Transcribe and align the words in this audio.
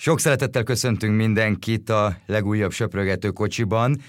Sok 0.00 0.20
szeretettel 0.20 0.62
köszöntünk 0.62 1.16
mindenkit 1.16 1.90
a 1.90 2.16
legújabb 2.26 2.72
söprögető 2.72 3.30
kocsiban. 3.30 4.00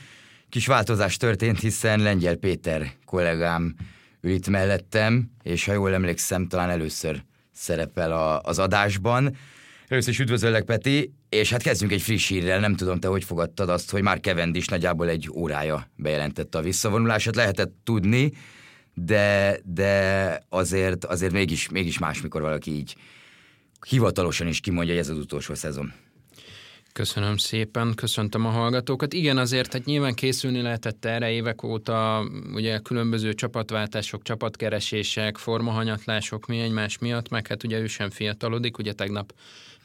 Kis 0.49 0.67
változás 0.67 1.17
történt, 1.17 1.59
hiszen 1.59 1.99
Lengyel 1.99 2.35
Péter 2.35 2.91
kollégám 3.05 3.75
ül 4.21 4.31
itt 4.31 4.47
mellettem, 4.47 5.31
és 5.43 5.65
ha 5.65 5.73
jól 5.73 5.93
emlékszem, 5.93 6.47
talán 6.47 6.69
először 6.69 7.23
szerepel 7.51 8.11
a, 8.11 8.41
az 8.41 8.59
adásban. 8.59 9.35
Először 9.87 10.11
is 10.11 10.19
üdvözöllek, 10.19 10.63
Peti, 10.63 11.13
és 11.29 11.51
hát 11.51 11.61
kezdjünk 11.61 11.93
egy 11.93 12.01
friss 12.01 12.27
hírrel. 12.27 12.59
Nem 12.59 12.75
tudom, 12.75 12.99
te 12.99 13.07
hogy 13.07 13.23
fogadtad 13.23 13.69
azt, 13.69 13.91
hogy 13.91 14.01
már 14.01 14.19
is 14.51 14.67
nagyjából 14.67 15.09
egy 15.09 15.29
órája 15.33 15.87
bejelentette 15.95 16.57
a 16.57 16.61
visszavonulását. 16.61 17.35
Lehetett 17.35 17.73
tudni, 17.83 18.31
de, 18.93 19.57
de 19.63 20.43
azért, 20.49 21.05
azért 21.05 21.31
mégis, 21.31 21.69
mégis 21.69 21.97
más, 21.97 22.21
mikor 22.21 22.41
valaki 22.41 22.71
így 22.71 22.95
hivatalosan 23.87 24.47
is 24.47 24.59
kimondja, 24.59 24.93
hogy 24.93 25.01
ez 25.01 25.09
az 25.09 25.17
utolsó 25.17 25.53
szezon. 25.53 25.93
Köszönöm 26.93 27.37
szépen, 27.37 27.93
köszöntöm 27.95 28.45
a 28.45 28.49
hallgatókat. 28.49 29.13
Igen, 29.13 29.37
azért 29.37 29.73
hát 29.73 29.85
nyilván 29.85 30.13
készülni 30.13 30.61
lehetett 30.61 31.05
erre 31.05 31.31
évek 31.31 31.63
óta, 31.63 32.25
ugye 32.53 32.79
különböző 32.79 33.33
csapatváltások, 33.33 34.23
csapatkeresések, 34.23 35.37
formahanyatlások 35.37 36.45
mi 36.45 36.59
egymás 36.59 36.97
miatt, 36.97 37.29
meg 37.29 37.47
hát 37.47 37.63
ugye 37.63 37.79
ő 37.79 37.87
sem 37.87 38.09
fiatalodik, 38.09 38.77
ugye 38.77 38.93
tegnap 38.93 39.33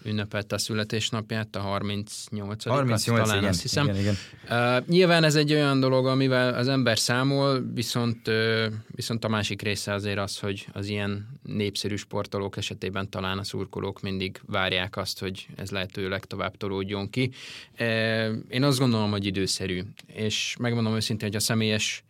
ünnepelte 0.05 0.55
a 0.55 0.59
születésnapját, 0.59 1.57
a 1.57 1.61
38 1.61 2.65
38 2.65 3.05
talán 3.05 3.37
igen, 3.37 3.49
azt 3.49 3.63
hiszem. 3.63 3.85
Igen, 3.85 3.99
igen. 3.99 4.15
Uh, 4.49 4.87
nyilván 4.87 5.25
ez 5.25 5.35
egy 5.35 5.53
olyan 5.53 5.81
dolog, 5.81 6.07
amivel 6.07 6.55
az 6.55 6.69
ember 6.69 6.99
számol, 6.99 7.65
viszont, 7.75 8.29
uh, 8.29 8.65
viszont 8.87 9.25
a 9.25 9.29
másik 9.29 9.63
része 9.63 9.93
azért 9.93 10.19
az, 10.19 10.39
hogy 10.39 10.67
az 10.73 10.89
ilyen 10.89 11.29
népszerű 11.43 11.97
sportolók 11.97 12.57
esetében 12.57 13.11
talán 13.11 13.39
a 13.39 13.45
szurkolók 13.45 14.01
mindig 14.01 14.41
várják 14.47 14.97
azt, 14.97 15.21
hogy 15.21 15.47
ez 15.57 15.71
lehetőleg 15.71 16.25
tovább 16.25 16.57
tolódjon 16.57 17.11
ki. 17.11 17.31
Uh, 17.79 18.33
én 18.49 18.63
azt 18.63 18.79
gondolom, 18.79 19.11
hogy 19.11 19.27
időszerű, 19.27 19.83
és 20.07 20.57
megmondom 20.59 20.95
őszintén, 20.95 21.29
hogy 21.29 21.37
a 21.37 21.41
személyes 21.41 22.05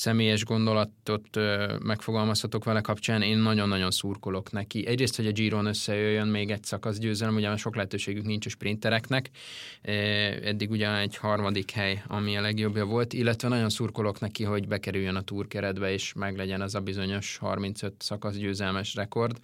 személyes 0.00 0.44
gondolatot 0.44 1.38
megfogalmazhatok 1.82 2.64
vele 2.64 2.80
kapcsán, 2.80 3.22
én 3.22 3.38
nagyon-nagyon 3.38 3.90
szurkolok 3.90 4.50
neki. 4.52 4.86
Egyrészt, 4.86 5.16
hogy 5.16 5.26
a 5.26 5.32
Giron 5.32 5.66
összejöjjön 5.66 6.28
még 6.28 6.50
egy 6.50 6.64
szakasz 6.64 6.98
győzelem, 6.98 7.34
ugye 7.34 7.56
sok 7.56 7.74
lehetőségük 7.74 8.24
nincs 8.24 8.46
a 8.46 8.48
sprintereknek, 8.48 9.30
eddig 10.42 10.70
ugye 10.70 10.98
egy 10.98 11.16
harmadik 11.16 11.70
hely, 11.70 12.02
ami 12.06 12.36
a 12.36 12.40
legjobbja 12.40 12.84
volt, 12.84 13.12
illetve 13.12 13.48
nagyon 13.48 13.70
szurkolok 13.70 14.20
neki, 14.20 14.44
hogy 14.44 14.68
bekerüljön 14.68 15.16
a 15.16 15.22
túrkeretbe, 15.22 15.92
és 15.92 16.12
meglegyen 16.12 16.60
az 16.60 16.74
a 16.74 16.80
bizonyos 16.80 17.36
35 17.36 17.94
szakasz 17.98 18.36
győzelmes 18.36 18.94
rekord. 18.94 19.38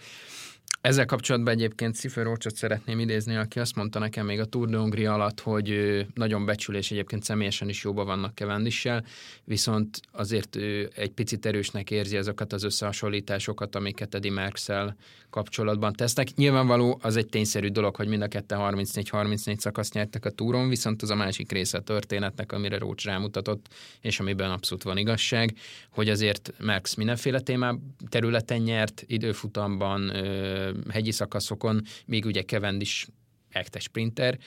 Ezzel 0.87 1.07
kapcsolatban 1.07 1.55
egyébként 1.55 1.99
Orcsot 2.17 2.57
szeretném 2.57 2.99
idézni, 2.99 3.37
aki 3.37 3.59
azt 3.59 3.75
mondta 3.75 3.99
nekem 3.99 4.27
még 4.27 4.41
a 4.41 4.45
Tour 4.45 4.69
de 4.69 4.77
Hongria 4.77 5.13
alatt, 5.13 5.41
hogy 5.41 6.07
nagyon 6.15 6.45
becsül, 6.45 6.77
egyébként 6.77 7.23
személyesen 7.23 7.69
is 7.69 7.85
jóban 7.85 8.07
vannak 8.07 8.35
Kevendissel, 8.35 9.05
viszont 9.45 10.01
azért 10.13 10.57
ő 10.57 10.91
egy 10.95 11.11
picit 11.11 11.47
erősnek 11.47 11.91
érzi 11.91 12.17
azokat 12.17 12.53
az 12.53 12.63
összehasonlításokat, 12.63 13.75
amiket 13.77 14.15
Eddie 14.15 14.33
merckx 14.33 14.69
kapcsolatban 15.31 15.93
tesznek. 15.93 16.35
Nyilvánvaló 16.35 16.99
az 17.03 17.17
egy 17.17 17.27
tényszerű 17.27 17.69
dolog, 17.69 17.97
hogy 17.97 18.09
mind 18.09 18.23
a 18.23 18.29
kette 18.29 18.57
34-34 18.59 19.57
szakaszt 19.57 19.95
nyertek 19.95 20.25
a 20.25 20.31
túron, 20.31 20.69
viszont 20.69 21.03
az 21.03 21.11
a 21.11 21.15
másik 21.15 21.53
része 21.53 21.79
a 21.79 21.81
történetnek, 21.81 22.53
amire 22.53 22.79
Rócs 22.79 23.05
rámutatott, 23.05 23.67
és 24.01 24.21
amiben 24.21 24.51
abszolút 24.51 24.83
van 24.83 24.97
igazság, 24.97 25.55
hogy 25.91 26.09
azért 26.09 26.53
Merckx 26.59 26.95
mindenféle 26.95 27.41
témá 27.41 27.75
területen 28.09 28.61
nyert, 28.61 29.05
időfutamban, 29.07 30.13
hegyi 30.91 31.11
szakaszokon, 31.11 31.83
még 32.07 32.25
ugye 32.25 32.43
Kevend 32.43 32.81
is 32.81 33.07
ekte 33.49 33.79
sprinter, 33.79 34.39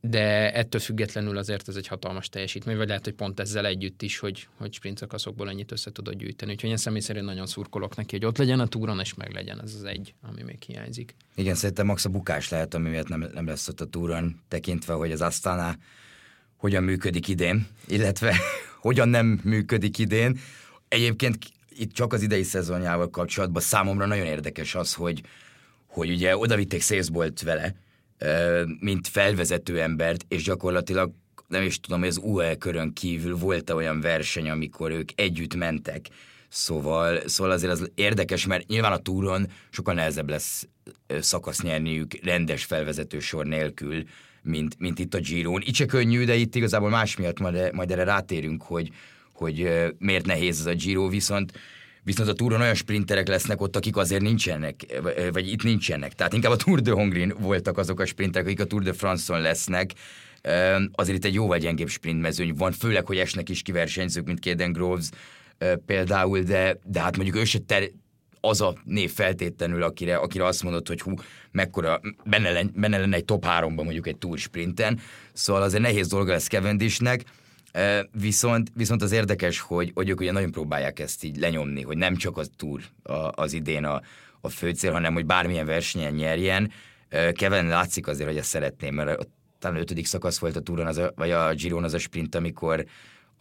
de 0.00 0.52
ettől 0.52 0.80
függetlenül 0.80 1.36
azért 1.36 1.68
ez 1.68 1.76
egy 1.76 1.86
hatalmas 1.86 2.28
teljesítmény, 2.28 2.76
vagy 2.76 2.88
lehet, 2.88 3.04
hogy 3.04 3.14
pont 3.14 3.40
ezzel 3.40 3.66
együtt 3.66 4.02
is, 4.02 4.18
hogy, 4.18 4.48
hogy 4.56 4.72
sprint 4.72 4.98
szakaszokból 4.98 5.48
ennyit 5.48 5.72
össze 5.72 5.92
tudod 5.92 6.14
gyűjteni. 6.14 6.52
Úgyhogy 6.52 6.70
én 6.70 6.76
személy 6.76 7.00
szerint 7.00 7.24
nagyon 7.24 7.46
szurkolok 7.46 7.96
neki, 7.96 8.16
hogy 8.16 8.24
ott 8.24 8.38
legyen 8.38 8.60
a 8.60 8.66
túron, 8.66 9.00
és 9.00 9.14
meg 9.14 9.32
legyen 9.32 9.62
ez 9.62 9.74
az 9.74 9.84
egy, 9.84 10.14
ami 10.22 10.42
még 10.42 10.62
hiányzik. 10.62 11.14
Igen, 11.34 11.54
szerintem 11.54 11.86
max 11.86 12.04
a 12.04 12.08
bukás 12.08 12.48
lehet, 12.48 12.74
ami 12.74 12.88
miatt 12.88 13.08
nem, 13.08 13.28
nem 13.34 13.46
lesz 13.46 13.68
ott 13.68 13.80
a 13.80 13.86
túron, 13.86 14.40
tekintve, 14.48 14.92
hogy 14.92 15.12
az 15.12 15.20
Astana 15.20 15.76
hogyan 16.56 16.82
működik 16.82 17.28
idén, 17.28 17.66
illetve 17.86 18.36
hogyan 18.80 19.08
nem 19.08 19.40
működik 19.44 19.98
idén. 19.98 20.38
Egyébként 20.88 21.38
itt 21.76 21.92
csak 21.92 22.12
az 22.12 22.22
idei 22.22 22.42
szezonjával 22.42 23.10
kapcsolatban 23.10 23.62
számomra 23.62 24.06
nagyon 24.06 24.26
érdekes 24.26 24.74
az, 24.74 24.94
hogy, 24.94 25.20
hogy 25.86 26.10
ugye 26.10 26.36
oda 26.36 26.56
vitték 26.56 26.80
Szészbolt 26.80 27.42
vele, 27.42 27.74
mint 28.80 29.08
felvezető 29.08 29.80
embert, 29.80 30.24
és 30.28 30.42
gyakorlatilag 30.42 31.12
nem 31.48 31.62
is 31.62 31.80
tudom, 31.80 31.98
hogy 31.98 32.08
az 32.08 32.20
UE 32.22 32.56
körön 32.56 32.92
kívül 32.92 33.36
volt 33.36 33.70
-e 33.70 33.74
olyan 33.74 34.00
verseny, 34.00 34.50
amikor 34.50 34.90
ők 34.90 35.10
együtt 35.14 35.54
mentek. 35.54 36.06
Szóval, 36.48 37.28
szóval 37.28 37.52
azért 37.52 37.72
az 37.72 37.90
érdekes, 37.94 38.46
mert 38.46 38.66
nyilván 38.66 38.92
a 38.92 38.98
túron 38.98 39.50
sokkal 39.70 39.94
nehezebb 39.94 40.28
lesz 40.28 40.68
szakasz 41.20 41.60
nyerniük 41.60 42.24
rendes 42.24 42.64
felvezető 42.64 43.18
sor 43.18 43.46
nélkül, 43.46 44.04
mint, 44.42 44.78
mint 44.78 44.98
itt 44.98 45.14
a 45.14 45.18
Giron. 45.18 45.62
Itt 45.64 45.74
se 45.74 45.86
könnyű, 45.86 46.24
de 46.24 46.34
itt 46.34 46.54
igazából 46.54 46.90
más 46.90 47.16
miatt 47.16 47.40
majd, 47.40 47.72
majd 47.72 47.90
erre 47.90 48.04
rátérünk, 48.04 48.62
hogy, 48.62 48.90
hogy 49.36 49.70
miért 49.98 50.26
nehéz 50.26 50.60
ez 50.60 50.66
a 50.66 50.74
Giro, 50.74 51.08
viszont 51.08 51.52
viszont 52.04 52.28
a 52.28 52.32
túron 52.32 52.60
olyan 52.60 52.74
sprinterek 52.74 53.28
lesznek 53.28 53.60
ott, 53.60 53.76
akik 53.76 53.96
azért 53.96 54.22
nincsenek, 54.22 55.00
vagy 55.32 55.52
itt 55.52 55.62
nincsenek. 55.62 56.12
Tehát 56.12 56.32
inkább 56.32 56.52
a 56.52 56.56
Tour 56.56 56.80
de 56.80 56.90
Hongrin 56.90 57.34
voltak 57.38 57.78
azok 57.78 58.00
a 58.00 58.06
sprinterek, 58.06 58.46
akik 58.46 58.60
a 58.60 58.64
Tour 58.64 58.82
de 58.82 58.92
France-on 58.92 59.40
lesznek. 59.40 59.92
Azért 60.92 61.16
itt 61.16 61.24
egy 61.24 61.34
jóval 61.34 61.58
gyengébb 61.58 61.88
sprintmezőny 61.88 62.54
van, 62.54 62.72
főleg, 62.72 63.06
hogy 63.06 63.18
esnek 63.18 63.48
is 63.48 63.62
kiversenyzők, 63.62 64.24
mint 64.26 64.44
Kaden 64.44 64.72
Groves 64.72 65.08
például, 65.86 66.40
de, 66.40 66.78
de 66.84 67.00
hát 67.00 67.16
mondjuk 67.16 67.36
ő 67.36 67.44
se 67.44 67.58
ter, 67.58 67.90
az 68.40 68.60
a 68.60 68.74
név 68.84 69.12
feltétlenül, 69.12 69.82
akire, 69.82 70.16
akire 70.16 70.46
azt 70.46 70.62
mondod, 70.62 70.88
hogy 70.88 71.00
hú, 71.00 71.14
mekkora, 71.50 72.00
benne, 72.24 72.50
lenne, 72.50 72.70
benne 72.74 72.98
lenne 72.98 73.16
egy 73.16 73.24
top 73.24 73.44
3-ban 73.48 73.74
mondjuk 73.74 74.06
egy 74.06 74.16
Tour 74.16 74.38
sprinten, 74.38 75.00
szóval 75.32 75.62
azért 75.62 75.82
nehéz 75.82 76.08
dolga 76.08 76.32
lesz 76.32 76.48
Cavendishnek, 76.48 77.24
Viszont, 78.12 78.70
viszont 78.74 79.02
az 79.02 79.12
érdekes, 79.12 79.60
hogy, 79.60 79.90
hogy 79.94 80.08
ők 80.08 80.20
ugye 80.20 80.32
nagyon 80.32 80.50
próbálják 80.50 80.98
ezt 80.98 81.24
így 81.24 81.36
lenyomni, 81.36 81.82
hogy 81.82 81.96
nem 81.96 82.16
csak 82.16 82.36
az 82.36 82.50
túr 82.56 82.82
az 83.30 83.52
idén 83.52 83.84
a, 83.84 84.00
a 84.40 84.48
fő 84.48 84.70
cél, 84.70 84.92
hanem 84.92 85.12
hogy 85.12 85.26
bármilyen 85.26 85.66
versenyen 85.66 86.12
nyerjen. 86.12 86.72
Kevin 87.32 87.66
látszik 87.66 88.06
azért, 88.06 88.28
hogy 88.28 88.38
ezt 88.38 88.48
szeretném, 88.48 88.94
mert 88.94 89.28
talán 89.58 89.80
ötödik 89.80 90.06
szakasz 90.06 90.38
volt 90.38 90.56
a 90.56 90.60
túron, 90.60 90.86
az 90.86 90.96
a, 90.96 91.12
vagy 91.16 91.30
a 91.30 91.54
Giron 91.54 91.84
az 91.84 91.94
a 91.94 91.98
sprint, 91.98 92.34
amikor 92.34 92.84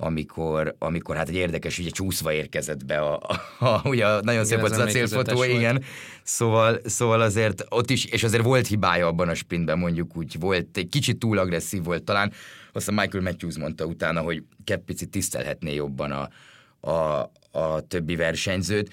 amikor, 0.05 0.75
amikor 0.79 1.15
hát 1.15 1.29
egy 1.29 1.35
érdekes, 1.35 1.79
ugye 1.79 1.89
csúszva 1.89 2.33
érkezett 2.33 2.85
be 2.85 2.99
a, 2.99 3.19
a, 3.59 3.65
a 3.65 3.81
ugye 3.83 4.21
nagyon 4.21 4.45
szép 4.45 4.59
volt 4.59 4.71
az 4.71 4.77
a 4.77 4.85
célfotó, 4.85 5.43
igen. 5.43 5.83
Szóval, 6.23 6.79
szóval 6.85 7.21
azért 7.21 7.65
ott 7.69 7.89
is, 7.89 8.05
és 8.05 8.23
azért 8.23 8.43
volt 8.43 8.67
hibája 8.67 9.07
abban 9.07 9.29
a 9.29 9.33
sprintben, 9.33 9.77
mondjuk 9.77 10.17
úgy 10.17 10.39
volt, 10.39 10.77
egy 10.77 10.89
kicsit 10.89 11.17
túl 11.17 11.37
agresszív 11.37 11.83
volt 11.83 12.03
talán, 12.03 12.31
aztán 12.71 12.95
Michael 12.95 13.23
Matthews 13.23 13.57
mondta 13.57 13.85
utána, 13.85 14.21
hogy 14.21 14.43
kepp 14.63 14.85
picit 14.85 15.09
tisztelhetné 15.09 15.73
jobban 15.73 16.11
a, 16.11 16.29
a, 16.89 17.31
a 17.51 17.81
többi 17.87 18.15
versenyzőt. 18.15 18.91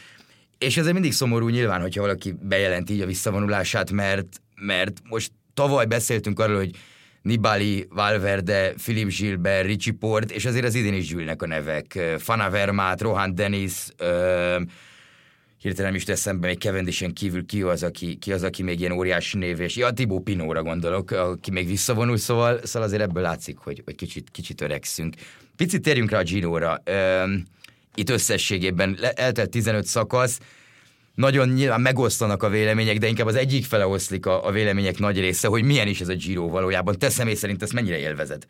És 0.59 0.77
ezért 0.77 0.93
mindig 0.93 1.13
szomorú 1.13 1.49
nyilván, 1.49 1.81
hogyha 1.81 2.01
valaki 2.01 2.35
bejelent 2.43 2.91
így 2.91 3.01
a 3.01 3.07
visszavonulását, 3.07 3.91
mert, 3.91 4.41
mert 4.55 5.01
most 5.09 5.33
tavaly 5.55 5.87
beszéltünk 5.87 6.39
arról, 6.39 6.57
hogy 6.57 6.77
Nibali, 7.23 7.87
Valverde, 7.91 8.73
Philip 8.83 9.09
Gilbert, 9.09 9.67
Richie 9.67 9.95
Port, 10.01 10.31
és 10.31 10.45
azért 10.45 10.65
az 10.65 10.75
idén 10.75 10.95
is 10.95 11.07
gyűlnek 11.07 11.43
a 11.43 11.47
nevek. 11.47 11.99
Fana 12.19 12.51
Vermaat, 12.51 13.01
Rohan 13.01 13.35
Dennis, 13.35 13.73
ö, 13.97 14.61
hirtelen 15.59 15.95
is 15.95 16.05
eszembe, 16.05 16.47
még 16.47 16.59
Cavendishen 16.59 17.13
kívül 17.13 17.47
ki 17.47 17.63
az, 17.63 17.83
aki, 17.83 18.17
ki 18.17 18.33
az, 18.33 18.43
aki 18.43 18.63
még 18.63 18.81
ilyen 18.81 18.93
óriási 18.93 19.39
név, 19.39 19.61
és 19.61 19.77
ja, 19.77 19.91
Tibó 19.91 20.21
Pinóra 20.21 20.63
gondolok, 20.63 21.11
aki 21.11 21.51
még 21.51 21.67
visszavonul, 21.67 22.17
szóval, 22.17 22.61
szóval 22.63 22.89
azért 22.89 23.03
ebből 23.03 23.23
látszik, 23.23 23.59
hogy, 23.59 23.83
hogy 23.85 23.95
kicsit, 23.95 24.29
kicsit 24.31 24.61
öregszünk. 24.61 25.15
Picit 25.57 25.83
térjünk 25.83 26.11
rá 26.11 26.19
a 26.19 26.23
Gino-ra. 26.23 26.83
Itt 27.95 28.11
összességében 28.11 28.99
eltelt 29.15 29.51
15 29.51 29.85
szakasz, 29.85 30.39
nagyon 31.21 31.49
nyilván 31.49 31.81
megosztanak 31.81 32.43
a 32.43 32.49
vélemények, 32.49 32.99
de 32.99 33.09
inkább 33.09 33.27
az 33.27 33.35
egyik 33.35 33.65
fele 33.65 33.87
oszlik 33.87 34.27
a, 34.27 34.47
a 34.47 34.51
vélemények 34.51 34.99
nagy 34.99 35.21
része, 35.21 35.49
hogy 35.49 35.65
milyen 35.65 35.89
is 35.89 36.01
ez 36.01 36.09
a 36.09 36.15
Giro 36.15 36.49
valójában. 36.49 36.99
Te 36.99 37.09
személy 37.09 37.35
szerint 37.35 37.63
ezt 37.63 37.73
mennyire 37.73 37.99
élvezed? 37.99 38.47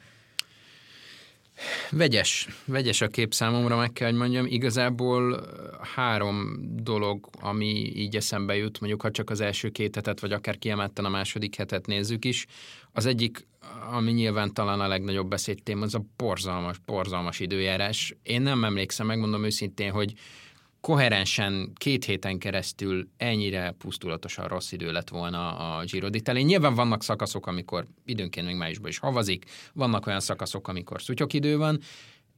Vegyes. 1.90 2.49
Vegyes 2.64 3.00
a 3.00 3.08
kép 3.08 3.34
számomra, 3.34 3.76
meg 3.76 3.93
kell, 3.93 4.08
hogy 4.08 4.19
mondjam. 4.19 4.46
Igazából 4.46 5.46
három 5.94 6.61
dolog, 6.82 7.28
ami 7.40 7.93
így 7.96 8.17
eszembe 8.17 8.56
jut, 8.56 8.81
mondjuk 8.81 9.02
ha 9.02 9.11
csak 9.11 9.31
az 9.31 9.40
első 9.40 9.69
két 9.69 9.94
hetet, 9.94 10.20
vagy 10.20 10.32
akár 10.32 10.58
kiemelten 10.58 11.05
a 11.05 11.08
második 11.08 11.56
hetet 11.56 11.87
nézzük 11.87 12.25
is. 12.25 12.46
Az 12.93 13.06
egyik, 13.06 13.46
ami 13.93 14.11
nyilván 14.11 14.55
talán 14.55 14.81
a 14.81 14.88
legnagyobb 14.88 15.28
beszédtém, 15.28 15.82
az 15.82 15.94
a 15.94 16.05
borzalmas, 16.16 16.76
borzalmas 16.87 17.40
időjárás. 17.40 18.14
Én 18.23 18.43
nem 18.43 18.64
emlékszem, 18.64 19.06
megmondom 19.06 19.44
őszintén, 19.44 19.90
hogy 19.90 20.12
koherensen 20.81 21.73
két 21.75 22.05
héten 22.05 22.38
keresztül 22.38 23.09
ennyire 23.17 23.75
pusztulatosan 23.79 24.49
rossz 24.49 24.73
idő 24.73 24.93
lett 24.93 25.09
volna 25.09 25.56
a 25.56 25.85
Giro 25.85 26.09
d'Italia. 26.11 26.44
Nyilván 26.44 26.75
vannak 26.75 27.03
szakaszok, 27.03 27.47
amikor 27.47 27.87
időnként 28.05 28.47
még 28.47 28.56
májusban 28.56 28.88
is 28.91 28.99
havazik, 28.99 29.44
vannak 29.73 30.06
olyan 30.06 30.21
szakaszok, 30.21 30.69
amikor 30.69 31.03
szutyok 31.03 31.32
idő 31.32 31.56
van, 31.56 31.81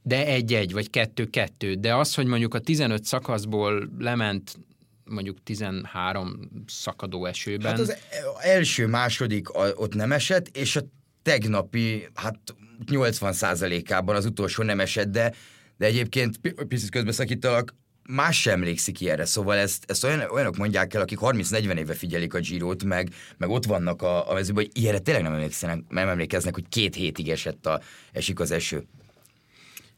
de 0.03 0.27
egy-egy, 0.27 0.73
vagy 0.73 0.91
kettő-kettő. 0.91 1.75
De 1.75 1.95
az, 1.95 2.15
hogy 2.15 2.27
mondjuk 2.27 2.55
a 2.55 2.59
15 2.59 3.05
szakaszból 3.05 3.89
lement 3.99 4.59
mondjuk 5.05 5.43
13 5.43 6.51
szakadó 6.67 7.25
esőben. 7.27 7.71
Hát 7.71 7.81
az 7.81 7.97
első, 8.41 8.87
második 8.87 9.59
ott 9.59 9.95
nem 9.95 10.13
esett, 10.13 10.57
és 10.57 10.77
a 10.77 10.81
tegnapi, 11.23 12.09
hát 12.15 12.39
80%-ában 12.87 14.17
az 14.17 14.25
utolsó 14.25 14.63
nem 14.63 14.81
esett, 14.81 15.09
de, 15.09 15.33
de 15.77 15.87
egyébként 15.87 16.41
picit 16.69 16.91
közbeszakítalak, 16.91 17.75
más 18.09 18.41
sem 18.41 18.53
emlékszik 18.53 19.01
ilyenre, 19.01 19.25
szóval 19.25 19.57
ezt, 19.57 19.85
ezt 19.87 20.05
olyan, 20.05 20.21
olyanok 20.31 20.57
mondják 20.57 20.95
el, 20.95 21.01
akik 21.01 21.19
30-40 21.21 21.77
éve 21.77 21.95
figyelik 21.95 22.35
a 22.35 22.39
Girot, 22.39 22.85
meg, 22.85 23.15
meg 23.37 23.49
ott 23.49 23.65
vannak 23.65 24.03
a, 24.03 24.31
a 24.31 24.35
mezőben, 24.35 24.65
hogy 24.65 24.83
ilyenre 24.83 24.99
tényleg 24.99 25.23
nem 25.23 25.33
emlékeznek, 25.33 25.83
nem 25.89 26.09
emlékeznek, 26.09 26.55
hogy 26.55 26.69
két 26.69 26.95
hétig 26.95 27.29
esett 27.29 27.67
a, 27.67 27.81
esik 28.13 28.41
az 28.41 28.51
eső. 28.51 28.85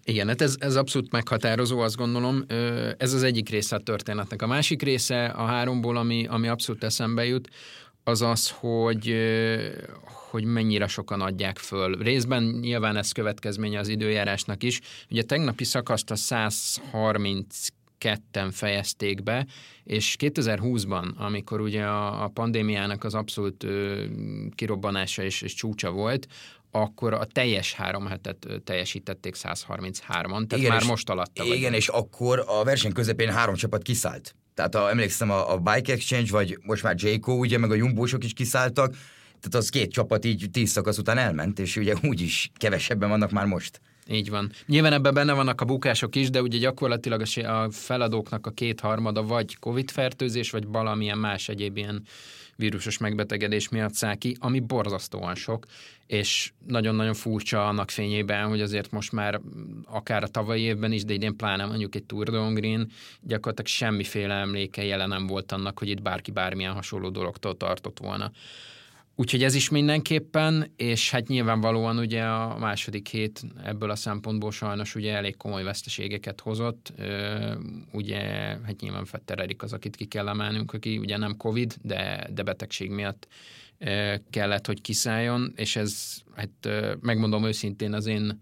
Igen, 0.05 0.29
hát 0.29 0.41
ez, 0.41 0.57
ez 0.59 0.77
abszolút 0.77 1.13
meghatározó, 1.13 1.79
azt 1.79 1.97
gondolom. 1.97 2.45
Ez 2.99 3.13
az 3.13 3.23
egyik 3.23 3.49
része 3.49 3.77
a 3.77 3.79
történetnek. 3.79 4.43
A 4.43 4.47
másik 4.47 4.83
része 4.83 5.25
a 5.25 5.45
háromból, 5.45 5.97
ami, 5.97 6.27
ami 6.27 6.49
abszolút 6.49 6.85
eszembe 6.85 7.25
jut, 7.25 7.49
az 8.05 8.23
az, 8.23 8.51
hogy, 8.51 9.15
hogy 10.05 10.45
mennyire 10.45 10.87
sokan 10.87 11.21
adják 11.21 11.59
föl. 11.59 11.97
Részben 11.97 12.43
nyilván 12.43 12.97
ez 12.97 13.13
következménye 13.13 13.79
az 13.79 13.89
időjárásnak 13.89 14.63
is. 14.63 14.81
Ugye 15.11 15.23
tegnapi 15.23 15.65
szakaszt 15.65 16.11
a 16.11 16.17
130 16.17 17.67
ketten 17.99 18.51
fejezték 18.51 19.23
be, 19.23 19.47
és 19.85 20.17
2020-ban, 20.19 21.17
amikor 21.17 21.61
ugye 21.61 21.85
a, 21.85 22.25
a 22.25 22.29
pandémiának 22.29 23.05
az 23.05 23.15
abszolút 23.15 23.65
ö, 23.65 24.05
kirobbanása 24.55 25.23
és, 25.23 25.43
és 25.43 25.55
csúcsa 25.55 25.91
volt, 25.91 26.27
akkor 26.71 27.13
a 27.13 27.25
teljes 27.25 27.73
három 27.73 28.07
hetet 28.07 28.47
teljesítették 28.65 29.35
133-an, 29.39 30.47
tehát 30.47 30.57
igen, 30.57 30.71
már 30.71 30.85
most 30.85 31.11
alatta 31.11 31.45
Igen, 31.45 31.57
vagyunk. 31.57 31.75
és 31.75 31.89
akkor 31.89 32.45
a 32.47 32.65
verseny 32.65 32.93
közepén 32.93 33.31
három 33.31 33.55
csapat 33.55 33.83
kiszállt. 33.83 34.35
Tehát 34.55 34.75
a, 34.75 34.91
emlékszem, 34.91 35.31
a, 35.31 35.53
a 35.53 35.59
Bike 35.59 35.93
Exchange, 35.93 36.31
vagy 36.31 36.59
most 36.63 36.83
már 36.83 36.95
Jayco, 36.99 37.33
ugye, 37.33 37.59
meg 37.59 37.71
a 37.71 37.75
Jumbósok 37.75 38.25
is 38.25 38.33
kiszálltak, 38.33 38.95
tehát 39.41 39.55
az 39.55 39.69
két 39.69 39.93
csapat 39.93 40.25
így 40.25 40.49
tíz 40.53 40.71
szakasz 40.71 40.99
után 40.99 41.19
elment, 41.19 41.59
és 41.59 41.77
ugye 41.77 41.95
úgyis 42.03 42.51
kevesebben 42.55 43.09
vannak 43.09 43.31
már 43.31 43.47
most. 43.47 43.81
Így 44.09 44.31
van. 44.31 44.51
Nyilván 44.67 44.93
ebben 44.93 45.15
benne 45.15 45.33
vannak 45.33 45.61
a 45.61 45.65
bukások 45.65 46.17
is, 46.17 46.31
de 46.31 46.43
ugye 46.43 46.59
gyakorlatilag 46.59 47.23
a 47.45 47.71
feladóknak 47.71 48.47
a 48.47 48.51
kétharmada 48.51 49.23
vagy 49.23 49.59
COVID-fertőzés, 49.59 50.51
vagy 50.51 50.67
valamilyen 50.67 51.19
más 51.19 51.49
egyéb 51.49 51.77
ilyen 51.77 52.03
vírusos 52.57 52.99
megbetegedés 52.99 53.69
miatt 53.69 53.95
száll 53.95 54.15
ki, 54.15 54.37
ami 54.41 54.61
borzasztóan 54.61 55.35
sok, 55.35 55.67
és 56.07 56.53
nagyon-nagyon 56.67 57.15
furcsa 57.15 57.69
annak 57.69 57.91
fényében, 57.91 58.49
hogy 58.49 58.61
azért 58.61 58.91
most 58.91 59.13
már 59.13 59.41
akár 59.85 60.23
a 60.23 60.29
tavalyi 60.29 60.63
évben 60.63 60.93
is, 60.93 61.05
de 61.05 61.13
idén 61.13 61.37
pláne 61.37 61.65
mondjuk 61.65 61.95
egy 61.95 62.05
Tour 62.05 62.31
de 62.31 62.39
Hongrin, 62.39 62.91
gyakorlatilag 63.21 63.71
semmiféle 63.71 64.35
emléke 64.35 64.85
jelen 64.85 65.09
nem 65.09 65.27
volt 65.27 65.53
annak, 65.53 65.79
hogy 65.79 65.89
itt 65.89 66.03
bárki 66.03 66.31
bármilyen 66.31 66.73
hasonló 66.73 67.09
dologtól 67.09 67.57
tartott 67.57 67.99
volna. 67.99 68.33
Úgyhogy 69.17 69.43
ez 69.43 69.55
is 69.55 69.69
mindenképpen, 69.69 70.73
és 70.77 71.11
hát 71.11 71.29
nyilvánvalóan 71.29 71.99
ugye 71.99 72.23
a 72.23 72.59
második 72.59 73.09
hét 73.09 73.43
ebből 73.65 73.91
a 73.91 73.97
szempontból 73.97 74.51
sajnos 74.53 74.95
ugye 74.95 75.15
elég 75.15 75.37
komoly 75.37 75.63
veszteségeket 75.63 76.41
hozott. 76.41 76.93
Ugye 77.93 78.19
hát 78.65 78.81
nyilván 78.81 79.05
Fetter 79.05 79.39
Erik 79.39 79.63
az, 79.63 79.73
akit 79.73 79.97
ki 79.97 80.05
kell 80.05 80.29
emelnünk, 80.29 80.73
aki 80.73 80.99
ugye 80.99 81.17
nem 81.17 81.37
Covid, 81.37 81.75
de, 81.83 82.29
de 82.33 82.43
betegség 82.43 82.91
miatt 82.91 83.29
kellett, 84.31 84.67
hogy 84.67 84.81
kiszálljon, 84.81 85.53
és 85.57 85.77
ez, 85.77 86.23
hát 86.35 86.69
megmondom 87.01 87.45
őszintén, 87.45 87.93
az 87.93 88.07
én 88.07 88.41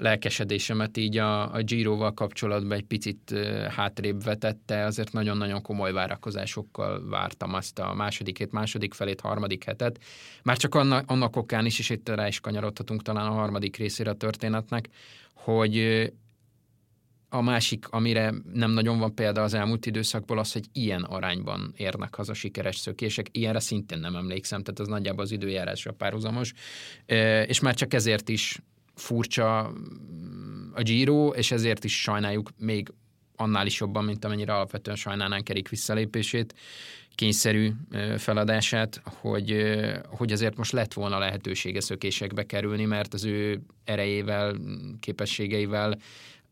lelkesedésemet 0.00 0.96
így 0.96 1.16
a, 1.16 1.54
a 1.54 1.62
Giro-val 1.62 2.14
kapcsolatban 2.14 2.76
egy 2.76 2.84
picit 2.84 3.34
hátrébb 3.68 4.24
vetette, 4.24 4.84
azért 4.84 5.12
nagyon-nagyon 5.12 5.62
komoly 5.62 5.92
várakozásokkal 5.92 7.08
vártam 7.08 7.54
azt 7.54 7.78
a 7.78 7.94
második 7.94 8.38
hét, 8.38 8.52
második 8.52 8.94
felét, 8.94 9.20
harmadik 9.20 9.64
hetet. 9.64 9.98
Már 10.42 10.56
csak 10.56 10.74
annak, 10.74 11.10
annak 11.10 11.36
okán 11.36 11.66
is, 11.66 11.78
és 11.78 11.90
itt 11.90 12.08
rá 12.08 12.26
is 12.26 12.40
kanyarodhatunk 12.40 13.02
talán 13.02 13.26
a 13.26 13.34
harmadik 13.34 13.76
részére 13.76 14.10
a 14.10 14.14
történetnek, 14.14 14.88
hogy 15.34 16.08
a 17.28 17.40
másik, 17.40 17.88
amire 17.88 18.34
nem 18.52 18.70
nagyon 18.70 18.98
van 18.98 19.14
példa 19.14 19.42
az 19.42 19.54
elmúlt 19.54 19.86
időszakból, 19.86 20.38
az, 20.38 20.52
hogy 20.52 20.64
ilyen 20.72 21.02
arányban 21.02 21.72
érnek 21.76 22.14
haza 22.14 22.34
sikeres 22.34 22.76
szökések. 22.76 23.26
Ilyenre 23.32 23.60
szintén 23.60 23.98
nem 23.98 24.16
emlékszem, 24.16 24.62
tehát 24.62 24.80
az 24.80 24.88
nagyjából 24.88 25.22
az 25.22 25.30
időjárásra 25.30 25.92
párhuzamos. 25.92 26.52
És 27.46 27.60
már 27.60 27.74
csak 27.74 27.94
ezért 27.94 28.28
is 28.28 28.60
furcsa 29.00 29.72
mm, 29.72 30.70
a 30.72 30.82
Giro, 30.82 31.28
és 31.28 31.50
ezért 31.50 31.84
is 31.84 32.00
sajnáljuk 32.00 32.50
még 32.56 32.92
annál 33.36 33.66
is 33.66 33.80
jobban, 33.80 34.04
mint 34.04 34.24
amennyire 34.24 34.54
alapvetően 34.54 34.96
sajnálnánk 34.96 35.48
Erik 35.48 35.68
visszalépését, 35.68 36.54
kényszerű 37.14 37.72
feladását, 38.16 39.00
hogy, 39.04 39.76
hogy 40.04 40.32
azért 40.32 40.56
most 40.56 40.72
lett 40.72 40.92
volna 40.92 41.18
lehetősége 41.18 41.80
szökésekbe 41.80 42.46
kerülni, 42.46 42.84
mert 42.84 43.14
az 43.14 43.24
ő 43.24 43.60
erejével, 43.84 44.56
képességeivel 45.00 45.98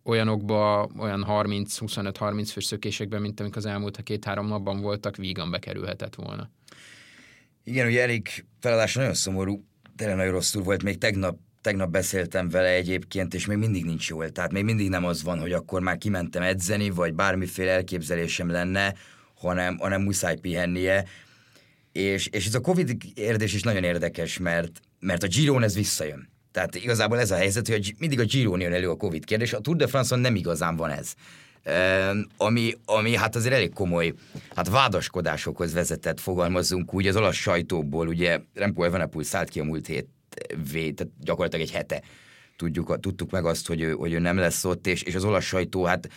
olyanokba, 0.03 0.89
olyan 0.99 1.25
30-25-30 1.29 2.49
fős 2.53 2.65
szökésekben, 2.65 3.21
mint 3.21 3.41
amik 3.41 3.56
az 3.56 3.67
elmúlt 3.67 4.03
két-három 4.03 4.47
napban 4.47 4.81
voltak, 4.81 5.17
vígan 5.17 5.51
bekerülhetett 5.51 6.15
volna. 6.15 6.51
Igen, 7.65 7.87
ugye 7.87 8.03
Erik 8.03 8.47
feladása 8.61 8.99
nagyon 8.99 9.15
szomorú, 9.15 9.65
tényleg 9.97 10.17
nagyon 10.17 10.33
rosszul 10.33 10.62
volt, 10.62 10.83
még 10.83 10.99
tegnap 10.99 11.39
tegnap 11.60 11.90
beszéltem 11.90 12.49
vele 12.49 12.69
egyébként, 12.69 13.34
és 13.34 13.46
még 13.46 13.56
mindig 13.56 13.84
nincs 13.84 14.08
jól. 14.08 14.31
Tehát 14.31 14.52
még 14.52 14.64
mindig 14.64 14.88
nem 14.88 15.05
az 15.05 15.22
van, 15.22 15.38
hogy 15.40 15.52
akkor 15.52 15.81
már 15.81 15.99
kimentem 15.99 16.43
edzeni, 16.43 16.90
vagy 16.90 17.14
bármiféle 17.14 17.70
elképzelésem 17.70 18.50
lenne, 18.50 18.94
hanem, 19.34 19.76
hanem 19.78 20.02
muszáj 20.02 20.37
pihennie. 20.37 21.05
És, 21.93 22.26
és 22.26 22.46
ez 22.46 22.55
a 22.55 22.60
Covid 22.60 22.96
érdés 23.14 23.55
is 23.55 23.62
nagyon 23.62 23.84
érdekes, 23.84 24.38
mert, 24.38 24.81
mert 25.00 25.22
a 25.22 25.26
Giron 25.26 25.62
ez 25.62 25.75
visszajön. 25.75 26.28
Tehát 26.52 26.75
igazából 26.75 27.19
ez 27.19 27.31
a 27.31 27.37
helyzet, 27.37 27.69
hogy 27.69 27.94
mindig 27.99 28.20
a 28.20 28.25
Giron 28.25 28.60
jön 28.60 28.72
elő 28.72 28.90
a 28.90 28.96
Covid 28.96 29.25
kérdés, 29.25 29.52
a 29.52 29.60
Tour 29.60 29.76
de 29.76 29.87
France-on 29.87 30.20
nem 30.20 30.34
igazán 30.34 30.76
van 30.76 30.90
ez. 30.90 31.14
Ami, 32.37 32.75
ami 32.84 33.16
hát 33.16 33.37
azért 33.37 33.55
elég 33.55 33.72
komoly 33.72 34.12
hát 34.55 34.69
vádaskodásokhoz 34.69 35.72
vezetett, 35.72 36.20
fogalmazzunk 36.20 36.94
úgy, 36.94 37.06
az 37.06 37.16
olasz 37.16 37.34
sajtóból, 37.34 38.08
ugye 38.08 38.40
Remco 38.55 38.82
Evenepoel 38.82 39.25
szállt 39.25 39.49
ki 39.49 39.60
a 39.60 39.64
múlt 39.64 39.87
hét 39.87 40.08
vé, 40.73 40.90
tehát 40.90 41.12
gyakorlatilag 41.20 41.67
egy 41.67 41.72
hete 41.72 42.03
tudjuk, 42.56 43.01
tudtuk 43.01 43.31
meg 43.31 43.44
azt, 43.44 43.67
hogy 43.67 43.81
ő, 43.81 43.93
hogy 43.93 44.13
ő 44.13 44.19
nem 44.19 44.36
lesz 44.36 44.65
ott, 44.65 44.86
és, 44.86 45.03
és 45.03 45.15
az 45.15 45.24
olasz 45.24 45.44
sajtó 45.44 45.84
hát 45.84 46.08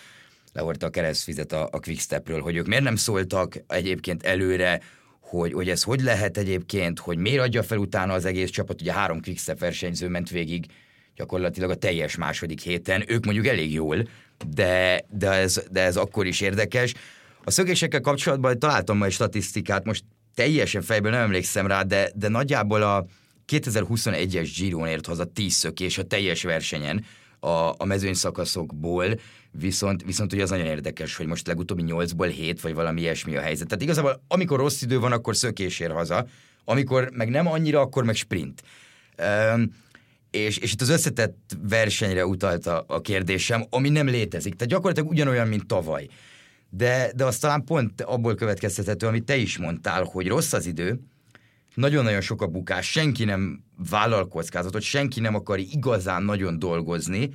lehordta 0.54 0.86
a 0.86 0.90
keresztfizet 0.90 1.52
a, 1.52 1.68
a 1.72 1.80
Quickstepről, 1.80 2.42
hogy 2.42 2.56
ők 2.56 2.68
miért 2.68 2.84
nem 2.84 2.96
szóltak 2.96 3.64
egyébként 3.68 4.24
előre, 4.24 4.82
hogy, 5.20 5.54
hogy 5.54 5.70
ez 5.70 5.84
hogy 5.84 6.02
lehet 6.02 6.38
egyébként, 6.38 7.00
hogy 7.00 7.18
miért 7.18 7.42
adja 7.42 7.64
fel 7.64 7.78
utána 7.78 8.14
az 8.14 8.26
egész 8.26 8.50
csapat, 8.50 8.82
ugye 8.82 8.94
három 8.94 9.22
Quickstep 9.22 9.60
versenyző 9.60 10.08
ment 10.08 10.30
végig 10.30 10.66
gyakorlatilag 11.16 11.70
a 11.70 11.76
teljes 11.76 12.16
második 12.16 12.62
héten, 12.62 13.04
ők 13.08 13.26
mondjuk 13.26 13.48
elég 13.48 13.74
jól, 13.74 14.08
de, 14.48 15.02
de, 15.10 15.32
ez, 15.32 15.64
de 15.72 15.82
ez 15.82 15.98
akkor 15.98 16.26
is 16.26 16.42
érdekes. 16.42 16.94
A 17.44 17.52
szögésekkel 17.52 18.02
kapcsolatban 18.02 18.60
találtam 18.60 18.98
majd 18.98 19.12
statisztikát, 19.12 19.86
most 19.86 20.04
teljesen 20.36 20.82
fejből 20.82 21.12
nem 21.12 21.22
emlékszem 21.22 21.68
rá, 21.68 21.84
de, 21.84 22.12
de 22.16 22.28
nagyjából 22.28 22.82
a, 22.82 23.06
2021-es 23.52 24.50
Giron 24.58 24.88
ért 24.88 25.06
haza 25.06 25.26
10 25.26 25.54
szökés 25.54 25.98
a 25.98 26.04
teljes 26.04 26.44
versenyen 26.44 27.06
a, 27.40 27.74
a 27.78 27.86
mezőny 27.86 28.14
szakaszokból, 28.14 29.06
viszont, 29.52 30.04
viszont 30.04 30.34
ugye 30.34 30.44
az 30.44 30.50
nagyon 30.50 30.66
érdekes, 30.66 31.16
hogy 31.16 31.26
most 31.26 31.48
legutóbbi 31.48 31.84
8-ból 31.88 32.32
7 32.36 32.62
vagy 32.62 32.74
valami 32.74 33.02
ilyesmi 33.02 33.36
a 33.36 33.42
helyzet. 33.42 33.68
Tehát 33.68 33.84
igazából 33.84 34.24
amikor 34.28 34.60
rossz 34.60 34.82
idő 34.82 35.00
van, 35.00 35.12
akkor 35.12 35.36
szökés 35.36 35.80
ér 35.80 35.92
haza, 35.92 36.26
amikor 36.66 37.10
meg 37.14 37.30
nem 37.30 37.48
annyira, 37.48 37.80
akkor 37.80 38.04
meg 38.04 38.16
sprint. 38.16 38.64
Um, 39.54 39.74
és, 40.32 40.58
és 40.58 40.74
itt 40.74 40.82
az 40.82 40.90
összetett 40.90 41.58
versenyre 41.70 42.26
utalta 42.26 42.84
a 42.88 43.02
kérdésem, 43.02 43.66
ami 43.70 43.90
nem 43.90 44.08
létezik. 44.08 44.56
Tehát 44.56 44.74
gyakorlatilag 44.74 45.10
ugyanolyan, 45.10 45.48
mint 45.48 45.68
tavaly. 45.68 46.08
De, 46.70 47.12
de 47.16 47.26
az 47.26 47.38
talán 47.38 47.64
pont 47.64 48.02
abból 48.02 48.36
következtethető, 48.36 49.08
amit 49.08 49.24
te 49.24 49.36
is 49.36 49.58
mondtál, 49.58 50.04
hogy 50.04 50.28
rossz 50.28 50.54
az 50.54 50.66
idő, 50.66 51.00
nagyon-nagyon 51.76 52.22
sok 52.22 52.42
a 52.42 52.48
bukás, 52.48 52.92
senki 52.92 53.24
nem 53.24 53.64
vállal 53.90 54.28
kockázatot, 54.28 54.82
senki 54.82 55.20
nem 55.20 55.36
akar 55.36 55.60
igazán 55.60 56.24
nagyon 56.24 56.60
dolgozni, 56.60 57.30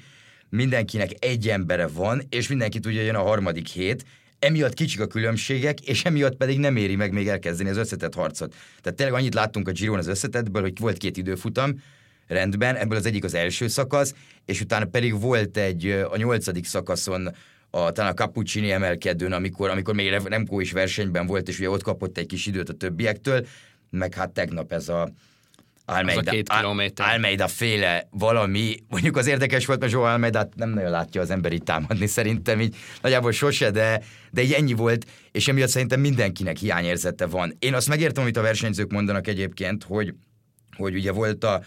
mindenkinek 0.49 1.11
egy 1.19 1.49
embere 1.49 1.87
van, 1.87 2.23
és 2.29 2.49
mindenki 2.49 2.79
tudja, 2.79 2.99
hogy 2.99 3.07
jön 3.07 3.17
a 3.17 3.23
harmadik 3.23 3.69
hét, 3.69 4.05
emiatt 4.39 4.75
kicsik 4.75 5.01
a 5.01 5.07
különbségek, 5.07 5.81
és 5.81 6.05
emiatt 6.05 6.37
pedig 6.37 6.59
nem 6.59 6.77
éri 6.77 6.97
meg 6.97 7.13
még 7.13 7.29
elkezdeni 7.29 7.69
az 7.69 7.77
összetett 7.77 8.15
harcot. 8.15 8.55
Tehát 8.81 8.99
tényleg 8.99 9.15
annyit 9.15 9.35
láttunk 9.35 9.69
a 9.69 9.73
Giron 9.73 9.99
az 9.99 10.07
összetettből, 10.07 10.63
hogy 10.63 10.79
volt 10.79 10.97
két 10.97 11.17
időfutam, 11.17 11.83
rendben, 12.27 12.77
ebből 12.77 12.99
az 12.99 13.07
egyik 13.07 13.25
az 13.25 13.35
első 13.35 13.69
szakasz, 13.69 14.15
és 14.45 14.61
utána 14.61 14.85
pedig 14.85 15.21
volt 15.21 15.57
egy 15.57 15.87
a 16.11 16.17
nyolcadik 16.17 16.65
szakaszon 16.65 17.35
a, 17.71 17.93
talán 17.93 18.11
a 18.11 18.15
Cappuccini 18.15 18.71
emelkedőn, 18.71 19.33
amikor, 19.33 19.71
amikor 19.71 19.95
még 19.95 20.11
Remco 20.11 20.61
is 20.61 20.73
versenyben 20.73 21.27
volt, 21.27 21.49
és 21.49 21.59
ugye 21.59 21.71
ott 21.71 21.83
kapott 21.83 22.19
egy 22.19 22.27
kis 22.27 22.47
időt 22.47 22.69
a 22.69 22.73
többiektől, 22.73 23.47
meg 23.91 24.15
hát 24.15 24.31
tegnap 24.31 24.73
ez 24.73 24.89
a 24.89 25.09
Almeida, 25.89 26.33
a. 26.45 27.03
Almeida 27.03 27.49
féle 27.49 28.09
valami, 28.11 28.77
mondjuk 28.89 29.17
az 29.17 29.27
érdekes 29.27 29.67
volt, 29.67 29.81
mert 29.81 29.93
Zsó 29.93 30.03
Almeida 30.03 30.49
nem 30.55 30.69
nagyon 30.71 30.91
látja 30.91 31.21
az 31.21 31.31
ember 31.31 31.53
itt 31.53 31.65
támadni, 31.65 32.07
szerintem 32.07 32.61
így 32.61 32.77
nagyjából 33.03 33.33
sose, 33.33 33.71
de, 33.71 34.03
de 34.31 34.43
így 34.43 34.53
ennyi 34.53 34.73
volt, 34.73 35.07
és 35.33 35.49
emiatt 35.49 35.69
szerintem 35.69 36.01
mindenkinek 36.01 36.57
hiányérzete 36.57 37.27
van. 37.27 37.57
Én 37.59 37.75
azt 37.75 37.89
megértem, 37.89 38.23
amit 38.23 38.37
a 38.37 38.43
versenyzők 38.43 38.93
mondanak 38.93 39.27
egyébként, 39.27 39.85
hogy, 39.85 40.15
hogy 40.77 40.95
ugye 40.95 41.13
volt 41.13 41.45
a, 41.45 41.63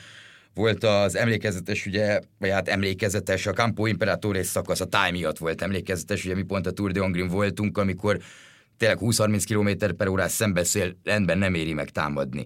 volt 0.53 0.83
az 0.83 1.15
emlékezetes, 1.15 1.85
ugye, 1.85 2.19
vagy 2.39 2.49
hát 2.49 2.67
emlékezetes, 2.67 3.45
a 3.45 3.53
Campo 3.53 3.85
Imperatore 3.85 4.43
szakasz, 4.43 4.81
a 4.81 4.85
táj 4.85 5.11
miatt 5.11 5.37
volt 5.37 5.61
emlékezetes, 5.61 6.25
ugye 6.25 6.35
mi 6.35 6.43
pont 6.43 6.67
a 6.67 6.71
Tour 6.71 6.91
de 6.91 6.99
Hongrin 6.99 7.27
voltunk, 7.27 7.77
amikor 7.77 8.19
tényleg 8.79 8.97
20-30 9.01 9.43
km 9.47 9.95
per 9.95 10.07
órás 10.07 10.31
szembeszél, 10.31 10.95
rendben 11.03 11.37
nem 11.37 11.53
éri 11.53 11.73
meg 11.73 11.89
támadni. 11.89 12.45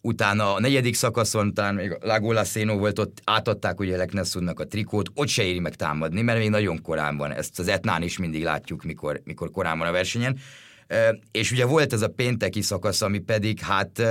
Utána 0.00 0.54
a 0.54 0.60
negyedik 0.60 0.94
szakaszon, 0.94 1.54
talán 1.54 1.74
még 1.74 1.96
Lagola 2.00 2.44
Szénó 2.44 2.78
volt, 2.78 2.98
ott 2.98 3.20
átadták 3.24 3.80
ugye 3.80 3.96
Leknessudnak 3.96 4.60
a 4.60 4.66
trikót, 4.66 5.10
ott 5.14 5.28
se 5.28 5.42
éri 5.42 5.58
meg 5.58 5.74
támadni, 5.74 6.22
mert 6.22 6.38
még 6.38 6.50
nagyon 6.50 6.82
korán 6.82 7.16
van. 7.16 7.32
Ezt 7.32 7.58
az 7.58 7.68
Etnán 7.68 8.02
is 8.02 8.18
mindig 8.18 8.42
látjuk, 8.42 8.82
mikor, 8.82 9.20
mikor 9.24 9.50
korán 9.50 9.78
van 9.78 9.88
a 9.88 9.92
versenyen. 9.92 10.38
És 11.30 11.52
ugye 11.52 11.64
volt 11.64 11.92
ez 11.92 12.02
a 12.02 12.08
pénteki 12.08 12.62
szakasz, 12.62 13.02
ami 13.02 13.18
pedig 13.18 13.60
hát 13.60 14.02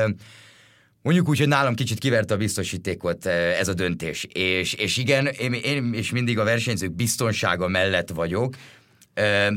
Mondjuk 1.04 1.30
úgy, 1.30 1.38
hogy 1.38 1.48
nálam 1.48 1.76
kicsit 1.76 2.00
kiverte 2.00 2.34
a 2.34 2.38
biztosítékot 2.38 3.26
ez 3.26 3.68
a 3.68 3.74
döntés. 3.74 4.28
És, 4.34 4.74
és 4.74 4.98
igen, 4.98 5.26
én, 5.26 5.54
én 5.54 5.94
is 5.94 6.12
mindig 6.12 6.40
a 6.40 6.44
versenyzők 6.44 6.96
biztonsága 6.96 7.68
mellett 7.68 8.10
vagyok. 8.10 8.56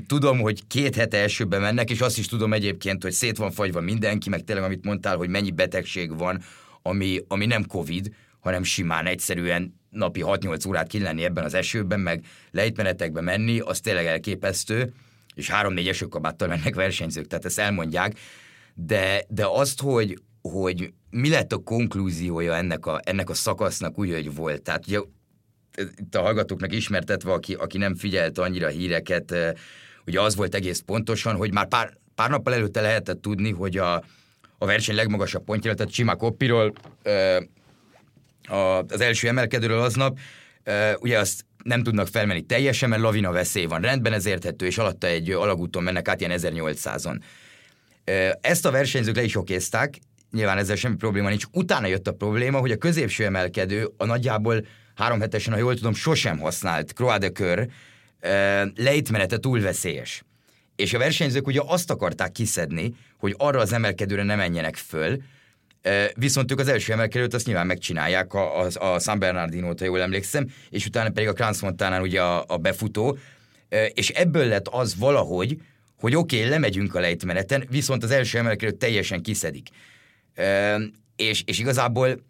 Tudom, 0.07 0.41
hogy 0.41 0.67
két 0.67 0.95
hete 0.95 1.19
elsőben 1.19 1.61
mennek, 1.61 1.91
és 1.91 2.01
azt 2.01 2.19
is 2.19 2.27
tudom 2.27 2.53
egyébként, 2.53 3.03
hogy 3.03 3.13
szét 3.13 3.37
van 3.37 3.51
fagyva 3.51 3.81
mindenki, 3.81 4.29
meg 4.29 4.45
tényleg, 4.45 4.65
amit 4.65 4.85
mondtál, 4.85 5.17
hogy 5.17 5.29
mennyi 5.29 5.51
betegség 5.51 6.19
van, 6.19 6.43
ami, 6.83 7.21
ami 7.29 7.47
nem 7.47 7.65
Covid, 7.65 8.15
hanem 8.41 8.63
simán 8.63 9.07
egyszerűen 9.07 9.81
napi 9.91 10.23
6-8 10.25 10.69
órát 10.69 10.87
ki 10.87 10.99
lenni 10.99 11.25
ebben 11.25 11.45
az 11.45 11.55
esőben, 11.55 12.01
meg 12.01 12.25
lejtmenetekbe 12.51 13.21
menni, 13.21 13.59
az 13.59 13.81
tényleg 13.81 14.07
elképesztő, 14.07 14.93
és 15.35 15.51
3-4 15.53 15.89
esőkabáttal 15.89 16.49
mennek 16.49 16.75
versenyzők, 16.75 17.27
tehát 17.27 17.45
ezt 17.45 17.59
elmondják, 17.59 18.19
de, 18.75 19.25
de 19.29 19.47
azt, 19.47 19.81
hogy, 19.81 20.19
hogy 20.43 20.93
mi 21.11 21.29
lett 21.29 21.53
a 21.53 21.59
konklúziója 21.59 22.55
ennek 22.55 22.87
a, 22.87 23.01
ennek 23.05 23.31
a 23.31 23.35
szakasznak 23.35 23.99
úgy, 23.99 24.13
hogy 24.13 24.35
volt. 24.35 24.63
Tehát 24.63 24.87
ugye 24.87 24.99
itt 25.77 26.15
a 26.15 26.21
hallgatóknak 26.21 26.73
ismertetve, 26.73 27.33
aki, 27.33 27.55
aki 27.55 27.79
nem 27.79 27.95
figyelte 27.95 28.43
annyira 28.43 28.69
híreket, 28.69 29.35
ugye 30.07 30.21
az 30.21 30.35
volt 30.35 30.55
egész 30.55 30.83
pontosan, 30.87 31.37
hogy 31.37 31.53
már 31.53 31.69
pár, 31.69 31.97
pár 32.15 32.31
nappal 32.31 32.55
előtte 32.55 32.81
lehetett 32.81 33.21
tudni, 33.21 33.51
hogy 33.51 33.77
a, 33.77 33.95
a 34.59 34.67
verseny 34.67 34.95
legmagasabb 34.95 35.45
pontja, 35.45 35.75
tehát 35.75 35.93
Csima 35.93 36.15
Koppiról, 36.15 36.73
az 38.89 39.01
első 39.01 39.29
emelkedőről 39.29 39.81
aznap, 39.81 40.19
ugye 40.99 41.19
azt 41.19 41.45
nem 41.63 41.83
tudnak 41.83 42.07
felmenni 42.07 42.43
teljesen, 42.43 42.89
mert 42.89 43.03
lavina 43.03 43.33
veszély 43.33 43.65
van. 43.65 43.81
Rendben 43.81 44.13
ez 44.13 44.27
érthető, 44.27 44.67
és 44.67 44.79
alatta 44.79 45.07
egy 45.07 45.31
alagúton 45.31 45.83
mennek 45.83 46.09
át 46.09 46.21
ilyen 46.21 46.39
1800-on. 46.43 47.21
Ezt 48.41 48.67
a 48.67 48.71
versenyzők 48.71 49.17
le 49.17 49.23
is 49.23 49.37
okézták, 49.37 49.99
nyilván 50.31 50.59
ezzel 50.59 50.77
semmi 50.77 50.97
probléma 50.97 51.29
nincs. 51.29 51.45
Utána 51.53 51.87
jött 51.87 52.09
a 52.09 52.13
probléma, 52.13 52.59
hogy 52.59 52.71
a 52.71 52.77
középső 52.77 53.25
emelkedő 53.25 53.91
a 53.97 54.05
nagyjából 54.05 54.67
három 54.95 55.21
hetesen, 55.21 55.53
ha 55.53 55.59
jól 55.59 55.75
tudom, 55.75 55.95
sosem 55.95 56.39
használt 56.39 56.93
Croix 56.93 57.19
de 57.19 57.29
Kör 57.29 57.69
lejtmenete 58.77 59.39
túl 59.39 59.61
veszélyes. 59.61 60.25
És 60.77 60.95
a 60.95 60.99
versenyzők 60.99 61.47
ugye 61.47 61.61
azt 61.67 61.91
akarták 61.91 62.33
kiszedni, 62.33 62.95
hogy 63.19 63.35
arra 63.39 63.61
az 63.61 63.73
emelkedőre 63.73 64.23
ne 64.23 64.35
menjenek 64.35 64.77
föl, 64.77 65.23
viszont 66.15 66.53
ők 66.53 66.59
az 66.59 66.69
első 66.69 66.93
emelkedőt 66.93 67.35
azt 67.35 67.47
nyilván 67.47 67.67
megcsinálják 67.67 68.35
a, 68.35 68.61
a, 68.61 68.93
a 68.93 68.99
San 68.99 69.19
bernardino 69.19 69.67
ha 69.67 69.85
jól 69.85 70.01
emlékszem, 70.01 70.47
és 70.71 70.87
utána 70.87 71.11
pedig 71.11 71.29
a 71.29 71.33
Kranz 71.33 71.61
Montánán 71.61 72.03
ugye 72.03 72.23
a, 72.23 72.45
a 72.49 72.57
befutó, 72.57 73.19
és 73.95 74.09
ebből 74.09 74.47
lett 74.47 74.69
az 74.69 74.97
valahogy, 74.97 75.61
hogy 75.99 76.17
oké, 76.17 76.37
okay, 76.37 76.49
lemegyünk 76.49 76.95
a 76.95 77.01
lejtmeneten, 77.01 77.67
viszont 77.71 78.03
az 78.03 78.11
első 78.11 78.39
emelkedőt 78.39 78.77
teljesen 78.77 79.23
kiszedik 79.23 79.69
és, 81.17 81.43
és 81.47 81.59
igazából 81.59 82.25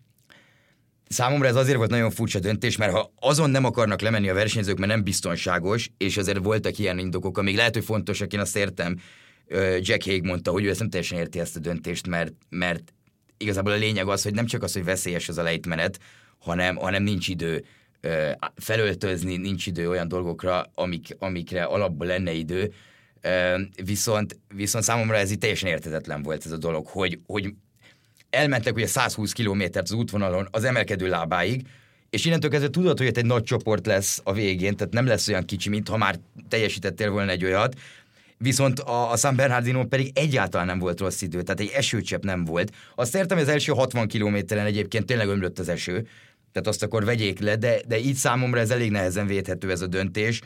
számomra 1.15 1.49
ez 1.49 1.57
azért 1.57 1.77
volt 1.77 1.91
nagyon 1.91 2.11
furcsa 2.11 2.39
döntés, 2.39 2.77
mert 2.77 2.93
ha 2.93 3.13
azon 3.21 3.51
nem 3.51 3.65
akarnak 3.65 4.01
lemenni 4.01 4.29
a 4.29 4.35
versenyzők, 4.35 4.79
mert 4.79 4.93
nem 4.93 5.03
biztonságos, 5.03 5.91
és 5.99 6.17
azért 6.17 6.45
voltak 6.45 6.79
ilyen 6.79 6.99
indokok, 6.99 7.39
amíg 7.39 7.57
lehet, 7.57 7.75
hogy 7.75 7.85
fontosak, 7.85 8.33
én 8.33 8.41
azt 8.41 8.57
értem, 8.57 8.97
Jack 9.81 10.05
Hague 10.05 10.29
mondta, 10.29 10.51
hogy 10.51 10.65
ő 10.65 10.69
ezt 10.71 10.79
nem 10.79 10.91
teljesen 10.91 11.19
érti 11.19 11.41
ezt 11.41 11.57
a 11.57 11.61
döntést, 11.61 12.07
mert, 12.07 12.33
mert 12.49 12.93
igazából 13.37 13.73
a 13.73 13.77
lényeg 13.77 14.09
az, 14.09 14.23
hogy 14.23 14.35
nem 14.35 14.47
csak 14.47 14.63
az, 14.63 14.73
hogy 14.73 14.85
veszélyes 14.85 15.29
az 15.29 15.39
a 15.39 15.43
lejtmenet, 15.43 15.99
hanem, 16.39 16.77
hanem 16.77 17.03
nincs 17.03 17.29
idő 17.29 17.65
felöltözni, 18.57 19.37
nincs 19.37 19.67
idő 19.67 19.89
olyan 19.89 20.09
dolgokra, 20.09 20.71
amik, 20.75 21.17
amikre 21.19 21.63
alapból 21.63 22.07
lenne 22.07 22.33
idő. 22.33 22.73
Viszont, 23.85 24.39
viszont 24.55 24.85
számomra 24.85 25.17
ez 25.17 25.31
itt 25.31 25.41
teljesen 25.41 25.69
értetetlen 25.69 26.23
volt 26.23 26.45
ez 26.47 26.53
a 26.53 26.57
dolog, 26.57 26.87
hogy, 26.87 27.21
hogy 27.27 27.55
elmentek 28.35 28.75
ugye 28.75 28.87
120 28.87 29.33
kilométert 29.33 29.85
az 29.85 29.93
útvonalon 29.93 30.49
az 30.51 30.65
emelkedő 30.65 31.09
lábáig, 31.09 31.67
és 32.11 32.25
innentől 32.25 32.51
kezdve 32.51 32.71
tudod, 32.71 32.99
hogy 32.99 33.07
egy 33.07 33.27
nagy 33.27 33.43
csoport 33.43 33.87
lesz 33.87 34.21
a 34.25 34.33
végén, 34.33 34.77
tehát 34.77 34.93
nem 34.93 35.07
lesz 35.07 35.29
olyan 35.29 35.45
kicsi, 35.45 35.69
mint 35.69 35.89
ha 35.89 35.97
már 35.97 36.19
teljesítettél 36.49 37.11
volna 37.11 37.31
egy 37.31 37.45
olyat, 37.45 37.75
viszont 38.39 38.81
a, 38.81 39.11
a 39.11 39.17
San 39.17 39.37
Bernardino 39.37 39.85
pedig 39.85 40.11
egyáltalán 40.15 40.67
nem 40.67 40.79
volt 40.79 41.01
rossz 41.01 41.23
idő, 41.23 41.43
tehát 41.43 41.61
egy 41.61 41.71
esőcsepp 41.75 42.23
nem 42.23 42.45
volt. 42.45 42.73
Azt 42.95 43.15
értem, 43.15 43.39
az 43.39 43.49
első 43.49 43.73
60 43.73 44.09
kilométeren 44.09 44.67
egyébként 44.67 45.07
tényleg 45.07 45.29
ömlött 45.29 45.59
az 45.59 45.69
eső, 45.69 46.07
tehát 46.53 46.69
azt 46.69 46.83
akkor 46.83 47.05
vegyék 47.05 47.39
le, 47.39 47.57
de, 47.57 47.81
de 47.87 47.99
így 47.99 48.15
számomra 48.15 48.61
ez 48.61 48.71
elég 48.71 48.91
nehezen 48.91 49.27
védhető 49.27 49.71
ez 49.71 49.81
a 49.81 49.87
döntés, 49.87 50.41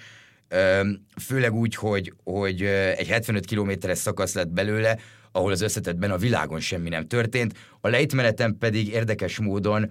főleg 1.21 1.54
úgy, 1.54 1.75
hogy, 1.75 2.12
hogy 2.25 2.62
egy 2.97 3.07
75 3.07 3.45
kilométeres 3.45 3.99
szakasz 3.99 4.35
lett 4.35 4.49
belőle, 4.49 4.99
ahol 5.38 5.52
az 5.52 5.61
összetettben 5.61 6.11
a 6.11 6.16
világon 6.16 6.61
semmi 6.61 6.88
nem 6.88 7.07
történt. 7.07 7.54
A 7.80 7.88
lejtmeneten 7.88 8.57
pedig 8.59 8.88
érdekes 8.88 9.38
módon 9.38 9.90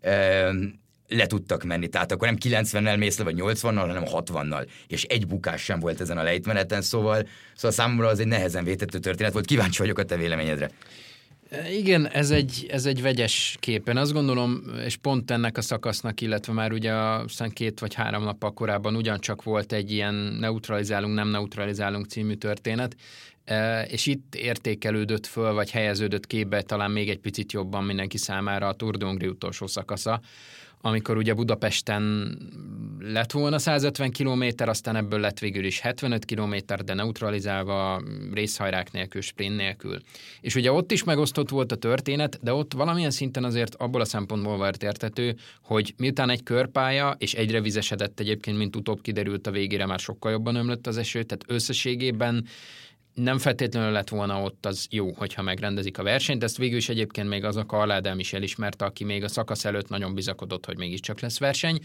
e, 0.00 0.50
le 1.08 1.26
tudtak 1.26 1.64
menni. 1.64 1.88
Tehát 1.88 2.12
akkor 2.12 2.28
nem 2.28 2.36
90-nel 2.40 2.98
mész 2.98 3.18
le, 3.18 3.24
vagy 3.24 3.36
80-nal, 3.38 3.84
hanem 3.86 4.04
60-nal. 4.06 4.66
És 4.86 5.02
egy 5.02 5.26
bukás 5.26 5.62
sem 5.62 5.80
volt 5.80 6.00
ezen 6.00 6.18
a 6.18 6.22
lejtmeneten, 6.22 6.82
szóval, 6.82 7.28
szóval 7.54 7.70
számomra 7.70 8.06
az 8.06 8.20
egy 8.20 8.26
nehezen 8.26 8.64
vétető 8.64 8.98
történet 8.98 9.32
volt. 9.32 9.46
Kíváncsi 9.46 9.78
vagyok 9.78 9.98
a 9.98 10.04
te 10.04 10.16
véleményedre. 10.16 10.70
Igen, 11.70 12.08
ez 12.08 12.30
egy, 12.30 12.66
ez 12.70 12.86
egy 12.86 13.02
vegyes 13.02 13.56
képen. 13.60 13.96
Azt 13.96 14.12
gondolom, 14.12 14.62
és 14.84 14.96
pont 14.96 15.30
ennek 15.30 15.56
a 15.56 15.62
szakasznak, 15.62 16.20
illetve 16.20 16.52
már 16.52 16.72
ugye 16.72 16.92
aztán 16.92 17.50
két 17.50 17.80
vagy 17.80 17.94
három 17.94 18.22
nappal 18.22 18.52
korábban 18.52 18.96
ugyancsak 18.96 19.42
volt 19.42 19.72
egy 19.72 19.92
ilyen 19.92 20.14
neutralizálunk, 20.14 21.14
nem 21.14 21.28
neutralizálunk 21.28 22.06
című 22.06 22.34
történet, 22.34 22.96
és 23.86 24.06
itt 24.06 24.34
értékelődött 24.34 25.26
föl, 25.26 25.52
vagy 25.52 25.70
helyeződött 25.70 26.26
képbe 26.26 26.62
talán 26.62 26.90
még 26.90 27.08
egy 27.08 27.18
picit 27.18 27.52
jobban 27.52 27.84
mindenki 27.84 28.18
számára 28.18 28.68
a 28.68 28.74
Tour 28.74 28.96
de 28.96 29.28
utolsó 29.28 29.66
szakasza, 29.66 30.20
amikor 30.80 31.16
ugye 31.16 31.34
Budapesten 31.34 32.36
lett 32.98 33.32
volna 33.32 33.58
150 33.58 34.10
km, 34.10 34.44
aztán 34.58 34.96
ebből 34.96 35.20
lett 35.20 35.38
végül 35.38 35.64
is 35.64 35.80
75 35.80 36.24
km, 36.24 36.54
de 36.84 36.94
neutralizálva 36.94 38.02
részhajrák 38.32 38.92
nélkül, 38.92 39.20
sprint 39.20 39.56
nélkül. 39.56 40.00
És 40.40 40.54
ugye 40.54 40.72
ott 40.72 40.92
is 40.92 41.04
megosztott 41.04 41.48
volt 41.48 41.72
a 41.72 41.76
történet, 41.76 42.38
de 42.42 42.52
ott 42.52 42.72
valamilyen 42.72 43.10
szinten 43.10 43.44
azért 43.44 43.74
abból 43.74 44.00
a 44.00 44.04
szempontból 44.04 44.56
volt 44.56 44.82
értető, 44.82 45.36
hogy 45.62 45.94
miután 45.96 46.30
egy 46.30 46.42
körpálya, 46.42 47.14
és 47.18 47.34
egyre 47.34 47.60
vizesedett 47.60 48.20
egyébként, 48.20 48.58
mint 48.58 48.76
utóbb 48.76 49.00
kiderült 49.00 49.46
a 49.46 49.50
végére, 49.50 49.86
már 49.86 49.98
sokkal 49.98 50.30
jobban 50.30 50.54
ömlött 50.54 50.86
az 50.86 50.96
eső, 50.96 51.22
tehát 51.22 51.44
összességében 51.46 52.46
nem 53.16 53.38
feltétlenül 53.38 53.90
lett 53.90 54.08
volna 54.08 54.42
ott 54.42 54.66
az 54.66 54.86
jó, 54.90 55.12
hogyha 55.12 55.42
megrendezik 55.42 55.98
a 55.98 56.02
versenyt, 56.02 56.42
ezt 56.42 56.56
végül 56.56 56.76
is 56.76 56.88
egyébként 56.88 57.28
még 57.28 57.44
az 57.44 57.56
a 57.56 57.66
Karládám 57.66 58.18
is 58.18 58.32
elismerte, 58.32 58.84
aki 58.84 59.04
még 59.04 59.24
a 59.24 59.28
szakasz 59.28 59.64
előtt 59.64 59.88
nagyon 59.88 60.14
bizakodott, 60.14 60.66
hogy 60.66 60.78
mégiscsak 60.78 61.20
lesz 61.20 61.38
verseny. 61.38 61.80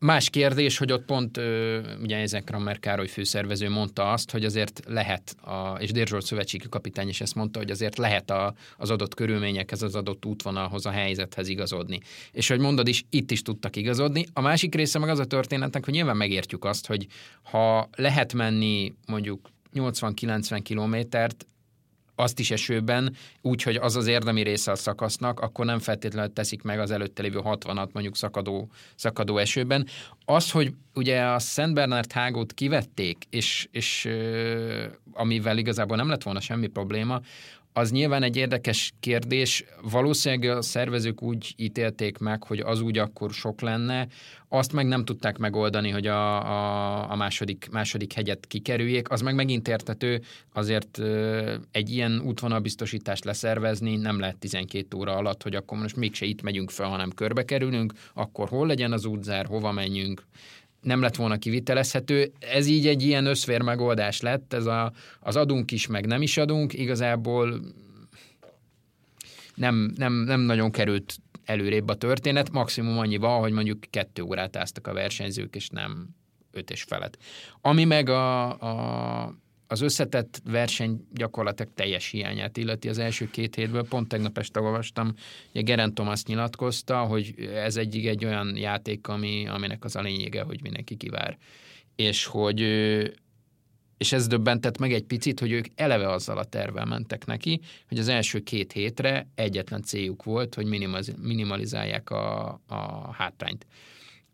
Más 0.00 0.30
kérdés, 0.30 0.78
hogy 0.78 0.92
ott 0.92 1.04
pont 1.04 1.36
ugye 2.02 2.16
ezek 2.16 2.44
Krammer 2.44 2.78
Károly 2.78 3.06
főszervező 3.06 3.68
mondta 3.68 4.12
azt, 4.12 4.30
hogy 4.30 4.44
azért 4.44 4.82
lehet, 4.86 5.36
a, 5.40 5.76
és 5.80 5.92
Dérzsolt 5.92 6.24
szövetségi 6.24 6.68
kapitány 6.68 7.08
is 7.08 7.20
ezt 7.20 7.34
mondta, 7.34 7.58
hogy 7.58 7.70
azért 7.70 7.98
lehet 7.98 8.30
a, 8.30 8.54
az 8.76 8.90
adott 8.90 9.14
körülményekhez, 9.14 9.82
az 9.82 9.94
adott 9.94 10.24
útvonalhoz, 10.24 10.86
a 10.86 10.90
helyzethez 10.90 11.48
igazodni. 11.48 12.00
És 12.32 12.48
hogy 12.48 12.58
mondod 12.58 12.88
is, 12.88 13.04
itt 13.10 13.30
is 13.30 13.42
tudtak 13.42 13.76
igazodni. 13.76 14.24
A 14.32 14.40
másik 14.40 14.74
része 14.74 14.98
meg 14.98 15.08
az 15.08 15.18
a 15.18 15.24
történetnek, 15.24 15.84
hogy 15.84 15.94
nyilván 15.94 16.16
megértjük 16.16 16.64
azt, 16.64 16.86
hogy 16.86 17.06
ha 17.42 17.88
lehet 17.96 18.34
menni 18.34 18.94
mondjuk 19.06 19.48
80-90 19.78 20.60
kilométert, 20.62 21.46
azt 22.18 22.38
is 22.38 22.50
esőben, 22.50 23.16
úgyhogy 23.40 23.76
az 23.76 23.96
az 23.96 24.06
érdemi 24.06 24.42
része 24.42 24.70
a 24.70 24.74
szakasznak, 24.74 25.40
akkor 25.40 25.64
nem 25.64 25.78
feltétlenül 25.78 26.32
teszik 26.32 26.62
meg 26.62 26.80
az 26.80 26.90
előtte 26.90 27.22
lévő 27.22 27.40
60-at 27.42 27.92
mondjuk 27.92 28.16
szakadó, 28.16 28.70
szakadó 28.94 29.38
esőben. 29.38 29.86
Az, 30.24 30.50
hogy 30.50 30.74
ugye 30.94 31.22
a 31.22 31.38
Szent 31.38 31.74
Bernard 31.74 32.12
hágót 32.12 32.52
kivették, 32.52 33.24
és, 33.30 33.68
és 33.70 34.08
amivel 35.12 35.58
igazából 35.58 35.96
nem 35.96 36.08
lett 36.08 36.22
volna 36.22 36.40
semmi 36.40 36.66
probléma, 36.66 37.20
az 37.78 37.90
nyilván 37.90 38.22
egy 38.22 38.36
érdekes 38.36 38.92
kérdés. 39.00 39.64
Valószínűleg 39.82 40.56
a 40.56 40.62
szervezők 40.62 41.22
úgy 41.22 41.54
ítélték 41.56 42.18
meg, 42.18 42.42
hogy 42.42 42.58
az 42.58 42.80
úgy 42.80 42.98
akkor 42.98 43.30
sok 43.30 43.60
lenne, 43.60 44.06
azt 44.48 44.72
meg 44.72 44.86
nem 44.86 45.04
tudták 45.04 45.38
megoldani, 45.38 45.90
hogy 45.90 46.06
a, 46.06 46.36
a, 46.36 47.10
a 47.10 47.16
második, 47.16 47.68
második 47.70 48.12
hegyet 48.12 48.46
kikerüljék. 48.46 49.10
Az 49.10 49.20
meg 49.20 49.34
megint 49.34 49.68
értető, 49.68 50.22
azért 50.52 50.98
egy 51.70 51.90
ilyen 51.90 52.22
útvonalbiztosítást 52.24 53.24
leszervezni 53.24 53.96
nem 53.96 54.18
lehet 54.18 54.36
12 54.36 54.96
óra 54.96 55.16
alatt, 55.16 55.42
hogy 55.42 55.54
akkor 55.54 55.78
most 55.78 55.96
mégse 55.96 56.26
itt 56.26 56.42
megyünk 56.42 56.70
fel, 56.70 56.88
hanem 56.88 57.10
körbe 57.10 57.44
kerülünk, 57.44 57.92
akkor 58.14 58.48
hol 58.48 58.66
legyen 58.66 58.92
az 58.92 59.04
útzár, 59.04 59.46
hova 59.46 59.72
menjünk, 59.72 60.22
nem 60.80 61.00
lett 61.00 61.16
volna 61.16 61.38
kivitelezhető. 61.38 62.32
Ez 62.38 62.66
így 62.66 62.86
egy 62.86 63.02
ilyen 63.02 63.26
összvér 63.26 63.62
megoldás 63.62 64.20
lett, 64.20 64.52
ez 64.52 64.66
a, 64.66 64.92
az 65.20 65.36
adunk 65.36 65.70
is, 65.70 65.86
meg 65.86 66.06
nem 66.06 66.22
is 66.22 66.36
adunk, 66.36 66.72
igazából 66.72 67.60
nem, 69.54 69.92
nem, 69.96 70.12
nem 70.12 70.40
nagyon 70.40 70.70
került 70.70 71.16
előrébb 71.44 71.88
a 71.88 71.94
történet, 71.94 72.50
maximum 72.50 72.98
annyival, 72.98 73.40
hogy 73.40 73.52
mondjuk 73.52 73.78
kettő 73.90 74.22
órát 74.22 74.56
áztak 74.56 74.86
a 74.86 74.92
versenyzők, 74.92 75.54
és 75.54 75.68
nem 75.68 76.08
öt 76.52 76.70
és 76.70 76.82
felet. 76.82 77.18
Ami 77.60 77.84
meg 77.84 78.08
a, 78.08 78.48
a 78.60 79.34
az 79.70 79.80
összetett 79.80 80.40
verseny 80.44 81.06
gyakorlatilag 81.12 81.72
teljes 81.74 82.10
hiányát 82.10 82.56
illeti 82.56 82.88
az 82.88 82.98
első 82.98 83.30
két 83.30 83.54
hétből. 83.54 83.88
Pont 83.88 84.08
tegnap 84.08 84.38
este 84.38 84.60
olvastam, 84.60 85.14
hogy 85.52 85.64
Geren 85.64 85.94
Thomas 85.94 86.24
nyilatkozta, 86.24 86.98
hogy 86.98 87.34
ez 87.54 87.76
egyik 87.76 88.06
egy 88.06 88.24
olyan 88.24 88.56
játék, 88.56 89.08
ami, 89.08 89.46
aminek 89.48 89.84
az 89.84 89.96
a 89.96 90.00
lényege, 90.00 90.42
hogy 90.42 90.62
mindenki 90.62 90.96
kivár. 90.96 91.38
És 91.96 92.24
hogy 92.24 92.60
és 93.98 94.12
ez 94.12 94.26
döbbentett 94.26 94.78
meg 94.78 94.92
egy 94.92 95.04
picit, 95.04 95.40
hogy 95.40 95.52
ők 95.52 95.66
eleve 95.74 96.10
azzal 96.10 96.38
a 96.38 96.44
tervel 96.44 96.84
mentek 96.84 97.26
neki, 97.26 97.60
hogy 97.88 97.98
az 97.98 98.08
első 98.08 98.40
két 98.40 98.72
hétre 98.72 99.28
egyetlen 99.34 99.82
céljuk 99.82 100.24
volt, 100.24 100.54
hogy 100.54 100.66
minimalizálják 101.22 102.10
a, 102.10 102.48
a 102.66 103.12
hátrányt. 103.12 103.66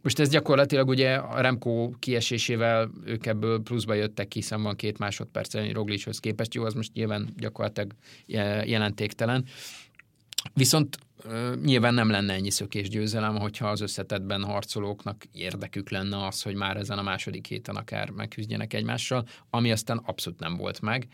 Most 0.05 0.19
ez 0.19 0.29
gyakorlatilag 0.29 0.89
ugye 0.89 1.15
a 1.15 1.41
Remco 1.41 1.91
kiesésével 1.99 2.91
ők 3.05 3.27
ebből 3.27 3.63
pluszba 3.63 3.95
jöttek, 3.95 4.33
hiszen 4.33 4.63
van 4.63 4.77
két 4.77 4.99
másodperc 4.99 5.73
Roglichhoz 5.73 6.19
képest, 6.19 6.55
jó, 6.55 6.65
az 6.65 6.75
most 6.75 6.93
nyilván 6.93 7.29
gyakorlatilag 7.37 7.93
jelentéktelen. 8.67 9.45
Viszont 10.55 10.99
nyilván 11.63 11.95
nem 11.95 12.11
lenne 12.11 12.33
ennyi 12.33 12.51
szökés 12.51 12.89
győzelem, 12.89 13.37
hogyha 13.37 13.69
az 13.69 13.81
összetetben 13.81 14.45
harcolóknak 14.45 15.25
érdekük 15.33 15.91
lenne 15.91 16.27
az, 16.27 16.43
hogy 16.43 16.55
már 16.55 16.77
ezen 16.77 16.99
a 16.99 17.03
második 17.03 17.47
héten 17.47 17.77
akár 17.77 18.11
megküzdjenek 18.11 18.73
egymással, 18.73 19.27
ami 19.51 19.71
aztán 19.71 19.99
abszolút 20.05 20.41
nem 20.41 20.57
volt 20.57 20.81
meg, 20.81 21.09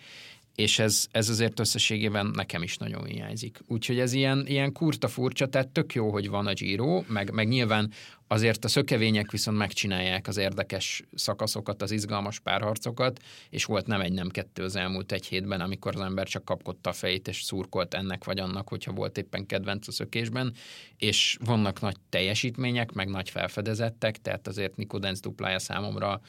és 0.55 0.79
ez, 0.79 1.07
ez 1.11 1.29
azért 1.29 1.61
összességében 1.61 2.31
nekem 2.35 2.63
is 2.63 2.77
nagyon 2.77 3.05
hiányzik. 3.05 3.59
Úgyhogy 3.67 3.99
ez 3.99 4.13
ilyen, 4.13 4.47
ilyen 4.47 4.73
kurta 4.73 5.09
furcsa, 5.09 5.47
tehát 5.47 5.69
tök 5.69 5.95
jó, 5.95 6.11
hogy 6.11 6.29
van 6.29 6.47
a 6.47 6.53
Giro, 6.53 7.03
meg, 7.07 7.33
meg 7.33 7.49
nyilván 7.49 7.91
Azért 8.33 8.65
a 8.65 8.69
szökevények 8.69 9.31
viszont 9.31 9.57
megcsinálják 9.59 10.29
az 10.29 10.37
érdekes 10.37 11.03
szakaszokat, 11.15 11.83
az 11.83 11.91
izgalmas 11.91 12.39
párharcokat, 12.39 13.21
és 13.49 13.65
volt 13.65 13.87
nem 13.87 14.01
egy, 14.01 14.13
nem 14.13 14.29
kettő 14.29 14.63
az 14.63 14.77
elmúlt 14.77 15.13
egy 15.13 15.27
hétben, 15.27 15.61
amikor 15.61 15.95
az 15.95 16.01
ember 16.01 16.27
csak 16.27 16.45
kapkodta 16.45 16.91
a 16.91 16.93
fejét, 16.93 17.29
és 17.29 17.43
szurkolt 17.43 17.95
ennek 17.95 18.25
vagy 18.25 18.39
annak, 18.39 18.69
hogyha 18.69 18.93
volt 18.93 19.19
éppen 19.19 19.47
kedvenc 19.47 19.89
a 19.89 19.93
szökésben, 19.93 20.53
és 20.97 21.39
vannak 21.45 21.81
nagy 21.81 21.97
teljesítmények, 22.09 22.93
meg 22.93 23.09
nagy 23.09 23.31
felfedezettek, 23.31 24.17
tehát 24.17 24.47
azért 24.47 24.77
Nikodenz 24.77 25.21
duplája 25.21 25.59
számomra 25.59 26.21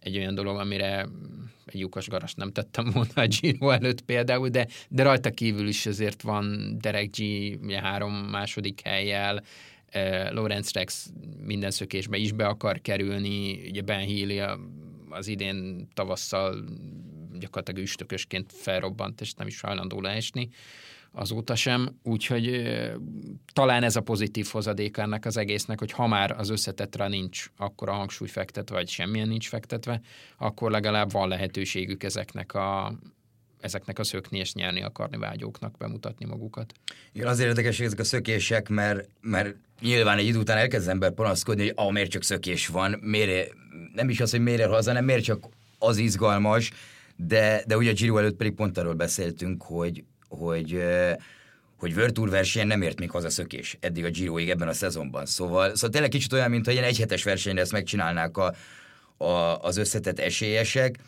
egy 0.00 0.16
olyan 0.16 0.34
dolog, 0.34 0.58
amire 0.58 1.08
egy 1.64 1.80
lyukas 1.80 2.08
garas 2.08 2.34
nem 2.34 2.52
tettem 2.52 2.90
volna 2.92 3.22
a 3.22 3.26
Giro 3.26 3.70
előtt 3.70 4.00
például, 4.00 4.48
de, 4.48 4.66
de 4.88 5.02
rajta 5.02 5.30
kívül 5.30 5.68
is 5.68 5.86
azért 5.86 6.22
van 6.22 6.76
Derek 6.80 7.10
G 7.16 7.22
ugye 7.62 7.80
három 7.80 8.12
második 8.12 8.80
helyjel, 8.80 9.42
Lorenz 10.30 10.72
Rex 10.72 11.10
minden 11.44 11.70
szökésbe 11.70 12.16
is 12.16 12.32
be 12.32 12.46
akar 12.46 12.80
kerülni, 12.80 13.68
ugye 13.68 13.82
Ben 13.82 14.06
Healy 14.06 14.40
az 15.10 15.26
idén 15.26 15.88
tavasszal 15.94 16.64
gyakorlatilag 17.38 17.82
üstökösként 17.82 18.52
felrobbant, 18.52 19.20
és 19.20 19.32
nem 19.32 19.46
is 19.46 19.60
hajlandó 19.60 20.00
leesni 20.00 20.48
azóta 21.12 21.54
sem, 21.54 21.98
úgyhogy 22.02 22.62
talán 23.52 23.82
ez 23.82 23.96
a 23.96 24.00
pozitív 24.00 24.48
hozadéka 24.52 25.02
ennek 25.02 25.24
az 25.24 25.36
egésznek, 25.36 25.78
hogy 25.78 25.90
ha 25.90 26.06
már 26.06 26.30
az 26.30 26.48
összetetre 26.48 27.08
nincs 27.08 27.50
akkor 27.56 27.88
a 27.88 27.92
hangsúly 27.92 28.28
fektetve, 28.28 28.76
vagy 28.76 28.88
semmilyen 28.88 29.28
nincs 29.28 29.48
fektetve, 29.48 30.00
akkor 30.38 30.70
legalább 30.70 31.12
van 31.12 31.28
lehetőségük 31.28 32.02
ezeknek 32.02 32.54
a, 32.54 32.98
ezeknek 33.60 33.98
a 33.98 34.04
szökni 34.04 34.38
és 34.38 34.54
nyerni 34.54 34.82
akarni 34.82 35.16
vágyóknak 35.16 35.76
bemutatni 35.76 36.26
magukat. 36.26 36.72
Igen, 37.12 37.28
azért 37.28 37.48
érdekes 37.48 37.80
ezek 37.80 37.98
a 37.98 38.04
szökések, 38.04 38.68
mert, 38.68 39.08
mert 39.20 39.56
nyilván 39.80 40.18
egy 40.18 40.26
idő 40.26 40.38
után 40.38 40.56
elkezd 40.56 40.88
ember 40.88 41.10
panaszkodni, 41.10 41.62
hogy 41.62 41.72
ah, 41.76 41.92
miért 41.92 42.10
csak 42.10 42.22
szökés 42.22 42.66
van, 42.66 42.98
miért, 43.00 43.52
nem 43.94 44.08
is 44.08 44.20
az, 44.20 44.30
hogy 44.30 44.40
miért 44.40 44.68
haza, 44.68 44.90
hanem 44.90 45.04
miért 45.04 45.24
csak 45.24 45.44
az 45.78 45.96
izgalmas, 45.96 46.70
de, 47.16 47.62
de 47.66 47.76
ugye 47.76 47.90
a 47.90 47.94
Giro 47.94 48.18
előtt 48.18 48.36
pedig 48.36 48.54
pont 48.54 48.78
arról 48.78 48.94
beszéltünk, 48.94 49.62
hogy, 49.62 50.04
hogy 50.28 50.82
hogy 51.76 51.92
World 51.92 52.30
versenyen 52.30 52.66
nem 52.66 52.82
ért 52.82 52.98
még 52.98 53.10
haza 53.10 53.30
szökés 53.30 53.76
eddig 53.80 54.04
a 54.04 54.10
Giroig 54.10 54.50
ebben 54.50 54.68
a 54.68 54.72
szezonban. 54.72 55.26
Szóval, 55.26 55.74
szóval 55.74 55.90
tényleg 55.90 56.10
kicsit 56.10 56.32
olyan, 56.32 56.50
mintha 56.50 56.72
ilyen 56.72 56.84
egyhetes 56.84 57.22
versenyre 57.22 57.60
ezt 57.60 57.72
megcsinálnák 57.72 58.36
a, 58.36 58.54
a, 59.16 59.60
az 59.60 59.76
összetett 59.76 60.18
esélyesek, 60.18 60.98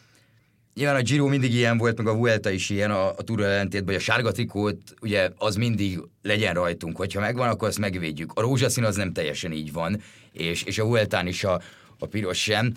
Nyilván 0.79 0.97
a 0.97 1.03
Giro 1.03 1.27
mindig 1.27 1.55
ilyen 1.55 1.79
volt, 1.79 1.97
meg 1.97 2.07
a 2.07 2.14
Vuelta 2.14 2.51
is 2.51 2.71
ilyen 2.71 2.91
a, 2.91 3.09
a 3.09 3.23
túra 3.23 3.45
ellentétben, 3.45 3.95
hogy 3.95 4.03
a 4.03 4.05
sárga 4.05 4.33
trikót, 4.33 4.95
ugye 5.01 5.31
az 5.37 5.57
mindig 5.57 6.01
legyen 6.23 6.55
rajtunk, 6.55 6.97
hogyha 6.97 7.21
megvan, 7.21 7.49
akkor 7.49 7.69
azt 7.69 7.79
megvédjük. 7.79 8.33
A 8.35 8.41
rózsaszín 8.41 8.85
az 8.85 8.97
nem 8.97 9.12
teljesen 9.12 9.53
így 9.53 9.73
van, 9.73 10.01
és, 10.33 10.62
és 10.62 10.79
a 10.79 10.85
Vueltán 10.85 11.27
is 11.27 11.45
a, 11.45 11.61
a 11.99 12.07
piros 12.07 12.43
sem. 12.43 12.73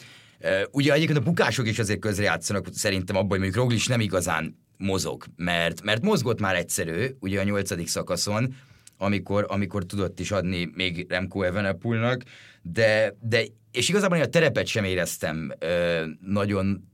ugye 0.72 0.94
egyébként 0.94 1.18
a 1.18 1.22
bukások 1.22 1.68
is 1.68 1.80
azért 1.80 2.00
közrejátszanak 2.00 2.68
szerintem 2.72 3.16
abban, 3.16 3.30
hogy 3.30 3.40
mondjuk 3.40 3.64
Roglic 3.64 3.88
nem 3.88 4.00
igazán 4.00 4.58
mozog, 4.78 5.24
mert, 5.36 5.82
mert 5.84 6.02
mozgott 6.02 6.40
már 6.40 6.56
egyszerű, 6.56 7.06
ugye 7.20 7.40
a 7.40 7.44
nyolcadik 7.44 7.88
szakaszon, 7.88 8.56
amikor, 8.98 9.46
amikor 9.50 9.84
tudott 9.84 10.20
is 10.20 10.32
adni 10.32 10.72
még 10.74 11.06
Remco 11.10 11.42
Evenepoelnak, 11.42 12.24
de, 12.62 13.16
de 13.20 13.44
és 13.72 13.90
igazából 13.90 14.18
én 14.18 14.24
a 14.24 14.28
terepet 14.28 14.66
sem 14.66 14.84
éreztem 14.84 15.54
ö, 15.60 16.04
nagyon 16.26 16.90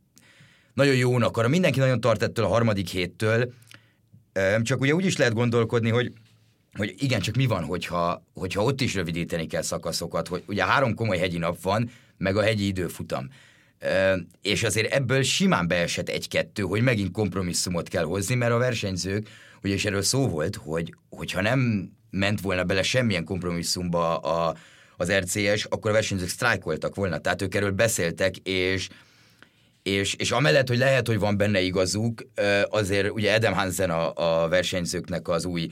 nagyon 0.78 0.96
jónak, 0.96 1.38
arra 1.38 1.48
mindenki 1.48 1.80
nagyon 1.80 2.00
tart 2.00 2.24
ettől 2.24 2.46
a 2.46 2.48
harmadik 2.48 2.90
héttől, 2.90 3.54
csak 4.62 4.82
ugye 4.82 4.94
úgy 4.94 5.06
is 5.06 5.18
lehet 5.18 5.34
gondolkodni, 5.34 5.90
hogy 5.90 6.12
hogy 6.74 6.96
igen, 6.98 7.22
csak 7.22 7.36
mi 7.36 7.46
van, 7.46 7.64
hogyha, 7.64 8.24
hogyha 8.34 8.64
ott 8.64 8.82
is 8.82 8.94
rövidíteni 8.96 9.48
kell 9.48 9.62
szakaszokat, 9.62 10.28
hogy 10.28 10.44
ugye 10.48 10.66
három 10.66 10.96
komoly 10.96 11.18
hegyi 11.18 11.38
nap 11.38 11.62
van, 11.62 11.90
meg 12.18 12.38
a 12.38 12.42
hegyi 12.42 12.68
időfutam. 12.68 13.30
És 14.42 14.64
azért 14.64 14.94
ebből 14.94 15.22
simán 15.24 15.68
beesett 15.68 16.10
egy-kettő, 16.10 16.64
hogy 16.64 16.82
megint 16.82 17.12
kompromisszumot 17.12 17.88
kell 17.88 18.04
hozni, 18.04 18.36
mert 18.36 18.52
a 18.52 18.58
versenyzők, 18.58 19.30
ugye 19.64 19.74
és 19.74 19.86
erről 19.86 20.02
szó 20.02 20.28
volt, 20.28 20.56
hogy 20.56 20.96
hogyha 21.10 21.42
nem 21.42 21.92
ment 22.10 22.42
volna 22.42 22.64
bele 22.64 22.84
semmilyen 22.84 23.24
kompromisszumba 23.24 24.18
a, 24.18 24.56
az 24.98 25.12
RCS, 25.12 25.64
akkor 25.64 25.92
a 25.92 25.94
versenyzők 25.94 26.30
sztrájkoltak 26.30 26.96
volna. 26.96 27.18
Tehát 27.18 27.42
ők 27.42 27.56
erről 27.56 27.72
beszéltek, 27.72 28.38
és 28.38 28.90
és, 29.88 30.14
és 30.14 30.32
amellett, 30.32 30.68
hogy 30.68 30.78
lehet, 30.78 31.08
hogy 31.08 31.20
van 31.20 31.38
benne 31.38 31.62
igazuk, 31.62 32.22
azért 32.70 33.12
ugye 33.12 33.34
Edem 33.34 33.54
Hansen 33.54 33.90
a, 33.90 34.14
a 34.44 34.48
versenyzőknek 34.48 35.28
az 35.28 35.46
új 35.46 35.72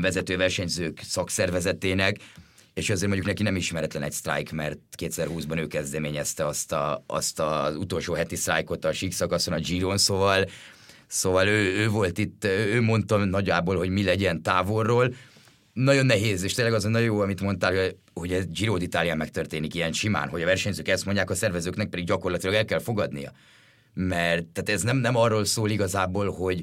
vezető 0.00 0.36
versenyzők 0.36 1.00
szakszervezetének, 1.02 2.16
és 2.74 2.90
azért 2.90 3.06
mondjuk 3.06 3.26
neki 3.26 3.42
nem 3.42 3.56
ismeretlen 3.56 4.02
egy 4.02 4.12
sztrájk, 4.12 4.52
mert 4.52 4.78
2020-ban 4.98 5.58
ő 5.58 5.66
kezdeményezte 5.66 6.46
azt, 6.46 6.72
a, 6.72 7.04
azt 7.06 7.40
az 7.40 7.76
utolsó 7.76 8.14
heti 8.14 8.36
sztrájkot 8.36 8.84
a 8.84 8.92
szakaszon, 9.10 9.54
a 9.54 9.58
Giron, 9.58 9.98
szóval, 9.98 10.48
szóval 11.06 11.46
ő, 11.46 11.76
ő 11.76 11.88
volt 11.88 12.18
itt, 12.18 12.44
ő 12.44 12.80
mondta 12.80 13.24
nagyjából, 13.24 13.76
hogy 13.76 13.88
mi 13.88 14.04
legyen 14.04 14.42
távolról, 14.42 15.14
nagyon 15.76 16.06
nehéz, 16.06 16.42
és 16.42 16.52
tényleg 16.52 16.74
az 16.74 16.84
nagyon 16.84 17.02
jó, 17.02 17.20
amit 17.20 17.40
mondtál, 17.40 17.74
hogy, 17.74 17.96
hogy 18.14 18.32
ez 18.32 18.44
Giro 18.46 18.76
d'Italia 18.78 19.16
megtörténik 19.16 19.74
ilyen 19.74 19.92
simán, 19.92 20.28
hogy 20.28 20.42
a 20.42 20.46
versenyzők 20.46 20.88
ezt 20.88 21.04
mondják, 21.04 21.30
a 21.30 21.34
szervezőknek 21.34 21.88
pedig 21.88 22.06
gyakorlatilag 22.06 22.54
el 22.54 22.64
kell 22.64 22.78
fogadnia. 22.78 23.32
Mert 23.94 24.46
tehát 24.46 24.68
ez 24.68 24.82
nem, 24.82 24.96
nem 24.96 25.16
arról 25.16 25.44
szól 25.44 25.70
igazából, 25.70 26.30
hogy, 26.30 26.62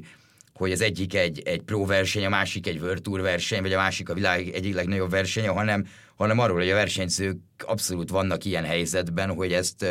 hogy 0.52 0.72
az 0.72 0.80
egyik 0.80 1.14
egy, 1.14 1.42
egy 1.44 1.62
pro 1.62 1.84
verseny, 1.84 2.24
a 2.24 2.28
másik 2.28 2.66
egy 2.66 2.80
World 2.80 3.02
Tour 3.02 3.20
verseny, 3.20 3.62
vagy 3.62 3.72
a 3.72 3.78
másik 3.78 4.08
a 4.08 4.14
világ 4.14 4.48
egyik 4.48 4.74
legnagyobb 4.74 5.10
versenye, 5.10 5.48
hanem, 5.48 5.86
hanem 6.16 6.38
arról, 6.38 6.58
hogy 6.58 6.70
a 6.70 6.74
versenyzők 6.74 7.38
abszolút 7.58 8.10
vannak 8.10 8.44
ilyen 8.44 8.64
helyzetben, 8.64 9.34
hogy 9.34 9.52
ezt 9.52 9.86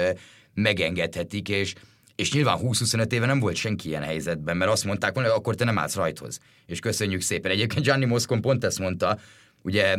megengedhetik, 0.53 1.49
és 1.49 1.73
és 2.15 2.33
nyilván 2.33 2.59
20-25 2.61 3.11
éve 3.11 3.25
nem 3.25 3.39
volt 3.39 3.55
senki 3.55 3.87
ilyen 3.87 4.03
helyzetben, 4.03 4.57
mert 4.57 4.71
azt 4.71 4.85
mondták 4.85 5.13
volna, 5.13 5.29
hogy 5.29 5.37
akkor 5.39 5.55
te 5.55 5.63
nem 5.63 5.77
állsz 5.77 5.95
rajthoz. 5.95 6.39
És 6.65 6.79
köszönjük 6.79 7.21
szépen. 7.21 7.51
Egyébként 7.51 7.83
Gianni 7.83 8.05
Moscon 8.05 8.41
pont 8.41 8.63
ezt 8.63 8.79
mondta, 8.79 9.19
ugye 9.61 9.97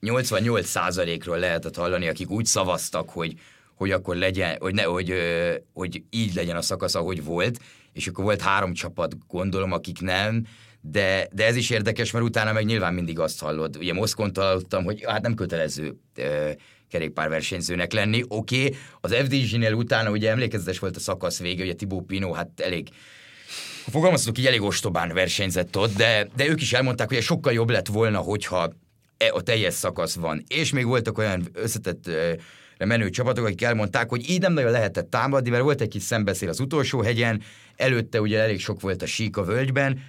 88%-ról 0.00 1.38
lehetett 1.38 1.76
hallani, 1.76 2.08
akik 2.08 2.30
úgy 2.30 2.46
szavaztak, 2.46 3.10
hogy, 3.10 3.34
hogy 3.74 3.90
akkor 3.90 4.16
legyen, 4.16 4.56
hogy, 4.60 4.74
ne, 4.74 4.82
hogy, 4.82 5.14
hogy 5.72 6.02
így 6.10 6.34
legyen 6.34 6.56
a 6.56 6.62
szakasz, 6.62 6.94
ahogy 6.94 7.24
volt, 7.24 7.60
és 7.92 8.06
akkor 8.06 8.24
volt 8.24 8.40
három 8.40 8.72
csapat, 8.72 9.16
gondolom, 9.26 9.72
akik 9.72 10.00
nem, 10.00 10.46
de, 10.80 11.28
de 11.32 11.46
ez 11.46 11.56
is 11.56 11.70
érdekes, 11.70 12.10
mert 12.10 12.24
utána 12.24 12.52
meg 12.52 12.64
nyilván 12.64 12.94
mindig 12.94 13.18
azt 13.18 13.40
hallod. 13.40 13.76
Ugye 13.76 13.92
Moszkon 13.92 14.30
hallottam, 14.34 14.84
hogy 14.84 15.04
hát 15.06 15.22
nem 15.22 15.34
kötelező 15.34 15.96
kerékpárversenyzőnek 16.94 17.92
lenni. 17.92 18.22
Oké, 18.28 18.64
okay, 18.64 18.76
az 19.00 19.14
FDG-nél 19.14 19.72
utána 19.72 20.10
ugye 20.10 20.30
emlékezetes 20.30 20.78
volt 20.78 20.96
a 20.96 21.00
szakasz 21.00 21.38
vége, 21.38 21.62
ugye 21.62 21.74
Tibó 21.74 22.00
Pino 22.00 22.32
hát 22.32 22.48
elég 22.60 22.88
ha 23.84 23.90
fogalmazhatok 23.90 24.38
így, 24.38 24.46
elég 24.46 24.62
ostobán 24.62 25.14
versenyzett 25.14 25.76
ott, 25.76 25.94
de, 25.96 26.28
de 26.36 26.48
ők 26.48 26.60
is 26.60 26.72
elmondták, 26.72 27.08
hogy 27.08 27.22
sokkal 27.22 27.52
jobb 27.52 27.70
lett 27.70 27.86
volna, 27.86 28.18
hogyha 28.18 28.72
e, 29.16 29.30
a 29.32 29.40
teljes 29.40 29.74
szakasz 29.74 30.14
van. 30.14 30.44
És 30.48 30.72
még 30.72 30.86
voltak 30.86 31.18
olyan 31.18 31.48
összetett 31.52 32.10
menő 32.78 33.10
csapatok, 33.10 33.44
akik 33.44 33.62
elmondták, 33.62 34.08
hogy 34.08 34.30
így 34.30 34.40
nem 34.40 34.52
nagyon 34.52 34.70
lehetett 34.70 35.10
támadni, 35.10 35.50
mert 35.50 35.62
volt 35.62 35.80
egy 35.80 35.88
kis 35.88 36.02
szembeszél 36.02 36.48
az 36.48 36.60
utolsó 36.60 37.02
hegyen, 37.02 37.42
előtte 37.76 38.20
ugye 38.20 38.40
elég 38.40 38.60
sok 38.60 38.80
volt 38.80 39.02
a 39.02 39.06
sík 39.06 39.36
a 39.36 39.44
völgyben, 39.44 40.02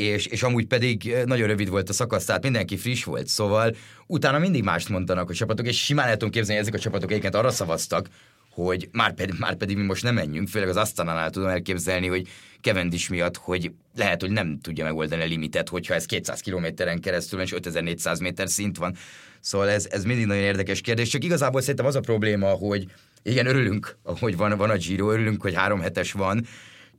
és, 0.00 0.26
és 0.26 0.42
amúgy 0.42 0.66
pedig 0.66 1.16
nagyon 1.24 1.46
rövid 1.46 1.68
volt 1.68 1.88
a 1.88 1.92
szakasz, 1.92 2.24
tehát 2.24 2.42
mindenki 2.42 2.76
friss 2.76 3.04
volt, 3.04 3.26
szóval 3.26 3.76
utána 4.06 4.38
mindig 4.38 4.64
mást 4.64 4.88
mondanak 4.88 5.30
a 5.30 5.34
csapatok, 5.34 5.66
és 5.66 5.84
simán 5.84 6.06
el 6.06 6.12
tudom 6.12 6.30
képzelni, 6.30 6.60
ezek 6.60 6.74
a 6.74 6.78
csapatok 6.78 7.10
egyébként 7.10 7.34
arra 7.34 7.50
szavaztak, 7.50 8.08
hogy 8.50 8.88
már 8.92 9.14
pedig, 9.14 9.34
már 9.38 9.54
pedig 9.54 9.76
mi 9.76 9.82
most 9.82 10.02
nem 10.02 10.14
menjünk, 10.14 10.48
főleg 10.48 10.68
az 10.68 10.76
Asztanánál 10.76 11.30
tudom 11.30 11.48
elképzelni, 11.48 12.06
hogy 12.06 12.28
Cavendish 12.60 13.10
miatt, 13.10 13.36
hogy 13.36 13.72
lehet, 13.96 14.20
hogy 14.20 14.30
nem 14.30 14.58
tudja 14.62 14.84
megoldani 14.84 15.22
a 15.22 15.26
limitet, 15.26 15.68
hogyha 15.68 15.94
ez 15.94 16.04
200 16.04 16.40
kilométeren 16.40 17.00
keresztül 17.00 17.40
és 17.40 17.52
5400 17.52 18.20
méter 18.20 18.48
szint 18.48 18.76
van. 18.76 18.96
Szóval 19.40 19.68
ez, 19.68 19.86
ez 19.90 20.04
mindig 20.04 20.26
nagyon 20.26 20.42
érdekes 20.42 20.80
kérdés, 20.80 21.08
csak 21.08 21.24
igazából 21.24 21.60
szerintem 21.60 21.86
az 21.86 21.96
a 21.96 22.00
probléma, 22.00 22.48
hogy 22.48 22.86
igen, 23.22 23.46
örülünk, 23.46 23.96
hogy 24.02 24.36
van, 24.36 24.56
van 24.56 24.70
a 24.70 24.76
Giro, 24.76 25.12
örülünk, 25.12 25.42
hogy 25.42 25.54
három 25.54 25.80
hetes 25.80 26.12
van, 26.12 26.46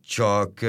csak 0.07 0.59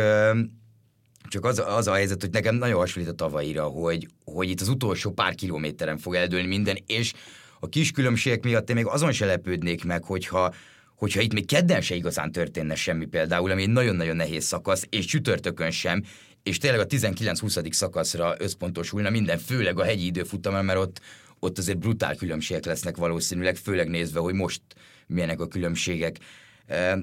csak 1.32 1.44
az, 1.44 1.62
az 1.66 1.86
a 1.86 1.94
helyzet, 1.94 2.20
hogy 2.20 2.30
nekem 2.30 2.54
nagyon 2.54 2.78
hasonlít 2.78 3.10
a 3.10 3.14
tavaira, 3.14 3.64
hogy, 3.64 4.06
hogy 4.24 4.50
itt 4.50 4.60
az 4.60 4.68
utolsó 4.68 5.10
pár 5.10 5.34
kilométeren 5.34 5.98
fog 5.98 6.14
eldőlni 6.14 6.46
minden, 6.46 6.78
és 6.86 7.12
a 7.60 7.68
kis 7.68 7.90
különbségek 7.90 8.42
miatt 8.44 8.68
én 8.68 8.76
még 8.76 8.86
azon 8.86 9.12
se 9.12 9.26
lepődnék 9.26 9.84
meg, 9.84 10.04
hogyha, 10.04 10.54
hogyha 10.96 11.20
itt 11.20 11.32
még 11.32 11.46
kedden 11.46 11.80
se 11.80 11.94
igazán 11.94 12.32
történne 12.32 12.74
semmi 12.74 13.06
például, 13.06 13.50
ami 13.50 13.62
egy 13.62 13.68
nagyon-nagyon 13.68 14.16
nehéz 14.16 14.44
szakasz, 14.44 14.86
és 14.88 15.04
csütörtökön 15.04 15.70
sem, 15.70 16.02
és 16.42 16.58
tényleg 16.58 16.80
a 16.80 16.86
19-20. 16.86 17.72
szakaszra 17.72 18.34
összpontosulna 18.38 19.10
minden, 19.10 19.38
főleg 19.38 19.78
a 19.78 19.84
hegyi 19.84 20.06
időfutamon, 20.06 20.64
mert 20.64 20.78
ott, 20.78 21.00
ott 21.38 21.58
azért 21.58 21.78
brutál 21.78 22.14
különbségek 22.16 22.64
lesznek 22.64 22.96
valószínűleg, 22.96 23.56
főleg 23.56 23.88
nézve, 23.88 24.20
hogy 24.20 24.34
most 24.34 24.62
milyenek 25.06 25.40
a 25.40 25.48
különbségek. 25.48 26.16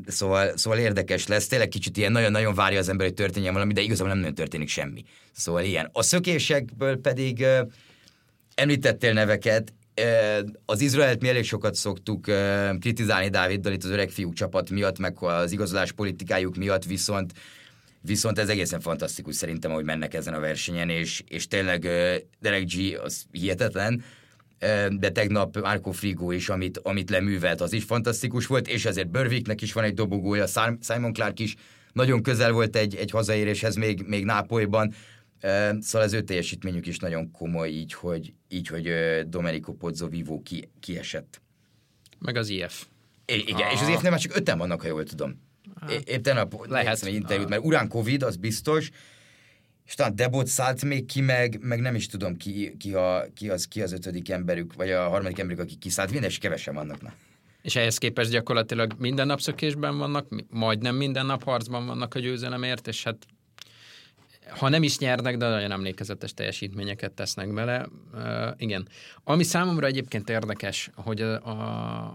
Szóval, 0.08 0.58
szóval 0.58 0.80
érdekes 0.80 1.28
lesz, 1.28 1.48
tényleg 1.48 1.68
kicsit 1.68 1.98
ilyen 1.98 2.12
nagyon-nagyon 2.12 2.54
várja 2.54 2.80
az 2.80 2.90
ember, 2.90 3.06
hogy 3.06 3.16
történjen 3.16 3.54
valami, 3.54 3.74
de 3.74 3.82
igazából 3.82 4.08
nem 4.08 4.18
nagyon 4.18 4.36
történik 4.36 4.70
semmi. 4.70 5.04
Szóval 5.32 5.64
ilyen. 5.64 5.90
A 5.94 6.02
szökésekből 6.02 6.98
pedig 6.98 7.46
említettél 8.56 9.14
neveket, 9.14 9.74
az 10.66 10.82
Izraelt 10.82 11.22
mi 11.22 11.30
elég 11.30 11.44
sokat 11.44 11.76
szoktuk 11.76 12.26
kritizálni 12.80 13.30
Dáviddal 13.30 13.74
itt 13.74 13.84
az 13.84 13.90
öreg 13.90 14.10
fiú 14.10 14.34
csapat 14.34 14.70
miatt, 14.70 15.00
meg 15.00 15.18
az 15.20 15.52
igazolás 15.52 15.92
politikájuk 15.92 16.56
miatt, 16.56 16.84
viszont 16.84 17.34
Viszont 18.02 18.40
ez 18.40 18.50
egészen 18.50 18.80
fantasztikus 18.80 19.36
szerintem, 19.36 19.72
hogy 19.72 19.84
mennek 19.84 20.14
ezen 20.14 20.34
a 20.34 20.40
versenyen, 20.40 20.90
és, 20.90 21.24
és 21.28 21.48
tényleg 21.48 21.82
Derek 22.42 22.64
G. 22.64 23.00
az 23.04 23.26
hihetetlen, 23.32 24.04
de 24.90 25.10
tegnap 25.12 25.60
Marco 25.60 25.92
Frigo 25.92 26.32
is, 26.32 26.50
amit, 26.50 26.78
amit 26.78 27.10
leművelt, 27.10 27.62
az 27.62 27.74
is 27.74 27.84
fantasztikus 27.84 28.48
volt, 28.48 28.68
és 28.68 28.86
ezért 28.86 29.10
Börviknek 29.10 29.62
is 29.62 29.74
van 29.74 29.84
egy 29.84 29.94
dobogója, 29.94 30.46
Simon 30.82 31.14
Clark 31.14 31.40
is 31.40 31.56
nagyon 31.94 32.22
közel 32.22 32.52
volt 32.52 32.76
egy, 32.76 32.96
egy 32.96 33.12
hazaéréshez 33.12 33.76
még, 33.76 34.04
még 34.08 34.26
Nápolyban, 34.26 34.94
Szóval 35.80 36.02
az 36.08 36.14
ő 36.14 36.22
teljesítményük 36.22 36.88
is 36.88 36.98
nagyon 36.98 37.32
komoly, 37.32 37.70
így, 37.70 37.94
hogy, 37.94 38.34
így, 38.50 38.68
hogy 38.68 38.92
Domenico 39.28 39.74
Pozzo 39.74 40.08
Vivo 40.08 40.42
ki, 40.42 40.70
kiesett. 40.80 41.42
Meg 42.20 42.36
az 42.36 42.50
IF. 42.50 42.86
I- 43.26 43.34
igen, 43.34 43.68
ah. 43.68 43.74
és 43.74 43.82
az 43.82 43.88
IF-nél 43.88 44.12
már 44.12 44.20
csak 44.20 44.36
öten 44.36 44.58
vannak, 44.58 44.82
ha 44.82 44.88
jól 44.88 45.04
tudom. 45.04 45.42
Hát, 45.80 45.92
Éppen 45.92 46.38
a 46.38 46.48
lehet 46.68 47.04
egy 47.04 47.14
interjút, 47.14 47.50
mert 47.50 47.64
Urán 47.64 47.88
Covid, 47.88 48.24
az 48.24 48.36
biztos, 48.36 48.90
és 49.90 49.96
talán 49.96 50.16
Debot 50.16 50.48
szállt 50.48 50.86
még 50.86 51.06
ki, 51.06 51.22
meg, 51.22 51.60
meg 51.62 51.80
nem 51.80 51.96
is 51.96 52.08
tudom 52.08 52.38
ki, 52.38 52.76
ki, 52.78 52.94
a, 52.94 53.26
ki, 53.36 53.50
az, 53.50 53.68
ki 53.68 53.82
az 53.82 53.94
ötödik 53.94 54.30
emberük, 54.30 54.74
vagy 54.74 54.92
a 54.92 55.08
harmadik 55.08 55.40
emberük, 55.40 55.62
aki 55.62 55.76
kiszállt, 55.76 56.12
minden 56.12 56.30
is 56.30 56.38
kevesen 56.38 56.74
vannak. 56.74 57.02
Na. 57.02 57.14
És 57.62 57.76
ehhez 57.76 57.98
képest 57.98 58.32
gyakorlatilag 58.32 58.94
minden 58.98 59.28
nap 59.28 59.42
szökésben 59.42 59.98
vannak, 59.98 60.28
majdnem 60.50 60.96
minden 60.96 61.26
nap 61.26 61.44
harcban 61.44 61.86
vannak 61.86 62.16
a 62.16 62.20
győzelemért, 62.20 62.88
és 62.88 63.04
hát 63.04 63.26
ha 64.50 64.70
nem 64.70 64.84
is 64.84 64.98
nyernek, 64.98 65.38
de 65.38 65.48
nagyon 65.48 65.72
emlékezetes 65.72 66.34
teljesítményeket 66.34 67.12
tesznek 67.12 67.54
bele. 67.54 67.88
Uh, 68.14 68.22
igen. 68.58 68.88
Ami 69.24 69.44
számomra 69.44 69.88
egyébként 69.88 70.30
érdekes, 70.30 70.90
hogy 70.96 71.22
a, 71.22 71.34
a, 71.34 71.54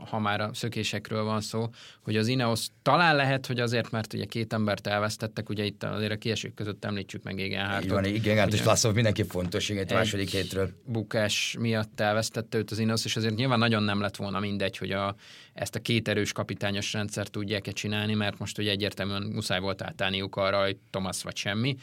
ha 0.09 0.18
már 0.18 0.40
a 0.40 0.51
szökésekről 0.53 1.25
van 1.25 1.40
szó, 1.40 1.68
hogy 2.03 2.16
az 2.16 2.27
Ineos 2.27 2.66
talán 2.83 3.16
lehet, 3.16 3.47
hogy 3.47 3.61
azért, 3.61 3.90
mert 3.90 4.12
ugye 4.12 4.25
két 4.25 4.53
embert 4.53 4.87
elvesztettek, 4.87 5.49
ugye 5.49 5.64
itt 5.64 5.83
azért 5.83 6.12
a 6.12 6.16
kiesők 6.16 6.55
között 6.55 6.85
említsük 6.85 7.23
meg 7.23 7.38
igen. 7.38 7.66
Hát 7.66 7.87
van, 7.87 8.05
igen, 8.05 8.37
hát 8.37 8.53
és 8.53 8.64
László 8.64 8.90
mindenki 8.90 9.23
fontos, 9.23 9.68
igen, 9.68 9.87
második 9.90 10.29
hétről. 10.29 10.70
Bukás 10.85 11.57
miatt 11.59 12.01
elvesztette 12.01 12.59
őt 12.59 12.70
az 12.70 12.79
Ineos, 12.79 13.05
és 13.05 13.16
azért 13.16 13.35
nyilván 13.35 13.59
nagyon 13.59 13.83
nem 13.83 14.01
lett 14.01 14.16
volna 14.16 14.40
mindegy, 14.40 14.77
hogy 14.77 14.90
a, 14.90 15.14
ezt 15.53 15.75
a 15.75 15.81
két 15.81 16.09
erős 16.09 16.33
kapitányos 16.33 16.92
rendszert 16.92 17.31
tudják-e 17.31 17.73
csinálni, 17.73 18.14
mert 18.14 18.38
most 18.38 18.59
ugye 18.59 18.70
egyértelműen 18.70 19.23
muszáj 19.23 19.61
volt 19.61 19.83
átállniuk 19.83 20.37
arra, 20.37 20.62
hogy 20.62 20.77
Thomas 20.90 21.23
vagy 21.23 21.37
semmi 21.37 21.77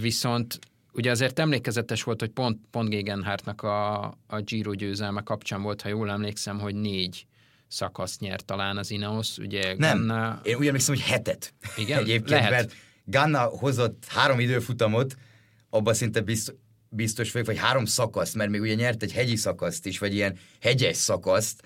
Viszont 0.00 0.58
ugye 0.92 1.10
azért 1.10 1.38
emlékezetes 1.38 2.02
volt, 2.02 2.20
hogy 2.20 2.30
pont, 2.30 2.58
pont 2.70 2.88
Gegenhardtnak 2.88 3.62
a, 3.62 4.04
a 4.26 4.40
Giro 4.40 4.74
győzelme 4.74 5.20
kapcsán 5.20 5.62
volt, 5.62 5.82
ha 5.82 5.88
jól 5.88 6.10
emlékszem, 6.10 6.58
hogy 6.58 6.74
négy 6.74 7.26
szakasz 7.68 8.18
nyert 8.18 8.44
talán 8.44 8.76
az 8.76 8.90
Ineos. 8.90 9.38
Ugye 9.38 9.74
Nem, 9.76 9.98
Ganna... 9.98 10.40
én 10.42 10.56
úgy 10.56 10.66
emlékszem, 10.66 10.94
hogy 10.94 11.04
hetet. 11.04 11.54
Igen, 11.76 11.98
Egyébként, 11.98 12.28
lehet. 12.28 12.50
mert 12.50 12.72
Ganna 13.04 13.42
hozott 13.42 14.04
három 14.08 14.40
időfutamot, 14.40 15.16
abban 15.70 15.94
szinte 15.94 16.20
biztos, 16.20 16.54
biztos 16.88 17.32
vagyok, 17.32 17.46
vagy 17.46 17.58
három 17.58 17.84
szakaszt, 17.84 18.34
mert 18.34 18.50
még 18.50 18.60
ugye 18.60 18.74
nyert 18.74 19.02
egy 19.02 19.12
hegyi 19.12 19.36
szakaszt 19.36 19.86
is, 19.86 19.98
vagy 19.98 20.14
ilyen 20.14 20.38
hegyes 20.60 20.96
szakaszt, 20.96 21.62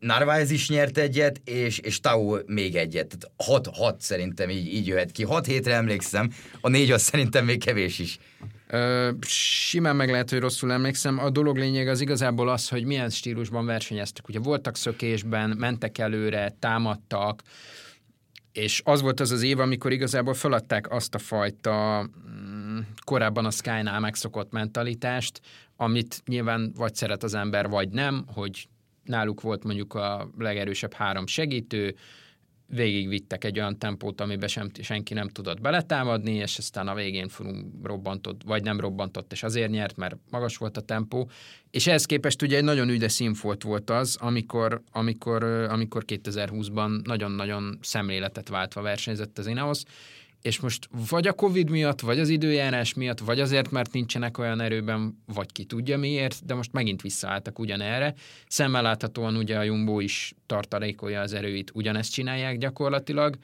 Narváez 0.00 0.50
is 0.50 0.68
nyert 0.68 0.98
egyet, 0.98 1.40
és, 1.44 1.78
és 1.78 2.00
Tau 2.00 2.36
még 2.46 2.76
egyet. 2.76 3.06
Tehát 3.06 3.30
hat, 3.36 3.76
hat 3.76 4.00
szerintem 4.00 4.50
így, 4.50 4.66
így 4.74 4.86
jöhet 4.86 5.10
ki. 5.10 5.24
Hat 5.24 5.46
hétre 5.46 5.74
emlékszem, 5.74 6.30
a 6.60 6.68
négy 6.68 6.90
az 6.90 7.02
szerintem 7.02 7.44
még 7.44 7.64
kevés 7.64 7.98
is. 7.98 8.18
Ö, 8.66 9.10
simán 9.26 9.96
meg 9.96 10.10
lehet, 10.10 10.30
hogy 10.30 10.38
rosszul 10.38 10.72
emlékszem. 10.72 11.18
A 11.18 11.30
dolog 11.30 11.56
lényeg 11.56 11.88
az 11.88 12.00
igazából 12.00 12.48
az, 12.48 12.68
hogy 12.68 12.84
milyen 12.84 13.10
stílusban 13.10 13.66
versenyeztek. 13.66 14.28
Ugye 14.28 14.38
voltak 14.38 14.76
szökésben, 14.76 15.50
mentek 15.58 15.98
előre, 15.98 16.56
támadtak, 16.58 17.42
és 18.52 18.82
az 18.84 19.00
volt 19.00 19.20
az 19.20 19.30
az 19.30 19.42
év, 19.42 19.58
amikor 19.58 19.92
igazából 19.92 20.34
feladták 20.34 20.90
azt 20.90 21.14
a 21.14 21.18
fajta 21.18 22.02
mm, 22.02 22.78
korábban 23.04 23.44
a 23.44 23.50
Sky-nál 23.50 24.00
megszokott 24.00 24.52
mentalitást, 24.52 25.40
amit 25.76 26.22
nyilván 26.26 26.72
vagy 26.76 26.94
szeret 26.94 27.22
az 27.22 27.34
ember, 27.34 27.68
vagy 27.68 27.88
nem, 27.88 28.24
hogy 28.34 28.68
náluk 29.08 29.40
volt 29.40 29.64
mondjuk 29.64 29.94
a 29.94 30.30
legerősebb 30.38 30.92
három 30.92 31.26
segítő, 31.26 31.94
végigvittek 32.68 33.44
egy 33.44 33.58
olyan 33.58 33.78
tempót, 33.78 34.20
amiben 34.20 34.48
sem, 34.48 34.70
senki 34.82 35.14
nem 35.14 35.28
tudott 35.28 35.60
beletámadni, 35.60 36.32
és 36.32 36.58
aztán 36.58 36.88
a 36.88 36.94
végén 36.94 37.28
Frum 37.28 37.80
robbantott, 37.82 38.40
vagy 38.44 38.62
nem 38.62 38.80
robbantott, 38.80 39.32
és 39.32 39.42
azért 39.42 39.70
nyert, 39.70 39.96
mert 39.96 40.16
magas 40.30 40.56
volt 40.56 40.76
a 40.76 40.80
tempó. 40.80 41.30
És 41.70 41.86
ehhez 41.86 42.04
képest 42.04 42.42
ugye 42.42 42.56
egy 42.56 42.64
nagyon 42.64 42.88
ügyes 42.88 43.12
színfolt 43.12 43.62
volt 43.62 43.90
az, 43.90 44.16
amikor, 44.20 44.82
amikor, 44.92 45.42
amikor 45.44 46.04
2020-ban 46.06 47.06
nagyon-nagyon 47.06 47.78
szemléletet 47.82 48.48
váltva 48.48 48.82
versenyzett 48.82 49.38
az 49.38 49.46
Ineos, 49.46 49.82
és 50.42 50.60
most 50.60 50.88
vagy 51.10 51.26
a 51.26 51.32
Covid 51.32 51.70
miatt, 51.70 52.00
vagy 52.00 52.18
az 52.18 52.28
időjárás 52.28 52.94
miatt, 52.94 53.18
vagy 53.18 53.40
azért, 53.40 53.70
mert 53.70 53.92
nincsenek 53.92 54.38
olyan 54.38 54.60
erőben, 54.60 55.22
vagy 55.26 55.52
ki 55.52 55.64
tudja 55.64 55.98
miért, 55.98 56.44
de 56.44 56.54
most 56.54 56.72
megint 56.72 57.02
visszaálltak 57.02 57.58
ugyanerre. 57.58 58.14
Szemmel 58.46 58.82
láthatóan 58.82 59.36
ugye 59.36 59.58
a 59.58 59.62
Jumbo 59.62 60.00
is 60.00 60.34
tartalékolja 60.46 61.20
az 61.20 61.32
erőit, 61.32 61.70
ugyanezt 61.74 62.12
csinálják 62.12 62.58
gyakorlatilag, 62.58 63.36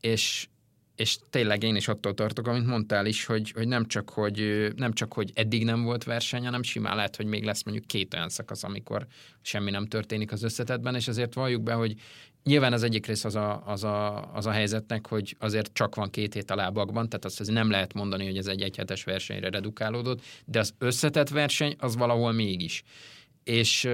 és 0.00 0.48
és 0.96 1.18
tényleg 1.30 1.62
én 1.62 1.76
is 1.76 1.88
attól 1.88 2.14
tartok, 2.14 2.46
amit 2.46 2.66
mondtál 2.66 3.06
is, 3.06 3.24
hogy, 3.24 3.50
hogy, 3.50 3.68
nem, 3.68 3.86
csak, 3.86 4.10
hogy 4.10 4.68
nem 4.76 4.92
csak, 4.92 5.12
hogy 5.12 5.30
eddig 5.34 5.64
nem 5.64 5.82
volt 5.82 6.04
verseny, 6.04 6.44
hanem 6.44 6.62
simán 6.62 6.96
lehet, 6.96 7.16
hogy 7.16 7.26
még 7.26 7.44
lesz 7.44 7.62
mondjuk 7.62 7.86
két 7.86 8.14
olyan 8.14 8.28
szakasz, 8.28 8.64
amikor 8.64 9.06
semmi 9.42 9.70
nem 9.70 9.86
történik 9.86 10.32
az 10.32 10.42
összetetben, 10.42 10.94
és 10.94 11.08
azért 11.08 11.34
valljuk 11.34 11.62
be, 11.62 11.72
hogy 11.72 11.94
nyilván 12.46 12.72
az 12.72 12.82
egyik 12.82 13.06
rész 13.06 13.24
az 13.24 13.34
a, 13.34 13.62
az, 13.66 13.84
a, 13.84 14.32
az 14.34 14.46
a 14.46 14.50
helyzetnek, 14.50 15.06
hogy 15.06 15.36
azért 15.38 15.72
csak 15.72 15.94
van 15.94 16.10
két 16.10 16.34
hét 16.34 16.50
a 16.50 16.54
lábakban, 16.54 17.08
tehát 17.08 17.24
azt 17.24 17.50
nem 17.50 17.70
lehet 17.70 17.94
mondani, 17.94 18.24
hogy 18.24 18.36
ez 18.36 18.46
egy 18.46 18.62
egyhetes 18.62 19.04
versenyre 19.04 19.50
redukálódott, 19.50 20.22
de 20.44 20.58
az 20.58 20.74
összetett 20.78 21.28
verseny 21.28 21.74
az 21.78 21.96
valahol 21.96 22.32
mégis. 22.32 22.82
És 23.44 23.88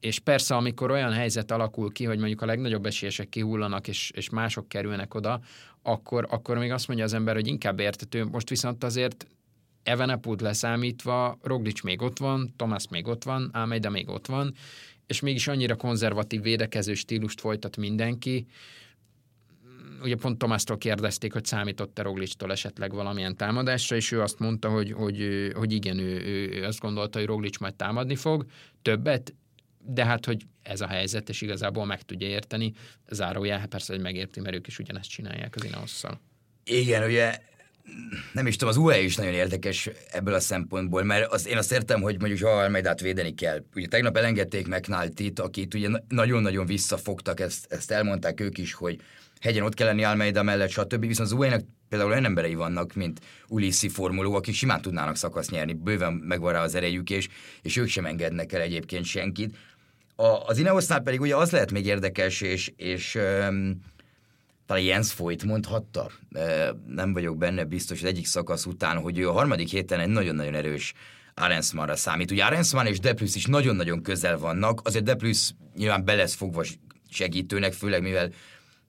és 0.00 0.18
persze, 0.18 0.56
amikor 0.56 0.90
olyan 0.90 1.12
helyzet 1.12 1.50
alakul 1.50 1.92
ki, 1.92 2.04
hogy 2.04 2.18
mondjuk 2.18 2.42
a 2.42 2.46
legnagyobb 2.46 2.86
esélyesek 2.86 3.28
kihullanak, 3.28 3.88
és, 3.88 4.10
és 4.14 4.30
mások 4.30 4.68
kerülnek 4.68 5.14
oda, 5.14 5.40
akkor, 5.82 6.26
akkor 6.30 6.58
még 6.58 6.70
azt 6.70 6.86
mondja 6.88 7.04
az 7.04 7.12
ember, 7.12 7.34
hogy 7.34 7.46
inkább 7.46 7.80
értető. 7.80 8.24
Most 8.24 8.48
viszont 8.48 8.84
azért 8.84 9.26
Evenepult 9.82 10.40
leszámítva, 10.40 11.38
Roglic 11.42 11.82
még 11.82 12.02
ott 12.02 12.18
van, 12.18 12.54
Thomas 12.56 12.88
még 12.88 13.06
ott 13.06 13.24
van, 13.24 13.50
Almeida 13.52 13.90
még 13.90 14.08
ott 14.08 14.26
van, 14.26 14.54
és 15.08 15.20
mégis 15.20 15.48
annyira 15.48 15.76
konzervatív 15.76 16.42
védekező 16.42 16.94
stílust 16.94 17.40
folytat 17.40 17.76
mindenki. 17.76 18.46
Ugye 20.02 20.16
pont 20.16 20.38
Tomásztól 20.38 20.78
kérdezték, 20.78 21.32
hogy 21.32 21.44
számított-e 21.44 22.02
Roglictól 22.02 22.52
esetleg 22.52 22.92
valamilyen 22.92 23.36
támadásra, 23.36 23.96
és 23.96 24.12
ő 24.12 24.20
azt 24.20 24.38
mondta, 24.38 24.68
hogy, 24.68 24.92
hogy, 24.92 25.50
hogy 25.54 25.72
igen, 25.72 25.98
ő, 25.98 26.20
ő, 26.24 26.64
azt 26.64 26.80
gondolta, 26.80 27.18
hogy 27.18 27.26
Roglic 27.26 27.58
majd 27.58 27.74
támadni 27.74 28.16
fog. 28.16 28.46
Többet 28.82 29.34
de 29.90 30.04
hát, 30.04 30.24
hogy 30.24 30.46
ez 30.62 30.80
a 30.80 30.86
helyzet, 30.86 31.28
és 31.28 31.40
igazából 31.40 31.84
meg 31.84 32.02
tudja 32.02 32.28
érteni, 32.28 32.72
zárójel, 33.08 33.66
persze, 33.66 33.92
hogy 33.92 34.02
megérti, 34.02 34.40
mert 34.40 34.54
ők 34.56 34.66
is 34.66 34.78
ugyanezt 34.78 35.08
csinálják 35.08 35.54
az 35.56 35.64
Ineosszal. 35.64 36.20
Igen, 36.64 37.02
ugye 37.02 37.38
nem 38.32 38.46
is 38.46 38.56
tudom, 38.56 38.68
az 38.68 38.76
UE 38.76 39.00
is 39.00 39.16
nagyon 39.16 39.32
érdekes 39.32 39.90
ebből 40.10 40.34
a 40.34 40.40
szempontból, 40.40 41.02
mert 41.02 41.32
az, 41.32 41.46
én 41.46 41.56
azt 41.56 41.72
értem, 41.72 42.00
hogy 42.00 42.20
mondjuk 42.20 42.48
ha 42.48 42.56
Almeidát 42.56 43.00
védeni 43.00 43.34
kell. 43.34 43.64
Ugye 43.74 43.86
tegnap 43.86 44.16
elengedték 44.16 44.66
McNulty-t, 44.66 45.40
akit 45.40 45.74
ugye 45.74 45.88
nagyon-nagyon 46.08 46.66
visszafogtak, 46.66 47.40
ezt, 47.40 47.66
ezt 47.72 47.90
elmondták 47.90 48.40
ők 48.40 48.58
is, 48.58 48.72
hogy 48.72 49.00
hegyen 49.40 49.62
ott 49.62 49.74
kell 49.74 49.86
lenni 49.86 50.04
Almeida 50.04 50.42
mellett, 50.42 50.70
stb. 50.70 51.06
Viszont 51.06 51.30
az 51.30 51.38
UE-nek 51.38 51.64
például 51.88 52.10
olyan 52.10 52.24
emberei 52.24 52.54
vannak, 52.54 52.94
mint 52.94 53.20
Ulissi 53.48 53.88
formuló, 53.88 54.34
akik 54.34 54.54
simán 54.54 54.80
tudnának 54.80 55.16
szakasz 55.16 55.50
nyerni, 55.50 55.72
bőven 55.72 56.12
megvan 56.12 56.52
rá 56.52 56.62
az 56.62 56.74
erejük, 56.74 57.10
és, 57.10 57.28
és 57.62 57.76
ők 57.76 57.88
sem 57.88 58.06
engednek 58.06 58.52
el 58.52 58.60
egyébként 58.60 59.04
senkit. 59.04 59.56
A, 60.16 60.26
az 60.46 60.58
Ineosznál 60.58 61.00
pedig 61.00 61.20
ugye 61.20 61.36
az 61.36 61.50
lehet 61.50 61.72
még 61.72 61.86
érdekes, 61.86 62.40
és, 62.40 62.72
és 62.76 63.14
um, 63.14 63.80
talán 64.68 64.82
Jens 64.82 65.12
Foyt 65.12 65.44
mondhatta, 65.44 66.10
nem 66.86 67.12
vagyok 67.12 67.38
benne 67.38 67.64
biztos 67.64 68.02
az 68.02 68.08
egyik 68.08 68.26
szakasz 68.26 68.66
után, 68.66 68.98
hogy 68.98 69.18
ő 69.18 69.28
a 69.28 69.32
harmadik 69.32 69.68
héten 69.68 70.00
egy 70.00 70.08
nagyon-nagyon 70.08 70.54
erős 70.54 70.92
Arensmanra 71.34 71.96
számít. 71.96 72.30
Ugye 72.30 72.44
Arensman 72.44 72.86
és 72.86 72.98
Deplus 72.98 73.34
is 73.34 73.46
nagyon-nagyon 73.46 74.02
közel 74.02 74.38
vannak, 74.38 74.80
azért 74.84 75.04
Deplus 75.04 75.54
nyilván 75.76 76.04
be 76.04 76.14
lesz 76.14 76.34
fogva 76.34 76.64
segítőnek, 77.10 77.72
főleg 77.72 78.02
mivel 78.02 78.30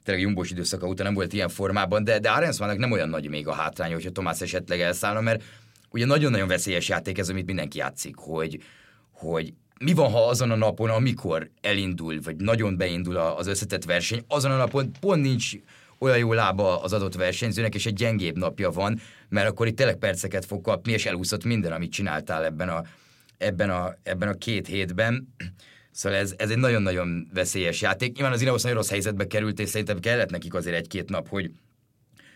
tényleg 0.03 0.23
Jumbos 0.23 0.51
időszaka 0.51 0.87
után 0.87 1.05
nem 1.05 1.15
volt 1.15 1.33
ilyen 1.33 1.49
formában, 1.49 2.03
de, 2.03 2.19
de 2.19 2.29
Arensmannak 2.29 2.77
nem 2.77 2.91
olyan 2.91 3.09
nagy 3.09 3.29
még 3.29 3.47
a 3.47 3.53
hátránya, 3.53 3.93
hogyha 3.93 4.11
Tomás 4.11 4.41
esetleg 4.41 4.79
elszállna, 4.79 5.21
mert 5.21 5.43
ugye 5.89 6.05
nagyon-nagyon 6.05 6.47
veszélyes 6.47 6.89
játék 6.89 7.17
ez, 7.17 7.29
amit 7.29 7.45
mindenki 7.45 7.77
játszik, 7.77 8.15
hogy, 8.15 8.63
hogy 9.11 9.53
mi 9.79 9.93
van, 9.93 10.11
ha 10.11 10.27
azon 10.27 10.51
a 10.51 10.55
napon, 10.55 10.89
amikor 10.89 11.49
elindul, 11.61 12.19
vagy 12.23 12.35
nagyon 12.35 12.77
beindul 12.77 13.17
az 13.17 13.47
összetett 13.47 13.83
verseny, 13.83 14.23
azon 14.27 14.51
a 14.51 14.57
napon 14.57 14.91
pont 14.99 15.21
nincs 15.21 15.51
olyan 15.97 16.17
jó 16.17 16.33
lába 16.33 16.81
az 16.81 16.93
adott 16.93 17.15
versenyzőnek, 17.15 17.75
és 17.75 17.85
egy 17.85 17.93
gyengébb 17.93 18.37
napja 18.37 18.69
van, 18.69 18.99
mert 19.29 19.49
akkor 19.49 19.67
itt 19.67 19.75
tényleg 19.75 19.95
perceket 19.95 20.45
fog 20.45 20.61
kapni, 20.61 20.91
és 20.91 21.05
elúszott 21.05 21.43
minden, 21.43 21.71
amit 21.71 21.91
csináltál 21.91 22.45
ebben 22.45 22.69
a, 22.69 22.83
ebben 23.37 23.69
a, 23.69 23.95
ebben 24.03 24.27
a 24.27 24.33
két 24.33 24.67
hétben. 24.67 25.33
Szóval 25.91 26.17
ez, 26.17 26.33
ez 26.37 26.49
egy 26.49 26.57
nagyon-nagyon 26.57 27.29
veszélyes 27.33 27.81
játék. 27.81 28.15
Nyilván 28.15 28.33
az 28.33 28.41
Ineos 28.41 28.61
nagyon 28.61 28.77
rossz 28.77 28.89
helyzetbe 28.89 29.27
került, 29.27 29.59
és 29.59 29.69
szerintem 29.69 29.99
kellett 29.99 30.29
nekik 30.29 30.53
azért 30.53 30.75
egy-két 30.75 31.09
nap, 31.09 31.27
hogy 31.27 31.51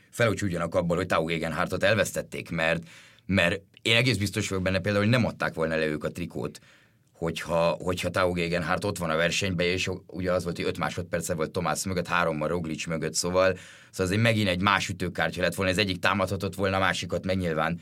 felúcsúdjanak 0.09 0.75
abból, 0.75 0.97
hogy 0.97 1.05
Tau 1.05 1.25
Gegenhardtot 1.25 1.83
elvesztették, 1.83 2.49
mert, 2.49 2.83
mert 3.25 3.61
én 3.81 3.95
egész 3.95 4.17
biztos 4.17 4.49
vagyok 4.49 4.63
benne 4.63 4.79
például, 4.79 5.03
hogy 5.03 5.13
nem 5.13 5.25
adták 5.25 5.53
volna 5.53 5.75
le 5.75 5.85
ők 5.85 6.03
a 6.03 6.11
trikót 6.11 6.59
hogyha, 7.13 7.77
hogyha 7.83 8.09
Tau 8.09 8.31
Gegenhardt 8.31 8.85
ott 8.85 8.97
van 8.97 9.09
a 9.09 9.15
versenyben, 9.15 9.65
és 9.65 9.89
ugye 10.07 10.31
az 10.31 10.43
volt, 10.43 10.55
hogy 10.55 10.65
5 10.65 10.77
másodperce 10.77 11.33
volt 11.33 11.51
Tomás 11.51 11.83
mögött, 11.83 12.07
hárommal 12.07 12.47
Roglic 12.47 12.85
mögött, 12.85 13.13
szóval, 13.13 13.57
szóval 13.91 14.05
azért 14.05 14.21
megint 14.21 14.47
egy 14.47 14.61
más 14.61 14.89
ütőkártya 14.89 15.41
lett 15.41 15.55
volna, 15.55 15.71
ez 15.71 15.77
egyik 15.77 15.99
támadhatott 15.99 16.55
volna, 16.55 16.75
a 16.75 16.79
másikat 16.79 17.25
meg 17.25 17.37
nyilván 17.37 17.79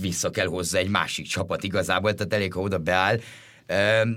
vissza 0.00 0.30
kell 0.30 0.46
hozzá 0.46 0.78
egy 0.78 0.88
másik 0.88 1.26
csapat 1.26 1.62
igazából, 1.62 2.14
tehát 2.14 2.32
elég, 2.32 2.52
ha 2.52 2.60
oda 2.60 2.78
beáll. 2.78 3.18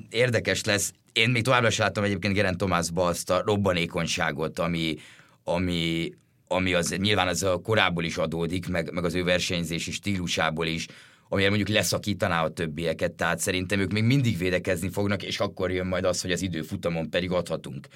Érdekes 0.09 0.63
lesz. 0.63 0.93
Én 1.13 1.29
még 1.29 1.43
továbbra 1.43 1.69
sem 1.69 1.85
láttam 1.85 2.03
egyébként 2.03 2.33
Geren 2.33 2.57
Tomásba 2.57 3.05
azt 3.05 3.29
a 3.29 3.41
robbanékonyságot, 3.45 4.59
ami, 4.59 4.95
ami, 5.43 6.11
ami 6.47 6.73
az 6.73 6.89
nyilván 6.89 7.27
az 7.27 7.43
a 7.43 7.57
korából 7.57 8.03
is 8.03 8.17
adódik, 8.17 8.67
meg, 8.67 8.93
meg 8.93 9.05
az 9.05 9.15
ő 9.15 9.23
versenyzési 9.23 9.91
stílusából 9.91 10.65
is, 10.65 10.85
amire 11.29 11.47
mondjuk 11.47 11.69
leszakítaná 11.69 12.43
a 12.43 12.49
többieket, 12.49 13.11
tehát 13.11 13.39
szerintem 13.39 13.79
ők 13.79 13.91
még 13.91 14.03
mindig 14.03 14.37
védekezni 14.37 14.89
fognak, 14.89 15.23
és 15.23 15.39
akkor 15.39 15.71
jön 15.71 15.87
majd 15.87 16.05
az, 16.05 16.21
hogy 16.21 16.31
az 16.31 16.41
időfutamon 16.41 17.09
pedig 17.09 17.31
adhatunk 17.31 17.87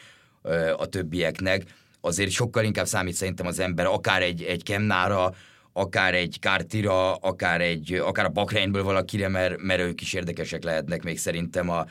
a 0.78 0.86
többieknek. 0.86 1.64
Azért 2.02 2.32
sokkal 2.32 2.64
inkább 2.64 2.86
számít 2.86 3.14
szerintem 3.14 3.46
az 3.46 3.60
ember, 3.60 3.86
akár 3.86 4.22
egy, 4.22 4.44
egy 4.44 4.64
Kemnára, 4.64 5.34
akár 5.74 6.14
egy 6.14 6.40
Kártira, 6.40 7.16
akár, 7.16 7.62
egy, 7.62 7.94
akár 7.94 8.26
a 8.26 8.30
Bakreinből 8.30 8.84
valakire, 8.84 9.28
mert, 9.28 9.62
mert 9.62 9.82
ők 9.82 10.02
is 10.02 10.14
érdekesek 10.14 10.64
lehetnek 10.64 11.04
még 11.04 11.20
szerintem 11.20 11.70
a 11.70 11.86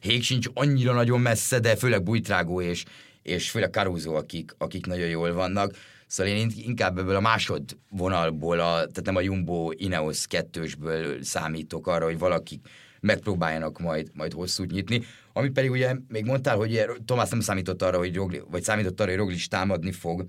Hég 0.00 0.22
sincs 0.22 0.46
annyira 0.54 0.92
nagyon 0.92 1.20
messze, 1.20 1.58
de 1.58 1.76
főleg 1.76 2.02
Bújtrágó 2.02 2.60
és, 2.60 2.84
és 3.22 3.50
főleg 3.50 3.70
Caruso, 3.70 4.14
akik, 4.14 4.54
akik 4.58 4.86
nagyon 4.86 5.08
jól 5.08 5.32
vannak. 5.32 5.74
Szóval 6.10 6.32
én 6.32 6.50
inkább 6.56 6.98
ebből 6.98 7.16
a 7.16 7.20
másodvonalból, 7.20 8.60
a, 8.60 8.74
tehát 8.74 9.02
nem 9.04 9.16
a 9.16 9.20
Jumbo 9.20 9.70
Ineos 9.76 10.26
kettősből 10.26 11.22
számítok 11.22 11.86
arra, 11.86 12.04
hogy 12.04 12.18
valaki 12.18 12.60
megpróbáljanak 13.00 13.78
majd, 13.78 14.10
majd 14.14 14.32
hosszút 14.32 14.70
nyitni. 14.70 15.02
Ami 15.32 15.48
pedig 15.48 15.70
ugye 15.70 15.94
még 16.08 16.24
mondtál, 16.24 16.56
hogy 16.56 16.86
Tomás 17.04 17.28
nem 17.28 17.40
számított 17.40 17.82
arra, 17.82 17.98
hogy 17.98 18.14
Rogli, 18.14 18.42
vagy 18.50 18.62
számított 18.62 19.00
arra, 19.00 19.10
hogy 19.10 19.18
Roglic 19.18 19.48
támadni 19.48 19.92
fog. 19.92 20.26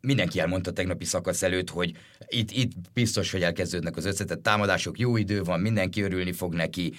Mindenki 0.00 0.40
elmondta 0.40 0.72
tegnapi 0.72 1.04
szakasz 1.04 1.42
előtt, 1.42 1.70
hogy 1.70 1.92
itt, 2.26 2.50
itt 2.50 2.72
biztos, 2.92 3.30
hogy 3.30 3.42
elkezdődnek 3.42 3.96
az 3.96 4.04
összetett 4.04 4.42
támadások, 4.42 4.98
jó 4.98 5.16
idő 5.16 5.42
van, 5.42 5.60
mindenki 5.60 6.02
örülni 6.02 6.32
fog 6.32 6.54
neki, 6.54 6.92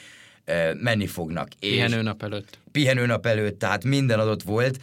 menni 0.73 1.07
fognak. 1.07 1.47
Pihenőnap 1.59 2.23
előtt. 2.23 2.59
Pihenőnap 2.71 3.25
előtt, 3.25 3.59
tehát 3.59 3.83
minden 3.83 4.19
adott 4.19 4.43
volt, 4.43 4.79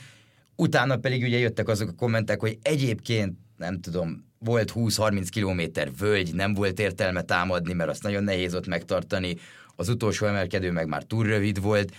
Utána 0.56 0.96
pedig 0.96 1.22
ugye 1.22 1.38
jöttek 1.38 1.68
azok 1.68 1.88
a 1.88 1.94
kommentek, 1.94 2.40
hogy 2.40 2.58
egyébként 2.62 3.36
nem 3.56 3.80
tudom, 3.80 4.24
volt 4.38 4.72
20-30 4.74 5.26
kilométer 5.30 5.90
völgy, 5.98 6.34
nem 6.34 6.54
volt 6.54 6.80
értelme 6.80 7.22
támadni, 7.22 7.72
mert 7.72 7.90
azt 7.90 8.02
nagyon 8.02 8.24
nehéz 8.24 8.54
ott 8.54 8.66
megtartani, 8.66 9.36
az 9.76 9.88
utolsó 9.88 10.26
emelkedő 10.26 10.70
meg 10.70 10.88
már 10.88 11.02
túl 11.02 11.24
rövid 11.24 11.60
volt, 11.60 11.92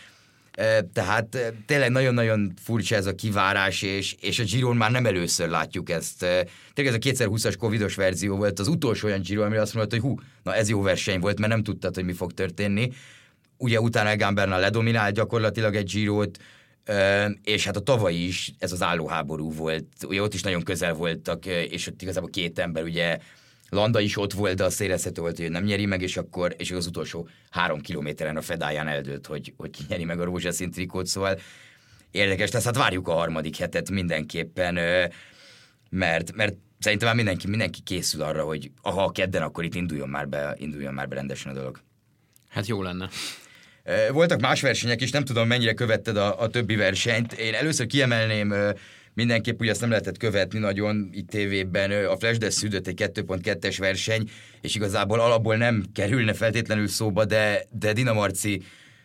tehát 0.93 1.54
tényleg 1.65 1.91
nagyon-nagyon 1.91 2.54
furcsa 2.63 2.96
ez 2.96 3.06
a 3.06 3.15
kivárás, 3.15 3.82
és, 3.82 4.15
és 4.20 4.39
a 4.39 4.43
Giron 4.43 4.78
már 4.78 4.91
nem 4.91 5.06
először 5.06 5.50
látjuk 5.50 5.89
ezt. 5.89 6.20
Tényleg 6.74 6.96
ez 6.96 7.24
a 7.24 7.28
2020-as 7.28 7.56
covidos 7.60 7.96
verzió 7.96 8.36
volt 8.36 8.60
az 8.60 8.67
utolsó 8.67 9.08
olyan 9.08 9.22
Giro, 9.22 9.43
amire 9.43 9.62
azt 9.62 9.74
mondta, 9.74 9.96
hogy 9.96 10.06
hú, 10.06 10.20
na 10.43 10.56
ez 10.56 10.70
jó 10.70 10.82
verseny 10.82 11.20
volt, 11.20 11.39
mert 11.39 11.52
nem 11.52 11.63
tudtad, 11.63 11.96
hogy 11.96 12.06
mi 12.06 12.13
fog 12.13 12.34
történni. 12.34 12.91
Ugye 13.58 13.82
utána 13.82 14.10
Egan 14.10 14.36
Bernal 14.36 14.60
ledominált 14.60 15.15
gyakorlatilag 15.15 15.76
egy 15.76 15.89
Girot, 15.91 16.38
és 17.43 17.65
hát 17.65 17.76
a 17.76 17.80
tavalyi 17.80 18.28
is 18.28 18.54
ez 18.60 18.71
az 18.71 18.82
állóháború 18.82 19.52
volt, 19.52 19.86
ugye 20.08 20.21
ott 20.21 20.34
is 20.34 20.41
nagyon 20.41 20.63
közel 20.63 20.93
voltak, 20.93 21.45
és 21.45 21.88
ott 21.88 22.02
igazából 22.02 22.30
két 22.30 22.60
ember, 22.60 22.84
ugye 22.84 23.17
Landa 23.69 24.00
is 24.00 24.17
ott 24.17 24.34
volt, 24.34 24.56
de 24.56 24.63
a 24.63 24.69
érezhető 24.80 25.21
volt, 25.21 25.38
hogy 25.38 25.52
nem 25.52 25.63
nyeri 25.63 25.86
meg, 25.86 26.02
és 26.02 26.17
akkor 26.17 26.56
és 26.58 26.71
az 26.71 26.88
utolsó 26.88 27.28
három 27.50 27.82
kilométeren 27.82 28.38
a 28.38 28.41
fedáján 28.41 28.88
eldőlt, 28.88 29.26
hogy, 29.26 29.54
hogy 29.58 29.69
ki 29.69 29.84
nyeri 29.88 30.04
meg 30.04 30.19
a 30.19 30.23
rózsaszín 30.23 30.71
trikót, 30.71 31.06
szóval 31.06 31.39
érdekes 32.12 32.52
lesz, 32.52 32.63
hát 32.63 32.76
várjuk 32.76 33.08
a 33.08 33.13
harmadik 33.13 33.56
hetet 33.56 33.89
mindenképpen, 33.89 34.73
mert, 35.89 36.36
mert 36.36 36.56
szerintem 36.80 37.08
már 37.08 37.15
mindenki, 37.15 37.47
mindenki 37.47 37.82
készül 37.82 38.21
arra, 38.21 38.43
hogy 38.43 38.71
ha 38.82 39.12
kedden, 39.12 39.41
akkor 39.41 39.63
itt 39.63 39.76
induljon 39.76 40.10
már 40.10 40.28
be, 40.28 40.56
induljon 40.58 40.93
már 40.93 41.08
be 41.08 41.15
rendesen 41.15 41.52
a 41.52 41.56
dolog. 41.56 41.80
Hát 42.50 42.67
jó 42.67 42.82
lenne. 42.82 43.10
Voltak 44.12 44.39
más 44.41 44.62
versenyek 44.62 45.02
is, 45.02 45.12
nem 45.12 45.26
tudom 45.26 45.47
mennyire 45.47 45.73
követted 45.73 46.17
a, 46.17 46.39
a 46.39 46.47
többi 46.47 46.76
versenyt. 46.76 47.34
Én 47.34 47.54
először 47.54 47.86
kiemelném 47.86 48.54
mindenképp, 49.13 49.60
ugye 49.60 49.71
ezt 49.71 49.82
nem 49.82 49.89
lehetett 49.89 50.17
követni 50.17 50.60
nagyon 50.60 51.10
itt 51.12 51.30
tévében. 51.30 51.91
A 52.06 52.17
Flash 52.17 52.39
Death 52.39 52.56
szűdött 52.56 52.88
egy 52.88 53.12
2.2-es 53.13 53.76
verseny, 53.80 54.30
és 54.62 54.76
igazából 54.76 55.19
alapból 55.19 55.56
nem 55.56 55.86
kerülne 55.93 56.34
feltétlenül 56.34 56.88
szóba, 56.88 57.26
de, 57.26 57.65
de 57.69 57.93
Dina 57.93 58.13
Marci 58.13 58.62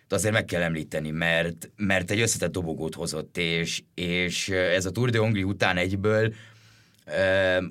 azért 0.09 0.35
meg 0.35 0.45
kell 0.45 0.62
említeni, 0.62 1.11
mert, 1.11 1.71
mert 1.77 2.11
egy 2.11 2.21
összetett 2.21 2.53
dobogót 2.53 2.95
hozott, 2.95 3.37
és, 3.37 3.83
és 3.95 4.49
ez 4.49 4.87
a 4.87 4.90
Tour 4.90 5.11
de 5.11 5.18
Hongri 5.18 5.42
után 5.42 5.77
egyből 5.77 6.35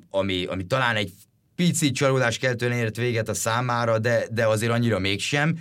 ami, 0.09 0.45
ami 0.45 0.65
talán 0.65 0.95
egy 0.95 1.11
picit 1.55 1.95
csalódás 1.95 2.37
keltően 2.37 2.71
ért 2.71 2.97
véget 2.97 3.29
a 3.29 3.33
számára, 3.33 3.99
de, 3.99 4.25
de 4.31 4.47
azért 4.47 4.71
annyira 4.71 4.99
mégsem. 4.99 5.59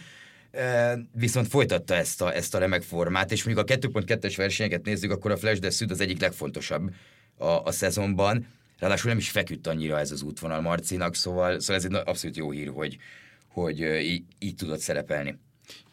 Viszont 1.12 1.48
folytatta 1.48 1.94
ezt 1.94 2.22
a, 2.22 2.34
ezt 2.34 2.54
a 2.54 2.58
remek 2.58 2.82
formát, 2.82 3.32
és 3.32 3.44
mondjuk 3.44 3.70
a 3.70 3.74
2.2-es 3.74 4.34
versenyeket 4.36 4.84
nézzük, 4.84 5.10
akkor 5.10 5.30
a 5.30 5.36
Flash 5.36 5.60
de 5.60 5.70
Süd 5.70 5.90
az 5.90 6.00
egyik 6.00 6.20
legfontosabb 6.20 6.90
a, 7.36 7.46
a 7.46 7.70
szezonban. 7.72 8.46
Ráadásul 8.78 9.08
nem 9.08 9.18
is 9.18 9.30
feküdt 9.30 9.66
annyira 9.66 9.98
ez 9.98 10.10
az 10.10 10.22
útvonal 10.22 10.60
Marcinak, 10.60 11.14
szóval, 11.14 11.60
szóval 11.60 11.76
ez 11.76 11.84
egy 11.84 11.94
abszolút 11.94 12.36
jó 12.36 12.50
hír, 12.50 12.68
hogy, 12.68 12.96
hogy 13.48 13.80
így, 13.80 14.22
így 14.38 14.54
tudott 14.54 14.80
szerepelni. 14.80 15.38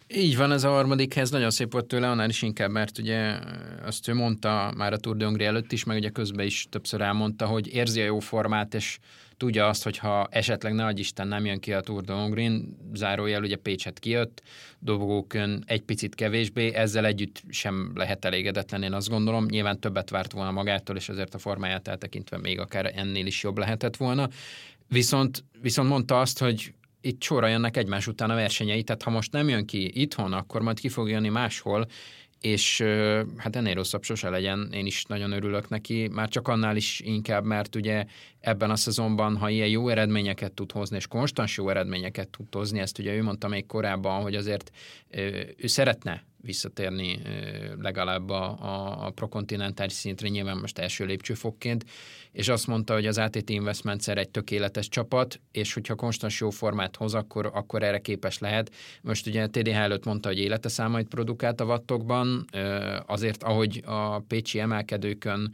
Így 0.08 0.38
van, 0.38 0.52
ez 0.52 0.64
a 0.64 0.70
harmadik 0.70 1.14
hez 1.14 1.30
nagyon 1.30 1.50
szép 1.50 1.72
volt 1.72 1.86
tőle, 1.86 2.10
annál 2.10 2.30
is 2.30 2.42
inkább, 2.42 2.72
mert 2.72 2.98
ugye 2.98 3.40
azt 3.86 4.08
ő 4.08 4.14
mondta 4.14 4.74
már 4.78 4.94
a 4.94 4.98
Tour 4.98 5.18
de 5.18 5.26
Hongrie 5.26 5.48
előtt 5.48 5.72
is, 5.72 5.84
meg 5.84 5.98
ugye 5.98 6.10
közben 6.10 6.46
is 6.46 6.68
többször 6.70 7.02
elmondta, 7.02 7.46
hogy 7.46 7.74
érzi 7.74 8.02
a 8.02 8.06
jó 8.06 8.20
formát, 8.20 8.74
és 8.74 8.98
tudja 9.38 9.68
azt, 9.68 9.84
hogy 9.84 9.98
ha 9.98 10.28
esetleg 10.32 10.74
ne 10.74 10.92
Isten 10.92 11.28
nem 11.28 11.46
jön 11.46 11.60
ki 11.60 11.74
a 11.74 11.82
Tour 11.82 12.04
de 12.04 12.14
Hongrin, 12.14 12.78
zárójel 12.94 13.42
ugye 13.42 13.56
Pécset 13.56 14.00
kijött, 14.00 14.42
dobogókön 14.80 15.64
egy 15.66 15.82
picit 15.82 16.16
kevésbé, 16.16 16.74
ezzel 16.74 17.06
együtt 17.06 17.42
sem 17.50 17.92
lehet 17.96 18.26
elégedetlen, 18.26 18.84
én 18.84 18.94
azt 18.94 19.10
gondolom. 19.10 19.46
Nyilván 19.46 19.80
többet 19.80 20.10
várt 20.10 20.32
volna 20.32 20.52
magától, 20.52 20.96
és 20.96 21.10
azért 21.10 21.34
a 21.34 21.38
formáját 21.38 21.88
eltekintve 21.88 22.38
még 22.38 22.60
akár 22.60 22.92
ennél 22.96 23.26
is 23.26 23.44
jobb 23.44 23.58
lehetett 23.58 23.98
volna. 23.98 24.30
Viszont, 24.88 25.44
viszont 25.62 25.90
mondta 25.90 26.20
azt, 26.20 26.40
hogy 26.40 26.74
itt 27.02 27.22
sorra 27.22 27.48
jönnek 27.48 27.78
egymás 27.78 28.08
után 28.08 28.30
a 28.30 28.36
versenyei, 28.36 28.84
tehát 28.84 29.04
ha 29.04 29.10
most 29.10 29.32
nem 29.32 29.50
jön 29.50 29.66
ki 29.66 30.02
itthon, 30.02 30.34
akkor 30.34 30.62
majd 30.62 30.80
ki 30.80 30.90
fog 30.90 31.10
jönni 31.10 31.30
máshol, 31.30 31.88
és 32.42 32.84
hát 33.38 33.56
ennél 33.56 33.74
rosszabb 33.74 34.04
sose 34.04 34.30
legyen, 34.30 34.70
én 34.74 34.86
is 34.86 35.06
nagyon 35.06 35.32
örülök 35.32 35.70
neki, 35.70 36.10
már 36.12 36.30
csak 36.30 36.48
annál 36.48 36.76
is 36.76 37.00
inkább, 37.00 37.46
mert 37.46 37.76
ugye 37.76 38.06
ebben 38.40 38.70
a 38.70 38.76
szezonban, 38.76 39.38
ha 39.38 39.50
ilyen 39.50 39.68
jó 39.68 39.90
eredményeket 39.90 40.54
tud 40.54 40.72
hozni, 40.72 40.96
és 40.96 41.08
konstans 41.08 41.58
jó 41.58 41.70
eredményeket 41.70 42.30
tud 42.30 42.54
hozni, 42.54 42.80
ezt 42.80 43.00
ugye 43.00 43.14
ő 43.14 43.24
mondta 43.24 43.48
még 43.48 43.66
korábban, 43.66 44.22
hogy 44.22 44.36
azért 44.36 44.72
ő 45.58 45.68
szeretne 45.68 46.24
visszatérni 46.42 47.20
legalább 47.82 48.30
a, 48.30 48.58
a, 49.06 49.10
prokontinentális 49.10 49.94
szintre, 49.94 50.28
nyilván 50.28 50.58
most 50.58 50.80
első 50.80 51.06
lépcsőfokként, 51.06 51.86
és 52.32 52.48
azt 52.48 52.68
mondta, 52.68 52.94
hogy 52.94 53.06
az 53.06 53.18
ATT 53.18 53.50
Investments 53.50 54.10
egy 54.10 54.30
tökéletes 54.30 54.90
csapat, 54.90 55.40
és 55.52 55.74
hogyha 55.74 55.96
konstans 55.96 56.40
jó 56.40 56.50
formát 56.50 56.96
hoz, 56.96 57.14
akkor, 57.14 57.52
akkor 57.54 57.84
erre 57.84 58.00
képes 58.00 58.40
lehet. 58.40 58.72
Most 59.02 59.28
ugye 59.28 59.48
TDH 59.48 59.76
előtt 59.76 60.06
mondta, 60.06 60.28
hogy 60.28 60.40
élete 60.40 60.70
számait 60.70 61.08
produkált 61.08 61.62
a 61.62 61.66
vattokban, 61.66 62.46
azért 63.06 63.44
ahogy 63.44 63.84
a 63.86 64.20
Pécsi 64.20 64.60
emelkedőkön 64.60 65.54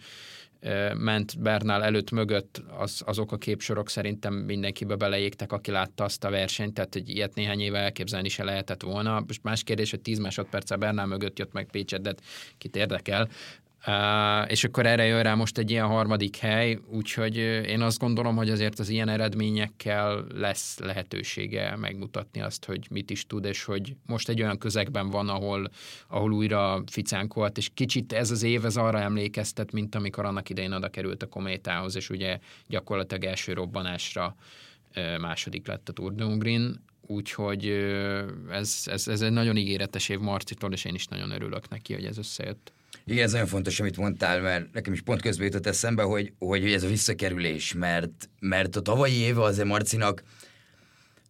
ment 0.97 1.39
Bernál 1.39 1.83
előtt 1.83 2.11
mögött, 2.11 2.61
az, 2.77 3.01
azok 3.05 3.31
a 3.31 3.37
képsorok 3.37 3.89
szerintem 3.89 4.33
mindenkibe 4.33 4.95
beleégtek, 4.95 5.51
aki 5.51 5.71
látta 5.71 6.03
azt 6.03 6.23
a 6.23 6.29
versenyt, 6.29 6.73
tehát 6.73 6.95
egy 6.95 7.09
ilyet 7.09 7.35
néhány 7.35 7.59
éve 7.59 7.79
elképzelni 7.79 8.29
se 8.29 8.43
lehetett 8.43 8.81
volna. 8.81 9.23
Most 9.27 9.43
más 9.43 9.63
kérdés, 9.63 9.89
hogy 9.89 10.01
10 10.01 10.19
másodperccel 10.19 10.77
Bernál 10.77 11.05
mögött 11.05 11.39
jött 11.39 11.53
meg 11.53 11.67
Pécset, 11.71 12.01
de 12.01 12.15
kit 12.57 12.75
érdekel. 12.75 13.29
Uh, 13.87 14.51
és 14.51 14.63
akkor 14.63 14.85
erre 14.85 15.05
jön 15.05 15.23
rá 15.23 15.33
most 15.33 15.57
egy 15.57 15.71
ilyen 15.71 15.87
harmadik 15.87 16.35
hely, 16.35 16.79
úgyhogy 16.87 17.37
én 17.37 17.81
azt 17.81 17.99
gondolom, 17.99 18.35
hogy 18.35 18.49
azért 18.49 18.79
az 18.79 18.89
ilyen 18.89 19.09
eredményekkel 19.09 20.25
lesz 20.33 20.79
lehetősége 20.79 21.75
megmutatni 21.75 22.41
azt, 22.41 22.65
hogy 22.65 22.87
mit 22.89 23.09
is 23.09 23.27
tud, 23.27 23.45
és 23.45 23.63
hogy 23.63 23.95
most 24.05 24.29
egy 24.29 24.41
olyan 24.41 24.57
közegben 24.57 25.09
van, 25.09 25.29
ahol, 25.29 25.69
ahol 26.07 26.31
újra 26.31 26.83
ficánkolt, 26.91 27.57
és 27.57 27.69
kicsit 27.73 28.13
ez 28.13 28.31
az 28.31 28.43
év 28.43 28.65
ez 28.65 28.77
arra 28.77 28.99
emlékeztet, 28.99 29.71
mint 29.71 29.95
amikor 29.95 30.25
annak 30.25 30.49
idején 30.49 30.73
oda 30.73 30.89
került 30.89 31.23
a 31.23 31.27
kométához, 31.27 31.95
és 31.95 32.09
ugye 32.09 32.39
gyakorlatilag 32.67 33.23
első 33.23 33.53
robbanásra 33.53 34.35
második 35.19 35.67
lett 35.67 35.89
a 35.89 35.93
Tour 35.93 36.13
de 36.13 36.23
Hungrin, 36.23 36.83
úgyhogy 37.01 37.67
ez, 38.49 38.83
ez, 38.85 39.07
ez 39.07 39.21
egy 39.21 39.31
nagyon 39.31 39.57
ígéretes 39.57 40.09
év 40.09 40.19
Marcitól, 40.19 40.71
és 40.71 40.85
én 40.85 40.95
is 40.95 41.07
nagyon 41.07 41.31
örülök 41.31 41.69
neki, 41.69 41.93
hogy 41.93 42.05
ez 42.05 42.17
összejött. 42.17 42.73
Igen, 43.05 43.23
ez 43.23 43.31
nagyon 43.31 43.47
fontos, 43.47 43.79
amit 43.79 43.97
mondtál, 43.97 44.41
mert 44.41 44.73
nekem 44.73 44.93
is 44.93 45.01
pont 45.01 45.21
közben 45.21 45.45
jutott 45.45 45.67
eszembe, 45.67 46.03
hogy, 46.03 46.33
hogy 46.39 46.73
ez 46.73 46.83
a 46.83 46.87
visszakerülés, 46.87 47.73
mert, 47.73 48.29
mert 48.39 48.75
a 48.75 48.81
tavalyi 48.81 49.15
éve 49.15 49.41
azért 49.41 49.67
Marcinak 49.67 50.23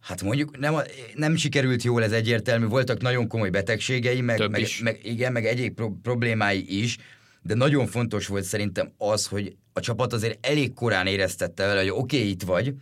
Hát 0.04 0.22
mondjuk 0.22 0.58
nem, 0.58 0.74
nem 1.14 1.36
sikerült 1.36 1.82
jól, 1.82 2.02
ez 2.02 2.12
egyértelmű, 2.12 2.66
voltak 2.66 3.00
nagyon 3.00 3.28
komoly 3.28 3.50
betegségei, 3.50 4.20
meg, 4.20 4.50
meg, 4.50 4.66
meg, 4.82 5.00
igen, 5.02 5.32
meg 5.32 5.46
egyéb 5.46 5.74
pro- 5.74 6.00
problémái 6.02 6.82
is, 6.82 6.98
de 7.42 7.54
nagyon 7.54 7.86
fontos 7.86 8.26
volt 8.26 8.44
szerintem 8.44 8.92
az, 8.98 9.26
hogy 9.26 9.56
a 9.72 9.80
csapat 9.80 10.12
azért 10.12 10.46
elég 10.46 10.74
korán 10.74 11.06
éreztette 11.06 11.66
vele, 11.66 11.80
hogy 11.80 11.90
oké, 11.90 12.16
okay, 12.16 12.30
itt 12.30 12.42
vagy, 12.42 12.74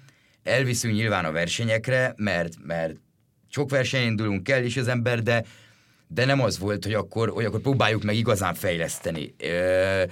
elviszünk 0.42 0.94
nyilván 0.94 1.24
a 1.24 1.32
versenyekre, 1.32 2.14
mert, 2.16 2.54
mert 2.66 2.96
sok 3.48 3.70
versenyen 3.70 4.06
indulunk 4.06 4.42
kell 4.42 4.64
is 4.64 4.76
az 4.76 4.88
ember, 4.88 5.22
de 5.22 5.44
de 6.14 6.24
nem 6.24 6.40
az 6.40 6.58
volt, 6.58 6.84
hogy 6.84 6.94
akkor, 6.94 7.28
hogy 7.28 7.44
akkor 7.44 7.60
próbáljuk 7.60 8.02
meg 8.02 8.16
igazán 8.16 8.54
fejleszteni. 8.54 9.34
Ö, 9.38 10.02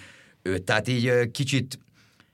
ö, 0.43 0.59
tehát 0.59 0.89
így 0.89 1.31
kicsit 1.31 1.79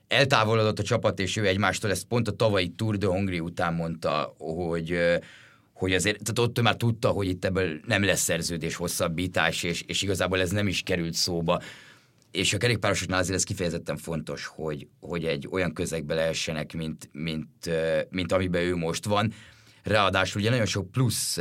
eltávolodott 0.07 0.79
a 0.79 0.83
csapat, 0.83 1.19
és 1.19 1.37
ő 1.37 1.45
egymástól 1.47 1.91
ezt 1.91 2.05
pont 2.05 2.27
a 2.27 2.31
tavalyi 2.31 2.69
Tour 2.69 2.97
de 2.97 3.07
Hongrie 3.07 3.41
után 3.41 3.73
mondta, 3.73 4.35
hogy 4.37 4.97
hogy 5.73 5.93
azért, 5.93 6.23
tehát 6.23 6.49
ott 6.49 6.59
ő 6.59 6.61
már 6.61 6.75
tudta, 6.75 7.09
hogy 7.09 7.27
itt 7.27 7.45
ebből 7.45 7.79
nem 7.85 8.03
lesz 8.03 8.21
szerződés 8.21 8.75
hosszabbítás, 8.75 9.63
és, 9.63 9.81
és 9.81 10.01
igazából 10.01 10.39
ez 10.39 10.49
nem 10.49 10.67
is 10.67 10.81
került 10.81 11.13
szóba. 11.13 11.61
És 12.31 12.53
a 12.53 12.57
kerékpárosoknál 12.57 13.19
azért 13.19 13.37
ez 13.37 13.43
kifejezetten 13.43 13.97
fontos, 13.97 14.45
hogy, 14.45 14.87
hogy 14.99 15.25
egy 15.25 15.47
olyan 15.51 15.73
közegbe 15.73 16.13
lehessenek, 16.13 16.73
mint, 16.73 17.09
mint, 17.11 17.69
mint 18.09 18.31
amiben 18.31 18.61
ő 18.61 18.75
most 18.75 19.05
van, 19.05 19.33
Ráadásul 19.87 20.41
ugye 20.41 20.49
nagyon 20.49 20.65
sok 20.65 20.91
plusz 20.91 21.39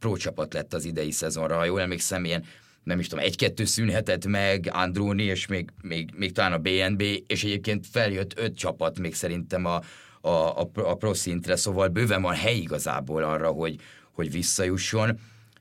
pro 0.00 0.16
csapat 0.16 0.54
lett 0.54 0.74
az 0.74 0.84
idei 0.84 1.10
szezonra, 1.10 1.56
ha 1.56 1.64
jól 1.64 1.80
emlékszem, 1.80 2.24
ilyen 2.24 2.44
nem 2.82 2.98
is 2.98 3.06
tudom, 3.06 3.24
egy-kettő 3.24 3.64
szűnhetett 3.64 4.26
meg, 4.26 4.70
Andróni, 4.72 5.22
és 5.22 5.46
még, 5.46 5.70
még, 5.82 6.10
még 6.16 6.32
talán 6.32 6.52
a 6.52 6.58
BNB, 6.58 7.02
és 7.26 7.44
egyébként 7.44 7.86
feljött 7.86 8.38
öt 8.38 8.56
csapat 8.56 8.98
még 8.98 9.14
szerintem 9.14 9.64
a, 9.64 9.80
a, 10.20 10.60
a, 10.60 10.70
a 10.74 10.94
pro 10.94 11.14
szintre, 11.14 11.56
szóval 11.56 11.88
bőven 11.88 12.22
van 12.22 12.34
hely 12.34 12.56
igazából 12.56 13.22
arra, 13.22 13.50
hogy, 13.50 13.76
hogy 14.12 14.30
visszajusson, 14.30 15.18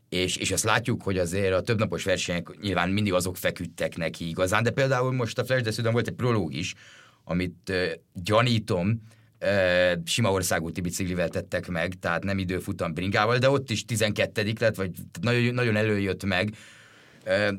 és, 0.10 0.36
és 0.36 0.52
ezt 0.52 0.64
látjuk, 0.64 1.04
hogy 1.04 1.18
azért 1.18 1.54
a 1.54 1.62
többnapos 1.62 2.04
versenyek 2.04 2.60
nyilván 2.62 2.90
mindig 2.90 3.14
azok 3.14 3.38
feküdtek 3.38 3.98
neki 3.98 4.28
igazán, 4.28 4.64
de 4.64 4.70
például 4.70 5.12
most 5.12 5.38
a 5.38 5.46
Flash 5.46 5.82
de 5.82 5.92
volt 5.92 6.08
egy 6.08 6.14
prológ 6.14 6.54
is, 6.54 6.74
amit 7.24 7.70
uh, 7.70 7.92
gyanítom, 8.14 9.02
sima 10.06 10.32
országúti 10.32 10.82
biciklivel 10.82 11.30
tettek 11.30 11.68
meg, 11.68 11.94
tehát 12.00 12.24
nem 12.24 12.38
időfutam 12.38 12.94
bringával, 12.94 13.38
de 13.38 13.50
ott 13.50 13.70
is 13.70 13.86
12 13.86 14.54
lett, 14.60 14.76
vagy 14.76 14.92
nagyon, 15.22 15.54
nagyon 15.54 15.76
előjött 15.76 16.24
meg. 16.24 16.54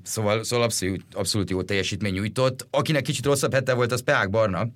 Szóval, 0.03 0.45
szóval 0.45 0.65
abszolút, 0.65 1.05
abszolút 1.13 1.51
jó 1.51 1.63
teljesítmény 1.63 2.13
nyújtott. 2.13 2.67
Akinek 2.71 3.03
kicsit 3.03 3.25
rosszabb 3.25 3.53
hete 3.53 3.73
volt, 3.75 3.93
az 3.93 4.03
Peák 4.03 4.31
Barna. 4.31 4.69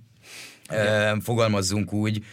Okay. 0.71 1.21
Fogalmazzunk 1.21 1.93
úgy. 1.93 2.25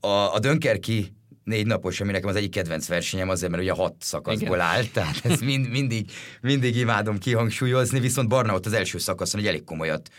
A, 0.00 0.34
a 0.34 0.38
Dönkerki 0.38 1.12
négy 1.44 1.66
napos, 1.66 2.00
ami 2.00 2.12
nekem 2.12 2.28
az 2.28 2.36
egyik 2.36 2.50
kedvenc 2.50 2.86
versenyem, 2.86 3.28
azért, 3.28 3.50
mert 3.50 3.62
ugye 3.62 3.72
hat 3.72 3.94
szakaszból 3.98 4.56
Igen. 4.56 4.60
áll, 4.60 4.84
tehát 4.84 5.24
ezt 5.24 5.40
mind, 5.40 5.68
mindig, 5.68 6.10
mindig 6.40 6.76
imádom 6.76 7.18
kihangsúlyozni, 7.18 8.00
viszont 8.00 8.28
Barna 8.28 8.54
ott 8.54 8.66
az 8.66 8.72
első 8.72 8.98
szakaszon 8.98 9.40
egy 9.40 9.46
elég 9.46 9.64
komolyat 9.64 10.10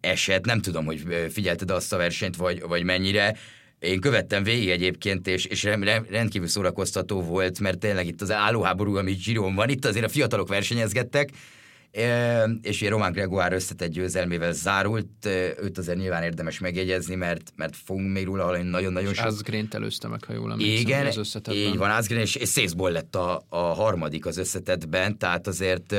eset, 0.00 0.44
nem 0.44 0.60
tudom, 0.60 0.84
hogy 0.84 1.02
figyelted 1.30 1.70
azt 1.70 1.92
a 1.92 1.96
versenyt, 1.96 2.36
vagy, 2.36 2.62
vagy 2.62 2.82
mennyire, 2.82 3.36
én 3.78 4.00
követtem 4.00 4.42
végig 4.42 4.70
egyébként, 4.70 5.26
és, 5.26 5.44
és 5.44 5.62
rendkívül 6.10 6.48
szórakoztató 6.48 7.22
volt, 7.22 7.60
mert 7.60 7.78
tényleg 7.78 8.06
itt 8.06 8.20
az 8.20 8.30
állóháború, 8.30 8.96
ami 8.96 9.12
Giron 9.12 9.54
van, 9.54 9.68
itt 9.68 9.84
azért 9.84 10.04
a 10.04 10.08
fiatalok 10.08 10.48
versenyezgettek, 10.48 11.30
és 12.62 12.80
ugye 12.80 12.90
Román 12.90 13.12
Gregoire 13.12 13.54
összetett 13.54 13.90
győzelmével 13.90 14.52
zárult, 14.52 15.26
őt 15.62 15.78
azért 15.78 15.98
nyilván 15.98 16.22
érdemes 16.22 16.58
megjegyezni, 16.58 17.14
mert, 17.14 17.52
mert 17.56 17.76
fogunk 17.84 18.12
még 18.12 18.24
róla 18.24 18.44
hallani 18.44 18.68
nagyon-nagyon 18.68 19.14
sok. 19.14 19.26
Asgreen 19.26 19.68
előzte 19.70 20.08
meg, 20.08 20.24
ha 20.24 20.32
jól 20.32 20.52
emlékszem, 20.52 20.86
Igen, 20.86 21.06
az 21.06 21.16
összetetben. 21.16 21.62
így 21.62 21.76
van, 21.76 21.90
Asgreen, 21.90 22.20
és, 22.20 22.34
és 22.34 22.48
Szészból 22.48 22.90
lett 22.90 23.14
a, 23.14 23.44
a 23.48 23.56
harmadik 23.56 24.26
az 24.26 24.36
összetetben, 24.36 25.18
tehát 25.18 25.46
azért 25.46 25.94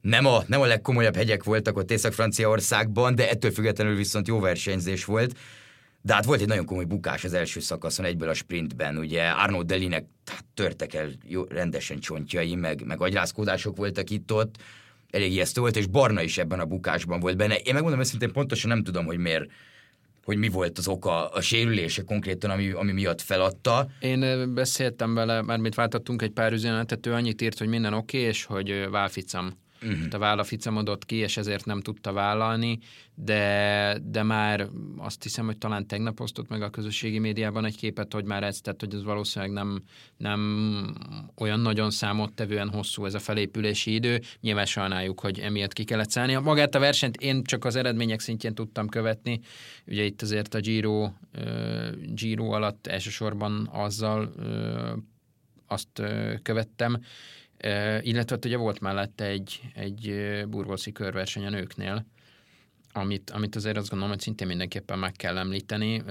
nem 0.00 0.26
a, 0.26 0.42
nem 0.46 0.60
a 0.60 0.66
legkomolyabb 0.66 1.16
hegyek 1.16 1.44
voltak 1.44 1.76
ott 1.76 1.90
Észak-Franciaországban, 1.90 3.14
de 3.14 3.30
ettől 3.30 3.50
függetlenül 3.50 3.96
viszont 3.96 4.28
jó 4.28 4.40
versenyzés 4.40 5.04
volt. 5.04 5.36
De 6.02 6.14
hát 6.14 6.24
volt 6.24 6.40
egy 6.40 6.48
nagyon 6.48 6.64
komoly 6.64 6.84
bukás 6.84 7.24
az 7.24 7.32
első 7.32 7.60
szakaszon 7.60 8.04
egyből 8.04 8.28
a 8.28 8.34
sprintben, 8.34 8.96
ugye 8.96 9.28
Arnaud 9.28 9.66
Delinek 9.66 10.04
hát, 10.26 10.44
törtek 10.54 10.94
el 10.94 11.08
jó, 11.24 11.44
rendesen 11.44 11.98
csontjai, 11.98 12.54
meg, 12.54 12.84
meg 12.84 13.00
agyrázkódások 13.00 13.76
voltak 13.76 14.10
itt-ott, 14.10 14.54
elég 15.10 15.32
ijesztő 15.32 15.60
volt, 15.60 15.76
és 15.76 15.86
Barna 15.86 16.22
is 16.22 16.38
ebben 16.38 16.60
a 16.60 16.64
bukásban 16.64 17.20
volt 17.20 17.36
benne. 17.36 17.54
Én 17.54 17.74
megmondom 17.74 18.00
őszintén 18.00 18.32
pontosan 18.32 18.70
nem 18.70 18.82
tudom, 18.82 19.04
hogy 19.04 19.18
miért 19.18 19.50
hogy 20.24 20.36
mi 20.36 20.48
volt 20.48 20.78
az 20.78 20.88
oka, 20.88 21.28
a 21.28 21.40
sérülése 21.40 22.02
konkrétan, 22.02 22.50
ami, 22.50 22.70
ami 22.70 22.92
miatt 22.92 23.20
feladta. 23.20 23.88
Én 24.00 24.54
beszéltem 24.54 25.14
vele, 25.14 25.42
mármint 25.42 25.74
váltottunk 25.74 26.22
egy 26.22 26.30
pár 26.30 26.52
üzenetet, 26.52 27.06
ő 27.06 27.12
annyit 27.12 27.42
írt, 27.42 27.58
hogy 27.58 27.68
minden 27.68 27.92
oké, 27.92 28.16
okay, 28.16 28.28
és 28.28 28.44
hogy 28.44 28.88
válficam 28.90 29.58
Uh-huh. 29.82 30.06
A 30.10 30.18
válla 30.18 30.44
ficamodott 30.44 31.04
ki, 31.04 31.16
és 31.16 31.36
ezért 31.36 31.64
nem 31.64 31.80
tudta 31.80 32.12
vállalni, 32.12 32.78
de, 33.14 33.98
de 34.02 34.22
már 34.22 34.68
azt 34.96 35.22
hiszem, 35.22 35.46
hogy 35.46 35.58
talán 35.58 35.86
tegnap 35.86 36.20
osztott 36.20 36.48
meg 36.48 36.62
a 36.62 36.70
közösségi 36.70 37.18
médiában 37.18 37.64
egy 37.64 37.76
képet, 37.76 38.12
hogy 38.12 38.24
már 38.24 38.42
ez, 38.42 38.60
tehát 38.60 38.80
hogy 38.80 38.94
ez 38.94 39.02
valószínűleg 39.02 39.54
nem, 39.54 39.82
nem 40.16 40.40
olyan 41.36 41.60
nagyon 41.60 41.90
számottevően 41.90 42.68
hosszú 42.68 43.04
ez 43.04 43.14
a 43.14 43.18
felépülési 43.18 43.94
idő. 43.94 44.20
Nyilván 44.40 44.66
sajnáljuk, 44.66 45.20
hogy 45.20 45.38
emiatt 45.38 45.72
ki 45.72 45.84
kellett 45.84 46.10
szállni. 46.10 46.34
Magát 46.34 46.74
a 46.74 46.78
versenyt 46.78 47.16
én 47.16 47.44
csak 47.44 47.64
az 47.64 47.76
eredmények 47.76 48.20
szintjén 48.20 48.54
tudtam 48.54 48.88
követni. 48.88 49.40
Ugye 49.86 50.02
itt 50.02 50.22
azért 50.22 50.54
a 50.54 50.60
Giro, 50.60 51.10
Giro 52.14 52.50
alatt 52.50 52.86
elsősorban 52.86 53.68
azzal 53.72 54.32
azt 55.66 56.02
követtem, 56.42 57.00
illetve 58.00 58.34
hát 58.34 58.44
ugye 58.44 58.56
volt 58.56 58.80
mellette 58.80 59.24
egy, 59.24 59.60
egy 59.74 60.14
burgoszi 60.48 60.92
körverseny 60.92 61.46
a 61.46 61.50
nőknél, 61.50 62.06
amit, 62.92 63.30
amit 63.30 63.56
azért 63.56 63.76
azt 63.76 63.88
gondolom, 63.88 64.12
hogy 64.12 64.22
szintén 64.22 64.46
mindenképpen 64.46 64.98
meg 64.98 65.12
kell 65.12 65.38
említeni, 65.38 66.02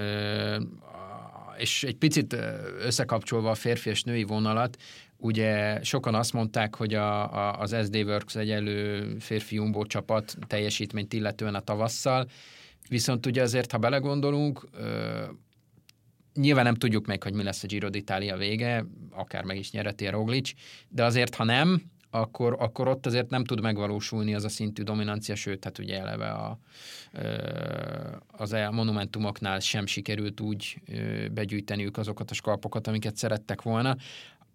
és 1.58 1.84
egy 1.84 1.96
picit 1.96 2.36
összekapcsolva 2.78 3.50
a 3.50 3.54
férfi 3.54 3.90
és 3.90 4.02
női 4.02 4.22
vonalat, 4.22 4.76
ugye 5.16 5.82
sokan 5.82 6.14
azt 6.14 6.32
mondták, 6.32 6.74
hogy 6.74 6.94
a, 6.94 7.32
a, 7.34 7.60
az 7.60 7.76
SD 7.84 7.96
Works 7.96 8.36
egyelő 8.36 9.16
férfi 9.18 9.54
Jumbo 9.54 9.84
csapat 9.84 10.36
teljesítményt 10.46 11.12
illetően 11.12 11.54
a 11.54 11.60
tavasszal, 11.60 12.28
viszont 12.88 13.26
ugye 13.26 13.42
azért, 13.42 13.72
ha 13.72 13.78
belegondolunk, 13.78 14.68
Nyilván 16.36 16.64
nem 16.64 16.74
tudjuk 16.74 17.06
meg, 17.06 17.22
hogy 17.22 17.32
mi 17.32 17.42
lesz 17.42 17.62
a 17.62 17.66
Giro 17.66 17.88
d'Italia 17.92 18.34
vége, 18.38 18.86
akár 19.10 19.44
meg 19.44 19.56
is 19.56 19.70
nyereti 19.70 20.06
a 20.06 20.10
Roglic, 20.10 20.52
de 20.88 21.04
azért, 21.04 21.34
ha 21.34 21.44
nem, 21.44 21.82
akkor, 22.10 22.56
akkor 22.58 22.88
ott 22.88 23.06
azért 23.06 23.30
nem 23.30 23.44
tud 23.44 23.60
megvalósulni 23.60 24.34
az 24.34 24.44
a 24.44 24.48
szintű 24.48 24.82
dominancia, 24.82 25.34
sőt, 25.34 25.64
hát 25.64 25.78
ugye 25.78 25.98
eleve 25.98 26.30
a, 26.30 26.58
az 28.26 28.52
el 28.52 28.70
monumentumoknál 28.70 29.60
sem 29.60 29.86
sikerült 29.86 30.40
úgy 30.40 30.80
begyűjteniük 31.32 31.96
azokat 31.96 32.30
a 32.30 32.34
skalpokat, 32.34 32.86
amiket 32.86 33.16
szerettek 33.16 33.62
volna. 33.62 33.96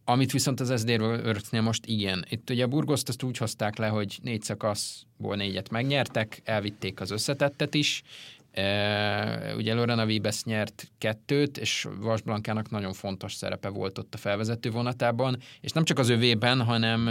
Amit 0.06 0.32
viszont 0.32 0.60
az 0.60 0.80
SD 0.80 0.90
Örknél 1.00 1.62
most 1.62 1.86
igen. 1.86 2.26
Itt 2.30 2.50
ugye 2.50 2.64
a 2.64 2.68
Burgoszt 2.68 3.10
azt 3.10 3.24
úgy 3.24 3.38
hozták 3.38 3.78
le, 3.78 3.88
hogy 3.88 4.20
négy 4.24 4.42
szakaszból 4.42 5.36
négyet 5.36 5.70
megnyertek, 5.70 6.42
elvitték 6.44 7.02
az 7.02 7.12
összetettet 7.12 7.74
is, 7.74 8.04
E, 8.52 9.56
ugye 9.56 9.74
Lorena 9.74 10.06
Vibes 10.06 10.44
nyert 10.44 10.92
kettőt, 10.98 11.58
és 11.58 11.88
Vas 12.00 12.22
Blankának 12.22 12.70
nagyon 12.70 12.94
fontos 12.94 13.34
szerepe 13.34 13.70
volt 13.70 13.98
ott 13.98 14.14
a 14.14 14.18
felvezető 14.18 14.70
vonatában, 14.70 15.38
és 15.62 15.72
nem 15.72 15.84
csak 15.84 16.00
az 16.00 16.10
övében, 16.10 16.62
hanem 16.62 17.08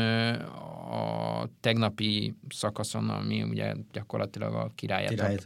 a 0.91 1.45
tegnapi 1.61 2.35
szakaszon, 2.49 3.09
ami 3.09 3.43
ugye 3.43 3.75
gyakorlatilag 3.93 4.55
a 4.55 4.71
királyetap 4.75 5.43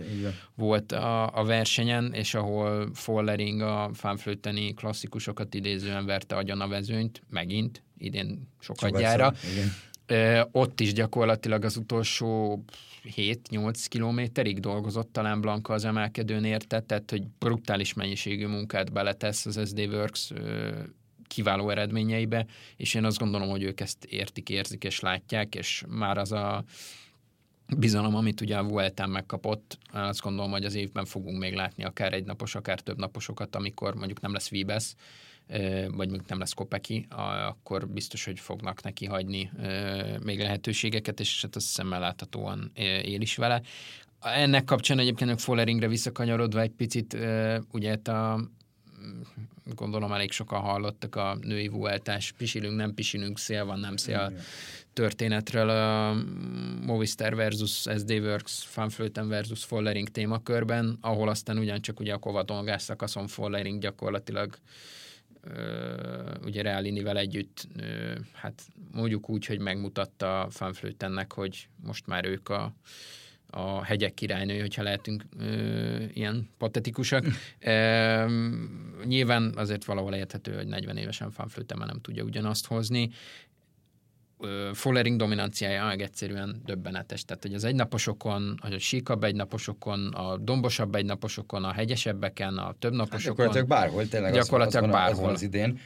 volt 0.55 0.93
a, 0.93 1.39
a 1.39 1.45
versenyen, 1.45 2.13
és 2.13 2.35
ahol 2.35 2.91
Follering 2.95 3.61
a 3.61 3.91
fánflőteni 3.93 4.75
klasszikusokat 4.75 5.55
idézően 5.55 6.07
verte 6.07 6.37
agyon 6.37 6.61
a 6.61 6.69
vezőnyt, 6.69 7.23
megint, 7.31 7.83
idén 7.99 8.49
sokadjára. 8.61 9.35
Sokat 9.35 10.49
ott 10.53 10.81
is 10.81 10.93
gyakorlatilag 10.93 11.65
az 11.65 11.77
utolsó 11.77 12.65
7-8 13.05 13.85
kilométerig 13.89 14.61
dolgozott 14.61 15.13
talán 15.13 15.41
Blanka 15.41 15.73
az 15.73 15.85
emelkedőn 15.85 16.45
érte, 16.45 16.81
tehát 16.81 17.11
hogy 17.11 17.23
brutális 17.39 17.93
mennyiségű 17.93 18.47
munkát 18.47 18.93
beletesz 18.93 19.47
az 19.47 19.61
SD 19.69 19.79
Works 19.79 20.33
kiváló 21.27 21.71
eredményeibe, 21.71 22.47
és 22.77 22.95
én 22.95 23.05
azt 23.05 23.19
gondolom, 23.19 23.49
hogy 23.49 23.63
ők 23.63 23.81
ezt 23.81 24.05
értik, 24.05 24.49
érzik 24.49 24.85
és 24.85 25.01
látják, 25.01 25.55
és 25.55 25.85
már 25.89 26.19
az 26.19 26.33
a 26.33 26.65
bizalom, 27.77 28.15
amit 28.15 28.41
ugye 28.41 28.57
a 28.57 28.65
Vueltán 28.65 29.11
megkapott, 29.11 29.79
azt 29.93 30.21
gondolom, 30.21 30.51
hogy 30.51 30.65
az 30.65 30.75
évben 30.75 31.05
fogunk 31.05 31.39
még 31.39 31.55
látni 31.55 31.85
akár 31.85 32.13
egy 32.13 32.25
napos, 32.25 32.55
akár 32.55 32.81
több 32.81 32.99
naposokat, 32.99 33.57
amikor 33.57 33.95
mondjuk 33.95 34.21
nem 34.21 34.33
lesz 34.33 34.49
Vibes, 34.49 34.95
vagy 35.89 36.11
még 36.11 36.21
nem 36.29 36.39
lesz 36.39 36.53
Kopeki, 36.53 37.07
akkor 37.49 37.89
biztos, 37.89 38.25
hogy 38.25 38.41
fognak 38.41 38.83
neki 38.83 39.07
hagyni 39.07 39.51
még 40.25 40.39
lehetőségeket, 40.39 41.21
és 41.21 41.43
hát 41.43 41.57
azt 41.57 41.67
szemmel 41.67 42.01
láthatóan 42.01 42.71
él 42.75 43.21
is 43.21 43.37
vele. 43.37 43.63
Ennek 44.21 44.65
kapcsán 44.65 44.99
egyébként 44.99 45.31
a 45.31 45.37
Folleringre 45.37 45.89
visszakanyarodva 45.89 46.61
egy 46.61 46.71
picit, 46.71 47.17
ugye 47.73 47.99
a 48.05 48.41
gondolom 49.75 50.13
elég 50.13 50.33
sokan 50.33 50.61
hallottak 50.61 51.17
a 51.17 51.39
női 51.41 51.69
vueltás 51.69 52.33
pisilünk, 52.33 52.77
nem 52.77 52.95
pisilünk, 52.95 53.39
szél 53.39 53.65
van, 53.65 53.79
nem 53.79 53.97
szél 53.97 54.33
történetről. 54.93 55.69
A 55.69 56.17
Movistar 56.87 57.35
versus 57.35 57.71
SD 57.71 58.11
Works, 58.11 58.65
Fanflöten 58.65 59.29
versus 59.29 59.65
Follering 59.65 60.09
témakörben, 60.09 60.99
ahol 61.01 61.29
aztán 61.29 61.59
ugyancsak 61.59 62.01
ugye 62.01 62.13
a 62.13 62.19
kovatongás 62.19 62.83
szakaszon 62.83 63.27
Follering 63.27 63.81
gyakorlatilag 63.81 64.59
ugye 66.45 66.63
Realinivel 66.63 67.19
együtt, 67.19 67.69
hát 68.33 68.63
mondjuk 68.93 69.29
úgy, 69.29 69.47
hogy 69.47 69.59
megmutatta 69.59 70.47
Fanflötennek, 70.51 71.33
hogy 71.33 71.69
most 71.83 72.07
már 72.07 72.27
ők 72.27 72.49
a, 72.49 72.73
a 73.55 73.85
hegyek 73.85 74.15
királynő, 74.15 74.61
hogyha 74.61 74.83
lehetünk 74.83 75.25
ö, 75.39 76.03
ilyen 76.13 76.49
patetikusak. 76.59 77.25
E, 77.59 78.27
nyilván 79.05 79.53
azért 79.57 79.85
valahol 79.85 80.15
érthető, 80.15 80.55
hogy 80.55 80.67
40 80.67 80.97
évesen 80.97 81.31
Fanflöten 81.31 81.79
már 81.79 81.89
nem 81.89 82.01
tudja 82.01 82.23
ugyanazt 82.25 82.67
hozni, 82.67 83.11
Follering 84.73 85.19
dominanciája 85.19 85.91
egyszerűen 85.91 86.63
döbbenetes. 86.65 87.25
Tehát, 87.25 87.43
hogy 87.43 87.55
az 87.55 87.65
egynaposokon, 87.65 88.59
a 88.63 88.79
síkabb 88.79 89.25
egynaposokon, 89.25 90.07
a 90.09 90.37
dombosabb 90.37 90.95
egynaposokon, 90.95 91.65
a 91.65 91.73
hegyesebbeken, 91.73 92.57
a 92.57 92.75
több 92.79 92.93
naposokon. 92.93 93.21
Hát 93.21 93.55
gyakorlatilag 93.55 93.69
bárhol, 93.69 94.09
tényleg 94.09 94.33
gyakorlatilag 94.33 94.85
az, 94.85 94.91
az, 94.91 94.97
bárhol. 94.97 95.29
Az, 95.29 95.35
az 95.35 95.43
idén. 95.43 95.79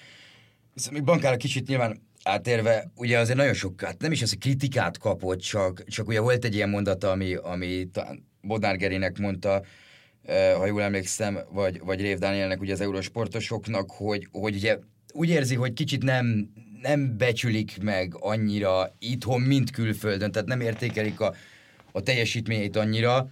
Viszont 0.75 0.95
még 0.95 1.05
bankára 1.05 1.37
kicsit 1.37 1.67
nyilván 1.67 2.08
átérve, 2.29 2.91
ugye 2.95 3.19
azért 3.19 3.37
nagyon 3.37 3.55
sok, 3.55 3.81
hát 3.81 4.01
nem 4.01 4.13
is 4.13 4.23
az, 4.23 4.29
hogy 4.29 4.39
kritikát 4.39 4.99
kapott, 4.99 5.41
csak, 5.41 5.85
csak 5.85 6.09
ugye 6.09 6.21
volt 6.21 6.45
egy 6.45 6.55
ilyen 6.55 6.69
mondata, 6.69 7.11
ami, 7.11 7.35
ami 7.35 7.89
Bodnár 8.43 8.77
Gerinek 8.77 9.19
mondta, 9.19 9.63
ha 10.57 10.67
jól 10.67 10.83
emlékszem, 10.83 11.39
vagy, 11.53 11.81
vagy 11.81 12.01
Rév 12.01 12.19
Dánielnek, 12.19 12.61
ugye 12.61 12.73
az 12.73 12.81
eurósportosoknak, 12.81 13.91
hogy, 13.91 14.29
hogy 14.33 14.55
ugye 14.55 14.79
úgy 15.13 15.29
érzi, 15.29 15.55
hogy 15.55 15.73
kicsit 15.73 16.03
nem, 16.03 16.51
nem 16.83 17.17
becsülik 17.17 17.83
meg 17.83 18.15
annyira 18.19 18.95
itthon, 18.99 19.41
mint 19.41 19.71
külföldön, 19.71 20.33
tehát 20.33 20.49
nem 20.49 20.61
értékelik 20.61 21.21
a, 21.21 21.35
a 21.93 22.03
teljesítményét 22.03 22.77
annyira. 22.77 23.29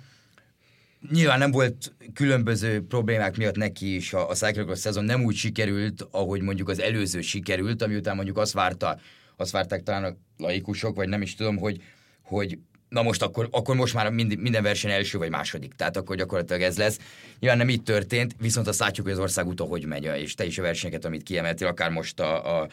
Nyilván 1.11 1.39
nem 1.39 1.51
volt 1.51 1.95
különböző 2.15 2.87
problémák 2.87 3.37
miatt 3.37 3.57
neki 3.57 3.95
is 3.95 4.13
a, 4.13 4.29
a 4.29 4.35
Cyclocross 4.35 4.79
szezon 4.79 5.05
nem 5.05 5.25
úgy 5.25 5.35
sikerült, 5.35 6.07
ahogy 6.11 6.41
mondjuk 6.41 6.69
az 6.69 6.81
előző 6.81 7.21
sikerült, 7.21 7.83
ami 7.83 7.97
után 7.97 8.15
mondjuk 8.15 8.39
azt 8.39 8.53
várta, 8.53 8.99
azt 9.37 9.51
várták 9.51 9.83
talán 9.83 10.05
a 10.05 10.17
laikusok, 10.37 10.97
vagy 10.97 11.09
nem 11.09 11.23
is 11.23 11.35
tudom, 11.35 11.57
hogy, 11.57 11.83
hogy 12.23 12.59
na 12.89 13.03
most 13.03 13.23
akkor, 13.23 13.49
akkor 13.51 13.77
most 13.77 13.95
már 13.95 14.11
mind, 14.11 14.39
minden 14.39 14.63
verseny 14.63 14.91
első 14.91 15.19
vagy 15.19 15.31
második, 15.31 15.75
tehát 15.75 15.97
akkor 15.97 16.17
gyakorlatilag 16.17 16.63
ez 16.63 16.79
lesz. 16.79 16.99
Nyilván 17.39 17.59
nem 17.59 17.69
így 17.69 17.83
történt, 17.83 18.35
viszont 18.41 18.67
azt 18.67 18.79
látjuk, 18.79 19.07
hogy 19.07 19.15
az 19.15 19.23
ország 19.23 19.47
úton 19.47 19.69
hogy 19.69 19.85
megy, 19.85 20.05
és 20.05 20.35
te 20.35 20.47
is 20.47 20.59
a 20.59 20.63
versenyeket, 20.63 21.05
amit 21.05 21.23
kiemeltél, 21.23 21.67
akár 21.67 21.91
most 21.91 22.21
a, 22.21 22.61
a 22.61 22.69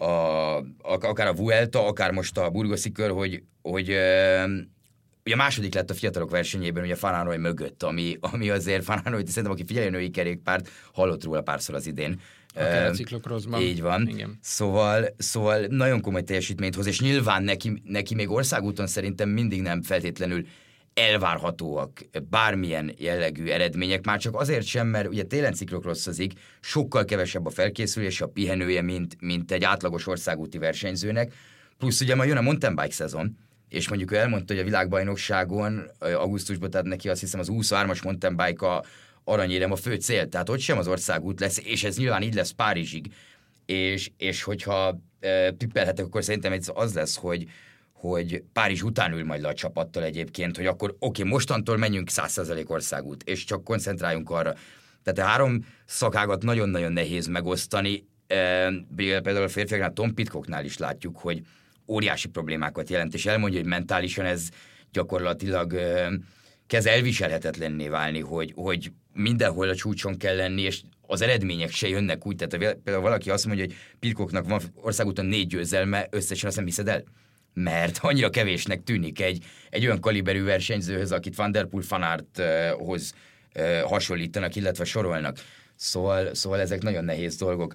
a, 0.00 0.64
akár 0.82 1.26
a 1.26 1.34
Vuelta, 1.34 1.86
akár 1.86 2.10
most 2.10 2.38
a 2.38 2.50
Burgoszi 2.50 2.92
kör, 2.92 3.10
hogy, 3.10 3.42
hogy 3.62 3.96
ugye 5.30 5.38
a 5.38 5.44
második 5.44 5.74
lett 5.74 5.90
a 5.90 5.94
fiatalok 5.94 6.30
versenyében, 6.30 6.84
ugye 6.84 6.94
Fananoy 6.94 7.36
mögött, 7.36 7.82
ami, 7.82 8.16
ami 8.20 8.50
azért 8.50 8.84
Fananoy, 8.84 9.22
szerintem 9.26 9.52
aki 9.52 9.64
figyelj 9.66 9.86
a 9.86 9.90
női 9.90 10.10
kerékpárt, 10.10 10.68
hallott 10.92 11.24
róla 11.24 11.40
párszor 11.40 11.74
az 11.74 11.86
idén. 11.86 12.20
Akár 12.54 12.86
a 12.86 12.90
ciklokroszban. 12.90 13.60
Így 13.60 13.80
van. 13.80 14.08
Igen. 14.08 14.38
Szóval, 14.42 15.14
szóval 15.16 15.66
nagyon 15.68 16.00
komoly 16.00 16.22
teljesítményt 16.22 16.74
hoz, 16.74 16.86
és 16.86 17.00
nyilván 17.00 17.42
neki, 17.42 17.82
neki 17.84 18.14
még 18.14 18.30
országúton 18.30 18.86
szerintem 18.86 19.28
mindig 19.28 19.62
nem 19.62 19.82
feltétlenül 19.82 20.46
elvárhatóak 20.94 22.00
bármilyen 22.30 22.92
jellegű 22.96 23.46
eredmények, 23.46 24.04
már 24.04 24.18
csak 24.18 24.36
azért 24.36 24.66
sem, 24.66 24.86
mert 24.86 25.08
ugye 25.08 25.22
télen 25.22 25.52
ciklokrosszozik, 25.52 26.32
sokkal 26.60 27.04
kevesebb 27.04 27.46
a 27.46 27.50
felkészülés, 27.50 28.20
a 28.20 28.26
pihenője, 28.26 28.82
mint, 28.82 29.16
mint 29.20 29.52
egy 29.52 29.64
átlagos 29.64 30.06
országúti 30.06 30.58
versenyzőnek, 30.58 31.32
plusz 31.78 32.00
ugye 32.00 32.14
ma 32.14 32.24
jön 32.24 32.36
a 32.36 32.40
mountain 32.40 32.74
bike 32.74 32.92
szezon, 32.92 33.36
és 33.70 33.88
mondjuk 33.88 34.12
ő 34.12 34.16
elmondta, 34.16 34.52
hogy 34.52 34.62
a 34.62 34.66
világbajnokságon 34.66 35.90
augusztusban, 35.98 36.70
tehát 36.70 36.86
neki 36.86 37.08
azt 37.08 37.20
hiszem 37.20 37.40
az 37.40 37.48
23-as 37.50 38.02
mountain 38.02 38.36
bike 38.36 38.66
a 38.66 38.84
aranyérem 39.24 39.72
a 39.72 39.76
fő 39.76 39.94
cél, 39.94 40.28
tehát 40.28 40.48
ott 40.48 40.58
sem 40.58 40.78
az 40.78 40.88
országút 40.88 41.40
lesz, 41.40 41.60
és 41.64 41.84
ez 41.84 41.96
nyilván 41.96 42.22
így 42.22 42.34
lesz 42.34 42.50
Párizsig, 42.50 43.12
és, 43.66 44.10
és 44.16 44.42
hogyha 44.42 45.00
e, 45.20 45.50
tippelhetek, 45.50 46.04
akkor 46.04 46.24
szerintem 46.24 46.52
ez 46.52 46.70
az 46.74 46.94
lesz, 46.94 47.16
hogy, 47.16 47.46
hogy 47.92 48.42
Párizs 48.52 48.82
után 48.82 49.12
ül 49.12 49.24
majd 49.24 49.40
le 49.40 49.48
a 49.48 49.54
csapattal 49.54 50.02
egyébként, 50.02 50.56
hogy 50.56 50.66
akkor 50.66 50.96
oké, 50.98 51.20
okay, 51.20 51.32
mostantól 51.32 51.76
menjünk 51.76 52.08
100% 52.12 52.68
országút, 52.68 53.22
és 53.22 53.44
csak 53.44 53.64
koncentráljunk 53.64 54.30
arra. 54.30 54.54
Tehát 55.02 55.18
a 55.18 55.32
három 55.32 55.64
szakágat 55.84 56.42
nagyon-nagyon 56.42 56.92
nehéz 56.92 57.26
megosztani. 57.26 58.08
Például 58.96 59.42
a 59.42 59.48
férfiaknál, 59.48 59.92
Tom 59.92 60.14
Pitcocknál 60.14 60.64
is 60.64 60.78
látjuk, 60.78 61.18
hogy 61.18 61.42
óriási 61.90 62.28
problémákat 62.28 62.90
jelent, 62.90 63.14
és 63.14 63.26
elmondja, 63.26 63.58
hogy 63.58 63.68
mentálisan 63.68 64.24
ez 64.24 64.48
gyakorlatilag 64.92 65.80
kezd 66.66 66.86
elviselhetetlenné 66.86 67.88
válni, 67.88 68.20
hogy, 68.20 68.52
hogy 68.56 68.92
mindenhol 69.12 69.68
a 69.68 69.74
csúcson 69.74 70.16
kell 70.16 70.36
lenni, 70.36 70.62
és 70.62 70.80
az 71.06 71.20
eredmények 71.20 71.70
se 71.70 71.88
jönnek 71.88 72.26
úgy. 72.26 72.36
Tehát 72.36 72.74
például 72.74 73.04
valaki 73.04 73.30
azt 73.30 73.46
mondja, 73.46 73.64
hogy 73.64 73.74
Pirkoknak 73.98 74.48
van 74.48 74.60
országúton 74.74 75.26
négy 75.26 75.46
győzelme, 75.46 76.06
összesen 76.10 76.48
azt 76.48 76.56
nem 76.56 76.66
hiszed 76.66 76.88
el? 76.88 77.04
Mert 77.54 77.98
annyira 78.00 78.30
kevésnek 78.30 78.82
tűnik 78.82 79.20
egy, 79.20 79.44
egy 79.70 79.84
olyan 79.84 80.00
kaliberű 80.00 80.42
versenyzőhöz, 80.42 81.12
akit 81.12 81.36
Van 81.36 81.52
Der 81.52 81.66
Poel 81.66 81.82
Fanarthoz 81.82 83.14
hasonlítanak, 83.84 84.56
illetve 84.56 84.84
sorolnak. 84.84 85.38
Szóval, 85.76 86.34
szóval 86.34 86.60
ezek 86.60 86.82
nagyon 86.82 87.04
nehéz 87.04 87.36
dolgok. 87.36 87.74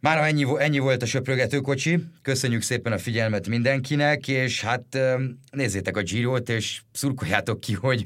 Már 0.00 0.18
ennyi, 0.18 0.46
ennyi 0.58 0.78
volt 0.78 1.02
a 1.02 1.06
söprögetőkocsi, 1.06 1.98
köszönjük 2.22 2.62
szépen 2.62 2.92
a 2.92 2.98
figyelmet 2.98 3.48
mindenkinek, 3.48 4.28
és 4.28 4.62
hát 4.62 4.98
nézzétek 5.50 5.96
a 5.96 6.02
Girot, 6.02 6.48
és 6.48 6.82
szurkoljátok 6.92 7.60
ki, 7.60 7.72
hogy 7.72 8.04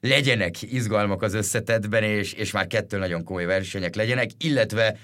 legyenek 0.00 0.62
izgalmak 0.62 1.22
az 1.22 1.34
összetetben, 1.34 2.02
és, 2.02 2.32
és 2.32 2.50
már 2.50 2.66
kettő 2.66 2.98
nagyon 2.98 3.24
komoly 3.24 3.44
versenyek 3.44 3.94
legyenek, 3.94 4.30
illetve 4.38 4.98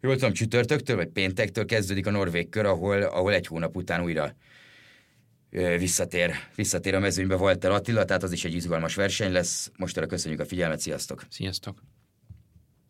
jól 0.00 0.14
tudom, 0.14 0.32
csütörtöktől 0.32 0.96
vagy 0.96 1.08
péntektől 1.08 1.64
kezdődik 1.64 2.06
a 2.06 2.10
norvég 2.10 2.48
kör, 2.48 2.64
ahol, 2.64 3.02
ahol 3.02 3.32
egy 3.32 3.46
hónap 3.46 3.76
után 3.76 4.02
újra 4.02 4.34
visszatér, 5.78 6.30
visszatér 6.54 6.94
a 6.94 6.98
mezőnybe 6.98 7.36
Walter 7.36 7.70
Attila, 7.70 8.04
tehát 8.04 8.22
az 8.22 8.32
is 8.32 8.44
egy 8.44 8.54
izgalmas 8.54 8.94
verseny 8.94 9.32
lesz. 9.32 9.70
Most 9.76 10.06
köszönjük 10.06 10.40
a 10.40 10.44
figyelmet, 10.44 10.80
sziasztok! 10.80 11.22
Sziasztok! 11.30 11.97